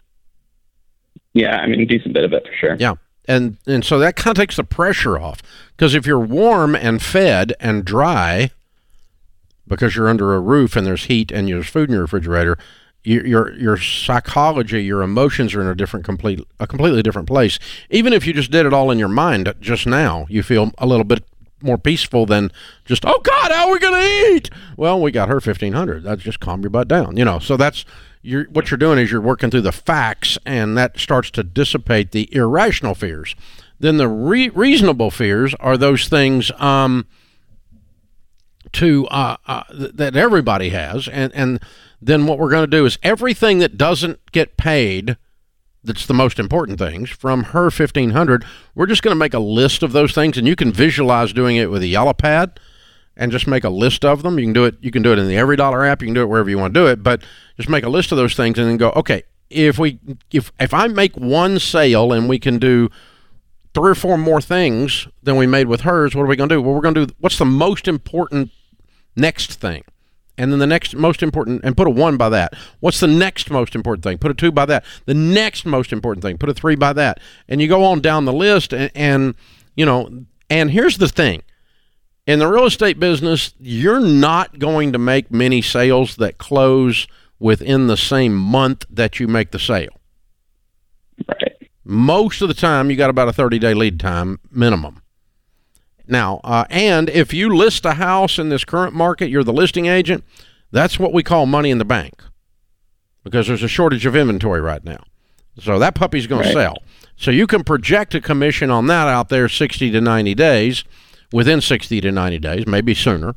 yeah 1.34 1.58
I 1.58 1.68
mean 1.68 1.82
a 1.82 1.86
decent 1.86 2.14
bit 2.14 2.24
of 2.24 2.32
it 2.32 2.46
for 2.46 2.54
sure 2.54 2.76
Yeah. 2.80 2.94
And 3.28 3.58
and 3.66 3.84
so 3.84 3.98
that 4.00 4.16
kind 4.16 4.38
of 4.38 4.40
takes 4.40 4.56
the 4.58 4.64
pressure 4.64 5.18
off 5.20 5.42
because 5.76 5.96
if 5.96 6.06
you're 6.06 6.20
warm 6.20 6.76
and 6.76 7.02
fed 7.02 7.54
and 7.60 7.84
dry 7.86 8.52
because 9.68 9.96
you're 9.96 10.08
under 10.08 10.36
a 10.36 10.40
roof 10.40 10.76
and 10.76 10.86
there's 10.86 11.06
heat 11.06 11.32
and 11.32 11.48
there's 11.48 11.68
food 11.68 11.90
in 11.90 11.94
your 11.94 12.04
refrigerator, 12.04 12.58
your 13.04 13.26
your 13.26 13.54
your 13.54 13.78
psychology, 13.78 14.84
your 14.84 15.02
emotions 15.02 15.54
are 15.54 15.62
in 15.62 15.68
a 15.68 15.76
different 15.76 16.06
complete 16.06 16.46
a 16.60 16.68
completely 16.68 17.02
different 17.02 17.28
place. 17.28 17.60
Even 17.90 18.14
if 18.14 18.26
you 18.26 18.34
just 18.34 18.52
did 18.52 18.66
it 18.66 18.74
all 18.74 18.92
in 18.92 19.00
your 19.00 19.08
mind 19.08 19.54
just 19.60 19.86
now, 19.86 20.26
you 20.30 20.44
feel 20.44 20.72
a 20.78 20.86
little 20.86 21.04
bit 21.04 21.24
more 21.62 21.78
peaceful 21.78 22.26
than 22.26 22.52
just 22.84 23.06
oh 23.06 23.20
god 23.24 23.52
how 23.52 23.68
are 23.68 23.74
we 23.74 23.80
gonna 23.80 24.06
eat? 24.34 24.50
Well 24.78 25.02
we 25.02 25.12
got 25.12 25.30
her 25.30 25.36
1500 25.36 26.04
that's 26.04 26.22
just 26.22 26.40
calm 26.40 26.62
your 26.62 26.70
butt 26.70 26.88
down 26.88 27.18
you 27.18 27.26
know? 27.26 27.40
So 27.40 27.58
that's 27.58 27.86
you're 28.22 28.44
what 28.46 28.70
you're 28.70 28.78
doing 28.78 29.00
is 29.00 29.12
you're 29.12 29.22
working 29.22 29.50
through 29.50 29.62
the 29.62 29.72
facts 29.72 30.38
and 30.46 30.78
that 30.78 31.00
starts 31.00 31.32
to 31.32 31.44
dissipate 31.44 32.12
the 32.12 32.34
irrational 32.36 32.94
fears 32.94 33.36
then 33.80 33.98
the 33.98 34.08
re- 34.08 34.50
reasonable 34.50 35.12
fears 35.12 35.54
are 35.60 35.78
those 35.78 36.08
things 36.08 36.52
um, 36.60 37.08
to 38.74 39.08
uh, 39.08 39.38
uh, 39.48 39.64
th- 39.64 39.92
that 39.94 40.16
everybody 40.16 40.70
has. 40.70 41.08
And 41.08 41.34
and 41.34 41.60
then 42.02 42.28
what 42.28 42.40
we're 42.40 42.50
going 42.50 42.70
to 42.70 42.78
do 42.78 42.86
is 42.86 42.98
everything 43.04 43.60
that 43.60 43.78
doesn't 43.78 44.20
get 44.32 44.58
paid 44.58 45.18
that's 45.84 46.08
the 46.08 46.14
most 46.14 46.40
important 46.40 46.80
things 46.80 47.12
from 47.12 47.44
her 47.44 47.66
1500 47.66 48.44
we're 48.74 48.88
just 48.88 49.04
going 49.04 49.12
to 49.12 49.20
make 49.20 49.36
a 49.36 49.40
list 49.40 49.84
of 49.84 49.92
those 49.92 50.14
things. 50.14 50.38
And 50.38 50.48
you 50.48 50.56
can 50.56 50.72
visualize 50.72 51.32
doing 51.32 51.58
it 51.58 51.70
with 51.70 51.84
a 51.84 51.88
yellow 51.88 52.14
pad 52.14 52.60
and 53.16 53.32
just 53.32 53.46
make 53.46 53.64
a 53.64 53.70
list 53.70 54.04
of 54.04 54.24
them. 54.24 54.40
You 54.40 54.46
can 54.46 54.54
do 54.54 54.66
it 54.66 54.76
you 54.82 54.92
can 54.92 55.04
do 55.04 55.14
it 55.14 55.20
in 55.20 55.28
the 55.28 55.36
EveryDollar 55.36 55.88
app. 55.88 56.02
You 56.02 56.08
can 56.08 56.16
do 56.16 56.22
it 56.22 56.30
wherever 56.30 56.50
you 56.50 56.58
want 56.58 56.74
to 56.74 56.80
do 56.80 56.88
it. 56.88 57.04
But 57.04 57.24
just 57.58 57.70
make 57.70 57.84
a 57.84 57.90
list 57.90 58.12
of 58.12 58.18
those 58.18 58.36
things 58.36 58.58
and 58.58 58.68
then 58.68 58.78
go 58.78 58.92
okay 58.92 59.24
if 59.50 59.78
we 59.78 60.00
if 60.32 60.52
if 60.60 60.74
i 60.74 60.88
make 60.88 61.16
one 61.16 61.60
sale 61.60 62.12
and 62.12 62.28
we 62.28 62.40
can 62.40 62.58
do 62.58 62.90
three 63.76 63.92
or 63.92 63.96
four 63.96 64.18
more 64.18 64.42
things 64.42 65.08
than 65.22 65.36
we 65.36 65.46
made 65.46 65.68
with 65.68 65.82
hers 65.82 66.16
what 66.16 66.24
are 66.24 66.28
we 66.28 66.38
going 66.38 66.50
to 66.50 66.56
do? 66.56 66.62
Well 66.62 66.74
we're 66.74 66.82
going 66.82 66.96
to 66.96 67.06
do 67.06 67.14
what's 67.20 67.38
the 67.38 67.46
most 67.46 67.88
important 67.88 68.50
next 69.16 69.54
thing? 69.54 69.84
And 70.38 70.52
then 70.52 70.60
the 70.60 70.68
next 70.68 70.96
most 70.96 71.22
important 71.22 71.62
and 71.64 71.78
put 71.78 71.88
a 71.88 71.92
one 71.92 72.18
by 72.18 72.30
that. 72.30 72.54
What's 72.80 73.00
the 73.00 73.08
next 73.08 73.50
most 73.52 73.76
important 73.76 74.04
thing? 74.04 74.18
Put 74.18 74.32
a 74.32 74.34
two 74.34 74.52
by 74.52 74.66
that. 74.66 74.84
The 75.06 75.14
next 75.14 75.66
most 75.66 75.94
important 75.94 76.24
thing 76.24 76.38
put 76.38 76.50
a 76.50 76.54
three 76.54 76.76
by 76.76 76.94
that. 76.94 77.20
And 77.48 77.62
you 77.62 77.68
go 77.68 77.84
on 77.84 78.00
down 78.00 78.26
the 78.26 78.34
list 78.34 78.74
and, 78.74 78.90
and 78.96 79.36
you 79.76 79.86
know 79.86 80.26
and 80.50 80.72
here's 80.72 80.98
the 80.98 81.10
thing. 81.10 81.44
In 82.26 82.40
the 82.40 82.48
real 82.48 82.66
estate 82.66 82.98
business 82.98 83.54
you're 83.60 84.00
not 84.00 84.58
going 84.58 84.94
to 84.94 84.98
make 84.98 85.32
many 85.32 85.62
sales 85.62 86.16
that 86.16 86.38
close 86.38 87.08
within 87.40 87.88
the 87.88 87.98
same 87.98 88.36
month 88.36 88.86
that 88.90 89.20
you 89.20 89.28
make 89.28 89.52
the 89.52 89.60
sale. 89.60 90.00
Right 91.28 91.55
most 91.86 92.42
of 92.42 92.48
the 92.48 92.54
time 92.54 92.90
you 92.90 92.96
got 92.98 93.10
about 93.10 93.28
a 93.28 93.34
30 93.34 93.60
day 93.60 93.74
lead 93.74 94.00
time 94.00 94.40
minimum. 94.52 95.02
Now 96.08 96.40
uh, 96.44 96.66
and 96.70 97.10
if 97.10 97.34
you 97.34 97.56
list 97.56 97.86
a 97.86 97.94
house 97.94 98.38
in 98.40 98.50
this 98.50 98.66
current 98.66 98.94
market 98.94 99.30
you're 99.30 99.44
the 99.44 99.54
listing 99.54 99.86
agent 99.86 100.24
that's 100.72 101.00
what 101.00 101.14
we 101.14 101.24
call 101.24 101.46
money 101.46 101.70
in 101.72 101.78
the 101.78 101.86
bank 101.86 102.22
because 103.24 103.48
there's 103.48 103.64
a 103.64 103.68
shortage 103.68 104.06
of 104.06 104.16
inventory 104.16 104.62
right 104.62 104.84
now. 104.84 105.04
So 105.60 105.80
that 105.80 105.96
puppy's 105.96 106.28
going 106.28 106.42
Right. 106.42 106.48
to 106.48 106.54
sell. 106.54 106.78
So 107.16 107.32
you 107.32 107.48
can 107.48 107.64
project 107.64 108.14
a 108.14 108.20
commission 108.22 108.70
on 108.70 108.88
that 108.88 109.08
out 109.08 109.30
there 109.30 109.48
60 109.48 109.90
to 109.92 110.02
90 110.02 110.36
days 110.36 110.84
within 111.32 111.62
60 111.62 112.02
to 112.02 112.12
90 112.12 112.40
days 112.40 112.68
maybe 112.68 112.94
sooner. 112.94 113.36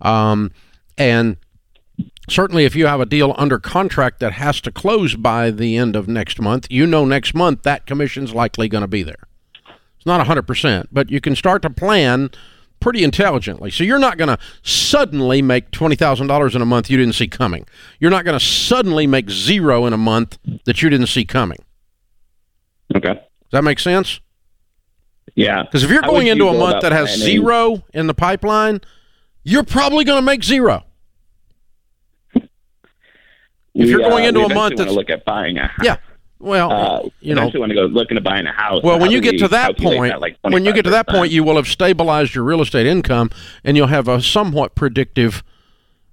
Um, 0.00 0.50
and 0.98 1.36
certainly 2.30 2.64
if 2.64 2.74
you 2.76 2.86
have 2.86 3.00
a 3.00 3.06
deal 3.06 3.34
under 3.36 3.58
contract 3.58 4.20
that 4.20 4.32
has 4.32 4.60
to 4.62 4.70
close 4.72 5.14
by 5.16 5.50
the 5.50 5.76
end 5.76 5.96
of 5.96 6.08
next 6.08 6.40
month, 6.40 6.66
you 6.70 6.86
know 6.86 7.04
next 7.04 7.34
month 7.34 7.62
that 7.62 7.86
commission's 7.86 8.32
likely 8.34 8.68
going 8.68 8.82
to 8.82 8.88
be 8.88 9.02
there. 9.02 9.26
It's 9.96 10.06
not 10.06 10.26
100%, 10.26 10.88
but 10.90 11.10
you 11.10 11.20
can 11.20 11.36
start 11.36 11.60
to 11.62 11.70
plan 11.70 12.30
pretty 12.80 13.04
intelligently. 13.04 13.70
So 13.70 13.84
you're 13.84 13.98
not 13.98 14.16
going 14.16 14.28
to 14.34 14.38
suddenly 14.62 15.42
make 15.42 15.70
$20,000 15.72 16.54
in 16.54 16.62
a 16.62 16.64
month 16.64 16.88
you 16.88 16.96
didn't 16.96 17.12
see 17.14 17.28
coming. 17.28 17.66
You're 17.98 18.10
not 18.10 18.24
going 18.24 18.38
to 18.38 18.44
suddenly 18.44 19.06
make 19.06 19.28
zero 19.28 19.84
in 19.84 19.92
a 19.92 19.98
month 19.98 20.38
that 20.64 20.80
you 20.80 20.88
didn't 20.88 21.08
see 21.08 21.26
coming. 21.26 21.58
okay 22.96 23.12
Does 23.14 23.22
that 23.52 23.64
make 23.64 23.78
sense? 23.78 24.20
yeah 25.34 25.62
Because 25.64 25.84
if 25.84 25.90
you're 25.90 26.00
going 26.02 26.28
into 26.28 26.48
a 26.48 26.58
month 26.58 26.80
that 26.82 26.92
has 26.92 27.08
planning? 27.16 27.24
zero 27.42 27.82
in 27.92 28.06
the 28.06 28.14
pipeline, 28.14 28.80
you're 29.44 29.64
probably 29.64 30.04
going 30.04 30.18
to 30.18 30.24
make 30.24 30.42
zero. 30.42 30.84
If 33.74 33.88
you're 33.88 34.00
going 34.00 34.24
uh, 34.24 34.28
into 34.28 34.40
we 34.40 34.46
a 34.46 34.54
month 34.54 34.76
that's- 34.76 34.86
wanna 34.88 34.92
look 34.92 35.10
at 35.10 35.24
buying 35.24 35.58
a 35.58 35.66
house. 35.66 35.84
Yeah. 35.84 35.96
Well, 36.42 36.72
uh, 36.72 37.08
you 37.20 37.34
know, 37.34 37.42
eventually 37.42 37.60
want 37.60 37.70
to 37.70 37.74
go 37.76 37.82
looking 37.82 38.14
to 38.14 38.22
buying 38.22 38.46
a 38.46 38.52
house. 38.52 38.82
Well, 38.82 38.98
when 38.98 39.10
you 39.10 39.20
get 39.20 39.38
to 39.40 39.48
that 39.48 39.76
calculate 39.76 39.98
point, 39.98 40.20
like 40.22 40.38
when 40.40 40.64
you 40.64 40.72
get 40.72 40.84
to 40.84 40.90
that 40.90 41.06
point, 41.06 41.30
you 41.30 41.44
will 41.44 41.56
have 41.56 41.66
stabilized 41.68 42.34
your 42.34 42.44
real 42.44 42.62
estate 42.62 42.86
income, 42.86 43.30
and 43.62 43.76
you'll 43.76 43.88
have 43.88 44.08
a 44.08 44.22
somewhat 44.22 44.74
predictive. 44.74 45.42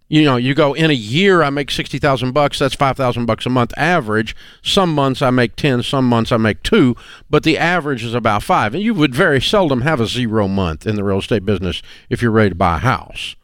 You 0.09 0.25
know, 0.25 0.35
you 0.35 0.53
go 0.53 0.73
in 0.73 0.91
a 0.91 0.93
year, 0.93 1.43
I 1.43 1.49
make 1.49 1.71
sixty 1.71 1.97
thousand 1.97 2.33
bucks. 2.33 2.59
That's 2.59 2.75
five 2.75 2.97
thousand 2.97 3.25
bucks 3.25 3.45
a 3.45 3.49
month 3.49 3.73
average. 3.77 4.35
Some 4.61 4.93
months 4.93 5.21
I 5.21 5.29
make 5.29 5.55
ten, 5.55 5.81
some 5.81 6.05
months 6.09 6.33
I 6.33 6.37
make 6.37 6.61
two, 6.61 6.95
but 7.29 7.43
the 7.43 7.57
average 7.57 8.03
is 8.03 8.13
about 8.13 8.43
five. 8.43 8.73
And 8.73 8.83
you 8.83 8.93
would 8.93 9.15
very 9.15 9.41
seldom 9.41 9.81
have 9.81 10.01
a 10.01 10.07
zero 10.07 10.49
month 10.49 10.85
in 10.85 10.95
the 10.97 11.05
real 11.05 11.19
estate 11.19 11.45
business 11.45 11.81
if 12.09 12.21
you're 12.21 12.31
ready 12.31 12.49
to 12.49 12.55
buy 12.55 12.75
a 12.75 12.79
house. 12.79 13.37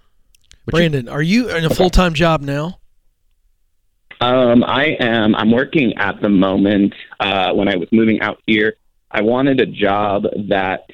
But 0.66 0.76
you- 0.76 0.90
Brandon, 0.90 1.08
are 1.08 1.22
you 1.22 1.50
in 1.50 1.64
a 1.64 1.70
full 1.70 1.90
time 1.90 2.14
job 2.14 2.42
now? 2.42 2.80
Um, 4.24 4.64
I 4.64 4.96
am. 5.00 5.36
I'm 5.36 5.52
working 5.52 5.94
at 5.98 6.22
the 6.22 6.30
moment. 6.30 6.94
Uh, 7.20 7.52
when 7.54 7.68
I 7.68 7.76
was 7.76 7.90
moving 7.92 8.22
out 8.22 8.40
here, 8.48 8.76
I 9.12 9.22
wanted 9.22 9.60
a 9.60 9.66
job 9.66 10.24
that 10.50 10.86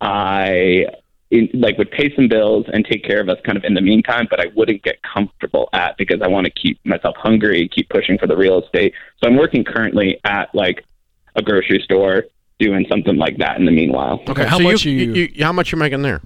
I 0.00 0.86
in, 1.30 1.48
like 1.54 1.78
would 1.78 1.90
pay 1.92 2.14
some 2.16 2.26
bills 2.28 2.66
and 2.72 2.84
take 2.84 3.04
care 3.04 3.20
of 3.20 3.28
us 3.28 3.38
kind 3.44 3.56
of 3.56 3.64
in 3.64 3.74
the 3.74 3.80
meantime, 3.80 4.26
but 4.28 4.40
I 4.40 4.46
wouldn't 4.56 4.82
get 4.82 4.96
comfortable 5.02 5.68
at 5.72 5.96
because 5.98 6.20
I 6.22 6.28
want 6.28 6.46
to 6.46 6.52
keep 6.52 6.78
myself 6.84 7.14
hungry, 7.16 7.60
and 7.60 7.70
keep 7.70 7.88
pushing 7.90 8.18
for 8.18 8.26
the 8.26 8.36
real 8.36 8.60
estate. 8.62 8.92
So 9.22 9.28
I'm 9.30 9.36
working 9.36 9.62
currently 9.64 10.18
at 10.24 10.52
like 10.54 10.84
a 11.36 11.42
grocery 11.42 11.80
store 11.84 12.24
doing 12.58 12.86
something 12.90 13.16
like 13.16 13.38
that 13.38 13.56
in 13.58 13.66
the 13.66 13.72
meanwhile. 13.72 14.20
Okay, 14.28 14.46
how 14.46 14.58
so 14.58 14.64
much 14.64 14.84
you, 14.84 14.92
are 15.12 15.16
you- 15.16 15.28
you- 15.34 15.44
How 15.44 15.52
much 15.52 15.70
you're 15.70 15.78
making 15.78 16.02
there? 16.02 16.22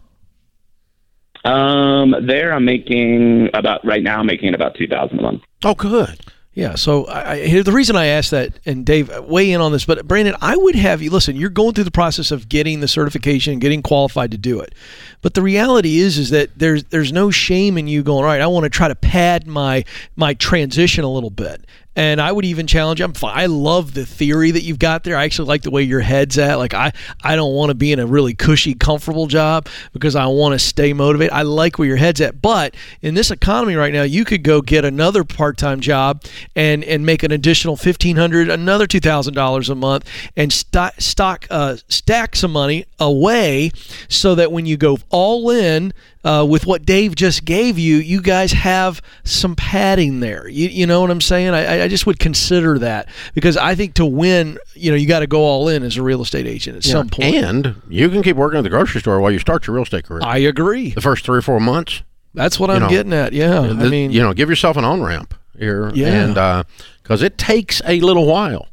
Um, 1.44 2.14
there 2.26 2.52
I'm 2.52 2.64
making 2.64 3.48
about 3.54 3.84
right 3.84 4.02
now 4.02 4.20
I'm 4.20 4.26
making 4.26 4.54
about 4.54 4.74
two 4.76 4.86
thousand 4.86 5.18
a 5.20 5.22
month. 5.22 5.42
Oh, 5.64 5.74
good. 5.74 6.18
Yeah, 6.58 6.74
so 6.74 7.04
I, 7.04 7.34
I, 7.34 7.62
the 7.62 7.70
reason 7.70 7.94
I 7.94 8.06
asked 8.06 8.32
that, 8.32 8.58
and 8.66 8.84
Dave, 8.84 9.10
uh, 9.10 9.22
weigh 9.24 9.52
in 9.52 9.60
on 9.60 9.70
this, 9.70 9.84
but 9.84 10.04
Brandon, 10.08 10.34
I 10.40 10.56
would 10.56 10.74
have 10.74 11.00
you 11.00 11.08
listen. 11.08 11.36
You're 11.36 11.50
going 11.50 11.72
through 11.72 11.84
the 11.84 11.92
process 11.92 12.32
of 12.32 12.48
getting 12.48 12.80
the 12.80 12.88
certification, 12.88 13.60
getting 13.60 13.80
qualified 13.80 14.32
to 14.32 14.38
do 14.38 14.58
it, 14.58 14.74
but 15.22 15.34
the 15.34 15.42
reality 15.42 15.98
is, 15.98 16.18
is 16.18 16.30
that 16.30 16.58
there's 16.58 16.82
there's 16.86 17.12
no 17.12 17.30
shame 17.30 17.78
in 17.78 17.86
you 17.86 18.02
going. 18.02 18.24
All 18.24 18.24
right, 18.24 18.40
I 18.40 18.48
want 18.48 18.64
to 18.64 18.70
try 18.70 18.88
to 18.88 18.96
pad 18.96 19.46
my 19.46 19.84
my 20.16 20.34
transition 20.34 21.04
a 21.04 21.08
little 21.08 21.30
bit, 21.30 21.64
and 21.98 22.20
I 22.20 22.30
would 22.30 22.44
even 22.44 22.68
challenge. 22.68 23.00
I'm. 23.00 23.12
I 23.24 23.46
love 23.46 23.92
the 23.92 24.06
theory 24.06 24.52
that 24.52 24.62
you've 24.62 24.78
got 24.78 25.02
there. 25.02 25.16
I 25.16 25.24
actually 25.24 25.48
like 25.48 25.62
the 25.62 25.72
way 25.72 25.82
your 25.82 25.98
head's 25.98 26.38
at. 26.38 26.56
Like 26.56 26.72
I 26.72 26.92
I 27.24 27.34
don't 27.34 27.54
want 27.54 27.70
to 27.70 27.74
be 27.74 27.90
in 27.90 27.98
a 27.98 28.06
really 28.06 28.34
cushy, 28.34 28.74
comfortable 28.74 29.26
job 29.26 29.66
because 29.92 30.14
I 30.14 30.26
want 30.26 30.52
to 30.52 30.60
stay 30.60 30.92
motivated. 30.92 31.32
I 31.32 31.42
like 31.42 31.76
where 31.76 31.88
your 31.88 31.96
head's 31.96 32.20
at, 32.20 32.40
but 32.40 32.76
in 33.02 33.14
this 33.14 33.32
economy 33.32 33.74
right 33.74 33.92
now, 33.92 34.04
you 34.04 34.24
could 34.24 34.44
go 34.44 34.62
get 34.62 34.84
another 34.84 35.24
part-time 35.24 35.80
job 35.80 36.22
and 36.54 36.84
and 36.84 37.04
make 37.04 37.24
an 37.24 37.32
additional 37.32 37.76
fifteen 37.76 38.14
hundred, 38.14 38.48
another 38.48 38.86
two 38.86 39.00
thousand 39.00 39.34
dollars 39.34 39.68
a 39.68 39.74
month, 39.74 40.08
and 40.36 40.52
stock 40.52 40.94
stock 40.98 41.48
uh, 41.50 41.78
stack 41.88 42.36
some 42.36 42.52
money 42.52 42.84
away 43.00 43.72
so 44.08 44.36
that 44.36 44.52
when 44.52 44.66
you 44.66 44.76
go 44.76 44.98
all 45.10 45.50
in 45.50 45.92
uh, 46.24 46.46
with 46.48 46.66
what 46.66 46.84
Dave 46.84 47.14
just 47.14 47.44
gave 47.44 47.78
you, 47.78 47.96
you 47.96 48.20
guys 48.20 48.52
have 48.52 49.00
some 49.24 49.54
padding 49.54 50.20
there. 50.20 50.48
You, 50.48 50.68
you 50.68 50.86
know 50.86 51.00
what 51.00 51.10
I'm 51.10 51.20
saying? 51.20 51.50
I, 51.50 51.84
I 51.84 51.88
just 51.88 52.06
would 52.06 52.18
consider 52.18 52.78
that 52.80 53.08
because 53.34 53.56
I 53.56 53.74
think 53.74 53.94
to 53.94 54.06
win, 54.06 54.58
you 54.74 54.90
know, 54.90 54.96
you 54.96 55.06
got 55.06 55.20
to 55.20 55.26
go 55.26 55.40
all 55.42 55.68
in 55.68 55.82
as 55.82 55.96
a 55.96 56.02
real 56.02 56.20
estate 56.22 56.46
agent 56.46 56.76
at 56.76 56.84
some 56.84 57.08
point. 57.08 57.34
And 57.34 57.82
you 57.88 58.08
can 58.08 58.22
keep 58.22 58.36
working 58.36 58.58
at 58.58 58.62
the 58.62 58.70
grocery 58.70 59.00
store 59.00 59.20
while 59.20 59.30
you 59.30 59.38
start 59.38 59.66
your 59.66 59.74
real 59.74 59.84
estate 59.84 60.04
career. 60.04 60.20
I 60.24 60.38
agree. 60.38 60.90
the 60.90 61.00
first 61.00 61.24
three 61.24 61.38
or 61.38 61.42
four 61.42 61.60
months. 61.60 62.02
That's 62.34 62.60
what 62.60 62.70
I'm 62.70 62.82
know, 62.82 62.88
getting 62.88 63.12
at. 63.12 63.32
Yeah, 63.32 63.60
I 63.60 63.88
mean, 63.88 64.10
you 64.10 64.20
know, 64.20 64.32
give 64.32 64.48
yourself 64.48 64.76
an 64.76 64.84
on 64.84 65.02
ramp 65.02 65.34
here, 65.58 65.90
Yeah. 65.94 66.08
and 66.08 66.66
because 67.02 67.22
it 67.22 67.38
takes 67.38 67.80
a 67.86 68.00
little 68.00 68.26
while 68.26 68.68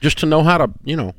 just 0.00 0.18
to 0.18 0.26
know 0.26 0.42
how 0.42 0.58
to, 0.58 0.70
you 0.84 0.96
know, 0.96 1.14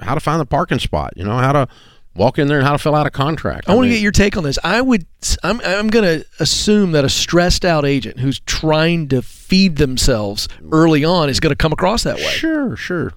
how 0.00 0.14
to 0.14 0.20
find 0.20 0.40
the 0.40 0.46
parking 0.46 0.78
spot. 0.78 1.12
You 1.16 1.24
know, 1.24 1.36
how 1.38 1.52
to 1.52 1.68
walk 2.14 2.38
in 2.38 2.48
there 2.48 2.58
and 2.58 2.66
how 2.66 2.72
to 2.72 2.78
fill 2.78 2.94
out 2.94 3.06
a 3.06 3.10
contract. 3.10 3.68
I 3.68 3.74
want 3.74 3.86
to 3.86 3.90
get 3.90 4.00
your 4.00 4.12
take 4.12 4.36
on 4.36 4.44
this. 4.44 4.58
I 4.62 4.80
would, 4.80 5.06
I'm, 5.42 5.60
I'm 5.62 5.88
going 5.88 6.20
to 6.20 6.26
assume 6.40 6.92
that 6.92 7.04
a 7.04 7.08
stressed 7.08 7.64
out 7.64 7.84
agent 7.84 8.18
who's 8.20 8.40
trying 8.40 9.08
to 9.08 9.22
feed 9.22 9.76
themselves 9.76 10.48
early 10.70 11.04
on 11.04 11.28
is 11.28 11.40
going 11.40 11.50
to 11.52 11.56
come 11.56 11.72
across 11.72 12.02
that 12.02 12.16
way. 12.16 12.22
Sure, 12.22 12.76
sure. 12.76 13.12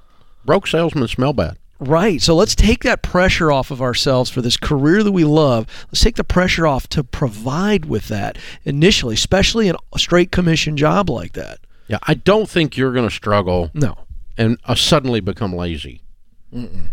Broke 0.45 0.67
salesmen 0.67 1.07
smell 1.07 1.33
bad. 1.33 1.57
Right. 1.79 2.21
So 2.21 2.35
let's 2.35 2.55
take 2.55 2.83
that 2.83 3.01
pressure 3.01 3.51
off 3.51 3.69
of 3.69 3.81
ourselves 3.81 4.29
for 4.29 4.41
this 4.41 4.55
career 4.55 5.03
that 5.03 5.11
we 5.11 5.25
love. 5.25 5.67
Let's 5.87 6.01
take 6.01 6.15
the 6.15 6.23
pressure 6.23 6.65
off 6.65 6.87
to 6.89 7.03
provide 7.03 7.85
with 7.85 8.07
that 8.07 8.37
initially, 8.63 9.15
especially 9.15 9.67
in 9.67 9.75
a 9.93 9.99
straight 9.99 10.31
commission 10.31 10.77
job 10.77 11.09
like 11.09 11.33
that. 11.33 11.59
Yeah, 11.87 11.99
I 12.03 12.13
don't 12.13 12.49
think 12.49 12.77
you're 12.77 12.93
going 12.93 13.07
to 13.09 13.13
struggle 13.13 13.71
No. 13.73 13.95
and 14.37 14.57
uh, 14.63 14.75
suddenly 14.75 15.19
become 15.19 15.53
lazy 15.53 16.01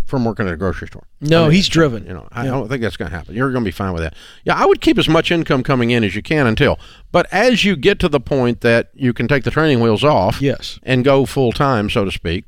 from 0.06 0.24
working 0.24 0.46
at 0.48 0.52
a 0.52 0.56
grocery 0.56 0.88
store. 0.88 1.04
No, 1.20 1.42
I 1.42 1.44
mean, 1.44 1.52
he's 1.52 1.68
driven. 1.68 2.04
You 2.06 2.14
know, 2.14 2.28
I 2.32 2.44
don't 2.46 2.68
think 2.68 2.82
that's 2.82 2.96
going 2.96 3.10
to 3.10 3.16
happen. 3.16 3.34
You're 3.34 3.52
going 3.52 3.62
to 3.62 3.68
be 3.68 3.72
fine 3.72 3.92
with 3.92 4.02
that. 4.02 4.14
Yeah, 4.44 4.54
I 4.56 4.66
would 4.66 4.80
keep 4.80 4.98
as 4.98 5.08
much 5.08 5.30
income 5.30 5.62
coming 5.62 5.90
in 5.90 6.02
as 6.02 6.16
you 6.16 6.22
can 6.22 6.46
until. 6.48 6.78
But 7.12 7.26
as 7.32 7.64
you 7.64 7.76
get 7.76 7.98
to 8.00 8.08
the 8.08 8.18
point 8.20 8.60
that 8.62 8.90
you 8.94 9.12
can 9.12 9.28
take 9.28 9.44
the 9.44 9.50
training 9.52 9.80
wheels 9.80 10.02
off, 10.02 10.40
Yes. 10.42 10.80
and 10.82 11.04
go 11.04 11.26
full 11.26 11.52
time, 11.52 11.90
so 11.90 12.04
to 12.04 12.10
speak, 12.10 12.44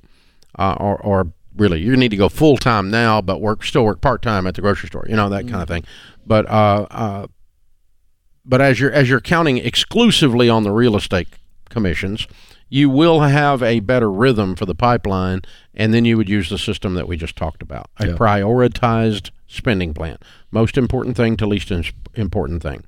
uh, 0.59 0.75
or 0.81 0.97
or 0.97 1.33
really 1.57 1.81
you 1.81 1.97
need 1.97 2.09
to 2.09 2.17
go 2.17 2.29
full 2.29 2.57
time 2.57 2.91
now, 2.91 3.21
but 3.21 3.41
work 3.41 3.63
still 3.65 3.85
work 3.85 4.01
part 4.01 4.21
time 4.23 4.45
at 4.47 4.55
the 4.57 4.61
grocery 4.61 4.89
store. 4.89 5.07
You 5.09 5.15
know 5.15 5.29
that 5.29 5.43
kind 5.47 5.63
of 5.63 5.69
thing. 5.69 5.85
But 6.27 6.47
uh, 6.51 6.87
uh, 6.91 7.27
but 8.45 8.61
as 8.61 8.81
you're 8.81 8.93
as 8.93 9.09
you're 9.09 9.21
counting 9.21 9.59
exclusively 9.59 10.49
on 10.49 10.65
the 10.65 10.73
real 10.73 10.97
estate 10.97 11.29
commissions, 11.71 12.27
you 12.69 12.91
will 12.91 13.21
have 13.21 13.62
a 13.62 13.81
better 13.81 14.11
rhythm 14.11 14.57
for 14.57 14.67
the 14.67 14.75
pipeline, 14.75 15.43
and 15.75 15.93
then 15.95 16.05
you 16.05 16.17
would 16.17 16.29
use 16.29 16.49
the 16.49 16.59
system 16.59 16.95
that 16.95 17.07
we 17.07 17.17
just 17.17 17.37
talked 17.37 17.62
about 17.62 17.91
a 17.99 18.09
Yeah. 18.09 18.15
prioritized 18.15 19.31
spending 19.47 19.95
plan. 19.95 20.19
Most 20.51 20.77
important 20.77 21.17
thing 21.17 21.37
to 21.37 21.47
least 21.47 21.71
important 22.15 22.62
thing. 22.62 22.85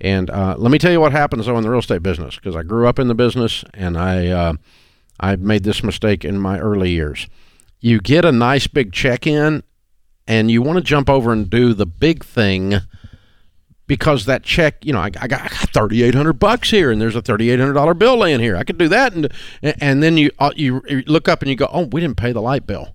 And 0.00 0.30
uh, 0.30 0.54
let 0.58 0.70
me 0.70 0.78
tell 0.78 0.92
you 0.92 1.00
what 1.00 1.12
happens 1.12 1.46
though 1.46 1.56
in 1.56 1.64
the 1.64 1.70
real 1.70 1.80
estate 1.80 2.02
business 2.02 2.36
because 2.36 2.54
I 2.54 2.62
grew 2.62 2.86
up 2.86 2.98
in 2.98 3.08
the 3.08 3.14
business 3.14 3.64
and 3.74 3.98
I 3.98 4.28
uh, 4.28 4.52
I 5.18 5.34
made 5.36 5.64
this 5.64 5.82
mistake 5.82 6.24
in 6.24 6.38
my 6.38 6.58
early 6.60 6.90
years. 6.90 7.26
You 7.80 8.00
get 8.00 8.24
a 8.24 8.30
nice 8.32 8.66
big 8.68 8.92
check 8.92 9.26
in, 9.26 9.62
and 10.26 10.50
you 10.50 10.62
want 10.62 10.76
to 10.78 10.84
jump 10.84 11.10
over 11.10 11.32
and 11.32 11.50
do 11.50 11.74
the 11.74 11.86
big 11.86 12.24
thing 12.24 12.74
because 13.88 14.26
that 14.26 14.44
check, 14.44 14.84
you 14.84 14.92
know, 14.92 15.00
I, 15.00 15.10
I 15.20 15.26
got, 15.26 15.50
thirty 15.50 16.04
eight 16.04 16.14
hundred 16.14 16.34
bucks 16.34 16.70
here, 16.70 16.92
and 16.92 17.00
there's 17.00 17.16
a 17.16 17.22
thirty 17.22 17.50
eight 17.50 17.58
hundred 17.58 17.72
dollar 17.72 17.94
bill 17.94 18.16
laying 18.16 18.38
here. 18.38 18.56
I 18.56 18.62
could 18.62 18.78
do 18.78 18.86
that, 18.88 19.12
and 19.12 19.32
and 19.62 20.00
then 20.00 20.16
you 20.16 20.30
uh, 20.38 20.52
you 20.54 20.82
you 20.88 21.02
look 21.06 21.28
up 21.28 21.42
and 21.42 21.50
you 21.50 21.56
go, 21.56 21.68
oh, 21.72 21.86
we 21.86 22.00
didn't 22.00 22.18
pay 22.18 22.30
the 22.30 22.42
light 22.42 22.66
bill. 22.66 22.92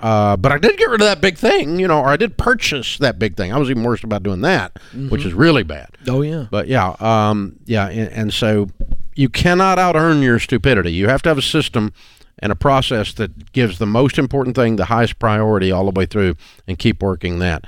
Uh, 0.00 0.36
but 0.36 0.52
I 0.52 0.58
did 0.58 0.76
get 0.76 0.88
rid 0.90 1.00
of 1.00 1.06
that 1.06 1.20
big 1.20 1.36
thing, 1.36 1.80
you 1.80 1.88
know, 1.88 1.98
or 1.98 2.06
I 2.06 2.16
did 2.16 2.36
purchase 2.36 2.98
that 2.98 3.18
big 3.18 3.36
thing. 3.36 3.52
I 3.52 3.58
was 3.58 3.68
even 3.68 3.82
worse 3.82 4.04
about 4.04 4.22
doing 4.22 4.42
that, 4.42 4.78
which 5.08 5.24
is 5.24 5.32
really 5.32 5.64
bad. 5.64 5.88
Oh, 6.06 6.22
yeah. 6.22 6.46
But 6.50 6.68
yeah, 6.68 6.94
um, 7.00 7.56
yeah, 7.64 7.88
and, 7.88 8.12
and 8.12 8.32
so 8.32 8.68
you 9.16 9.28
cannot 9.28 9.76
out 9.80 9.96
earn 9.96 10.22
your 10.22 10.38
stupidity. 10.38 10.92
You 10.92 11.08
have 11.08 11.22
to 11.22 11.30
have 11.30 11.38
a 11.38 11.42
system 11.42 11.92
and 12.38 12.52
a 12.52 12.54
process 12.54 13.12
that 13.14 13.50
gives 13.52 13.78
the 13.80 13.86
most 13.86 14.18
important 14.18 14.54
thing 14.54 14.76
the 14.76 14.84
highest 14.84 15.18
priority 15.18 15.72
all 15.72 15.84
the 15.84 15.98
way 15.98 16.06
through, 16.06 16.36
and 16.68 16.78
keep 16.78 17.02
working 17.02 17.40
that. 17.40 17.64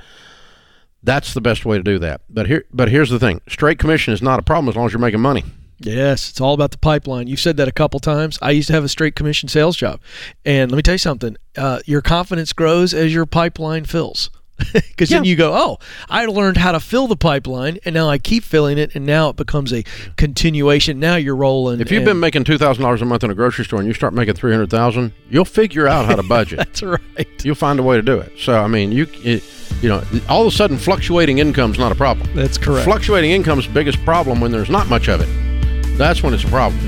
That's 1.03 1.33
the 1.33 1.41
best 1.41 1.65
way 1.65 1.77
to 1.77 1.83
do 1.83 1.99
that. 1.99 2.21
But 2.29 2.47
here, 2.47 2.65
but 2.71 2.89
here's 2.89 3.09
the 3.09 3.19
thing: 3.19 3.41
straight 3.47 3.79
commission 3.79 4.13
is 4.13 4.21
not 4.21 4.39
a 4.39 4.43
problem 4.43 4.69
as 4.69 4.75
long 4.75 4.85
as 4.85 4.93
you're 4.93 4.99
making 4.99 5.21
money. 5.21 5.43
Yes, 5.79 6.29
it's 6.29 6.39
all 6.39 6.53
about 6.53 6.71
the 6.71 6.77
pipeline. 6.77 7.25
You've 7.27 7.39
said 7.39 7.57
that 7.57 7.67
a 7.67 7.71
couple 7.71 7.99
times. 7.99 8.37
I 8.41 8.51
used 8.51 8.67
to 8.67 8.73
have 8.73 8.83
a 8.83 8.89
straight 8.89 9.15
commission 9.15 9.49
sales 9.49 9.75
job, 9.75 9.99
and 10.45 10.71
let 10.71 10.77
me 10.77 10.83
tell 10.83 10.93
you 10.93 10.99
something: 10.99 11.37
uh, 11.57 11.79
your 11.85 12.01
confidence 12.01 12.53
grows 12.53 12.93
as 12.93 13.13
your 13.13 13.25
pipeline 13.25 13.85
fills. 13.85 14.29
Because 14.73 15.09
then 15.09 15.23
you 15.23 15.35
go, 15.35 15.55
oh, 15.55 15.79
I 16.07 16.27
learned 16.27 16.57
how 16.57 16.73
to 16.73 16.79
fill 16.79 17.07
the 17.07 17.15
pipeline, 17.15 17.79
and 17.83 17.95
now 17.95 18.07
I 18.07 18.19
keep 18.19 18.43
filling 18.43 18.77
it, 18.77 18.93
and 18.93 19.03
now 19.05 19.29
it 19.29 19.35
becomes 19.35 19.73
a 19.73 19.83
continuation. 20.17 20.99
Now 20.99 21.15
you're 21.15 21.35
rolling. 21.35 21.79
If 21.81 21.91
you've 21.91 22.05
been 22.05 22.19
making 22.19 22.43
two 22.43 22.59
thousand 22.59 22.83
dollars 22.83 23.01
a 23.01 23.05
month 23.05 23.23
in 23.23 23.31
a 23.31 23.33
grocery 23.33 23.65
store 23.65 23.79
and 23.79 23.87
you 23.87 23.95
start 23.95 24.13
making 24.13 24.35
three 24.35 24.51
hundred 24.51 24.69
thousand, 24.69 25.13
you'll 25.31 25.45
figure 25.45 25.87
out 25.87 26.05
how 26.05 26.15
to 26.15 26.23
budget. 26.23 26.57
that's 26.59 26.83
right. 26.83 27.43
you'll 27.43 27.55
find 27.55 27.79
a 27.79 27.83
way 27.83 27.95
to 27.95 28.03
do 28.03 28.19
it. 28.19 28.33
So 28.37 28.61
I 28.61 28.67
mean, 28.67 28.91
you 28.91 29.07
it, 29.23 29.43
you 29.81 29.89
know, 29.89 30.03
all 30.29 30.41
of 30.41 30.47
a 30.47 30.55
sudden, 30.55 30.77
fluctuating 30.77 31.39
income's 31.39 31.79
not 31.79 31.91
a 31.91 31.95
problem. 31.95 32.29
That's 32.35 32.57
correct. 32.57 32.85
Fluctuating 32.85 33.31
income's 33.31 33.67
biggest 33.67 34.03
problem 34.05 34.39
when 34.39 34.51
there's 34.51 34.69
not 34.69 34.87
much 34.87 35.09
of 35.09 35.21
it. 35.21 35.97
That's 35.97 36.23
when 36.23 36.33
it's 36.33 36.43
a 36.43 36.47
problem. 36.47 36.79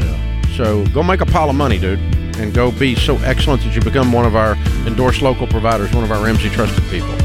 So 0.56 0.86
go 0.88 1.02
make 1.02 1.22
a 1.22 1.26
pile 1.26 1.50
of 1.50 1.56
money, 1.56 1.80
dude, 1.80 2.00
and 2.38 2.54
go 2.54 2.72
be 2.72 2.96
so 2.96 3.18
excellent 3.18 3.64
that 3.64 3.76
you 3.76 3.82
become 3.82 4.12
one 4.12 4.26
of 4.26 4.36
our 4.36 4.56
endorsed 4.86 5.22
local 5.22 5.48
providers, 5.48 5.91
one 5.94 6.04
of 6.04 6.12
our 6.12 6.24
Ramsey 6.24 6.50
trusted 6.50 6.84
people. 6.89 7.16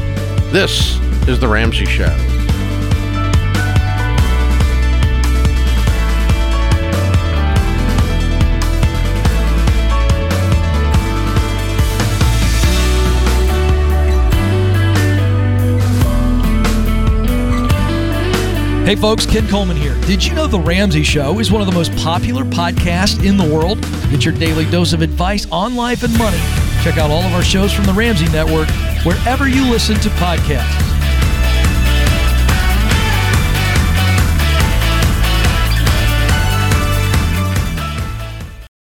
This 0.51 0.97
is 1.27 1.39
the 1.39 1.47
Ramsey 1.47 1.85
Show. 1.85 2.38
Hey 18.89 18.95
folks, 18.95 19.23
Ken 19.27 19.47
Coleman 19.47 19.77
here. 19.77 19.93
Did 20.07 20.25
you 20.25 20.33
know 20.33 20.47
The 20.47 20.59
Ramsey 20.59 21.03
Show 21.03 21.37
is 21.37 21.51
one 21.51 21.61
of 21.61 21.67
the 21.67 21.73
most 21.75 21.95
popular 21.97 22.43
podcasts 22.43 23.23
in 23.23 23.37
the 23.37 23.43
world? 23.43 23.79
Get 24.09 24.25
your 24.25 24.33
daily 24.33 24.65
dose 24.71 24.93
of 24.93 25.03
advice 25.03 25.45
on 25.51 25.75
life 25.75 26.01
and 26.01 26.17
money. 26.17 26.39
Check 26.81 26.97
out 26.97 27.11
all 27.11 27.21
of 27.21 27.31
our 27.35 27.43
shows 27.43 27.71
from 27.71 27.85
The 27.85 27.93
Ramsey 27.93 28.25
Network 28.29 28.67
wherever 29.05 29.47
you 29.47 29.69
listen 29.69 29.99
to 29.99 30.09
podcasts. 30.17 30.98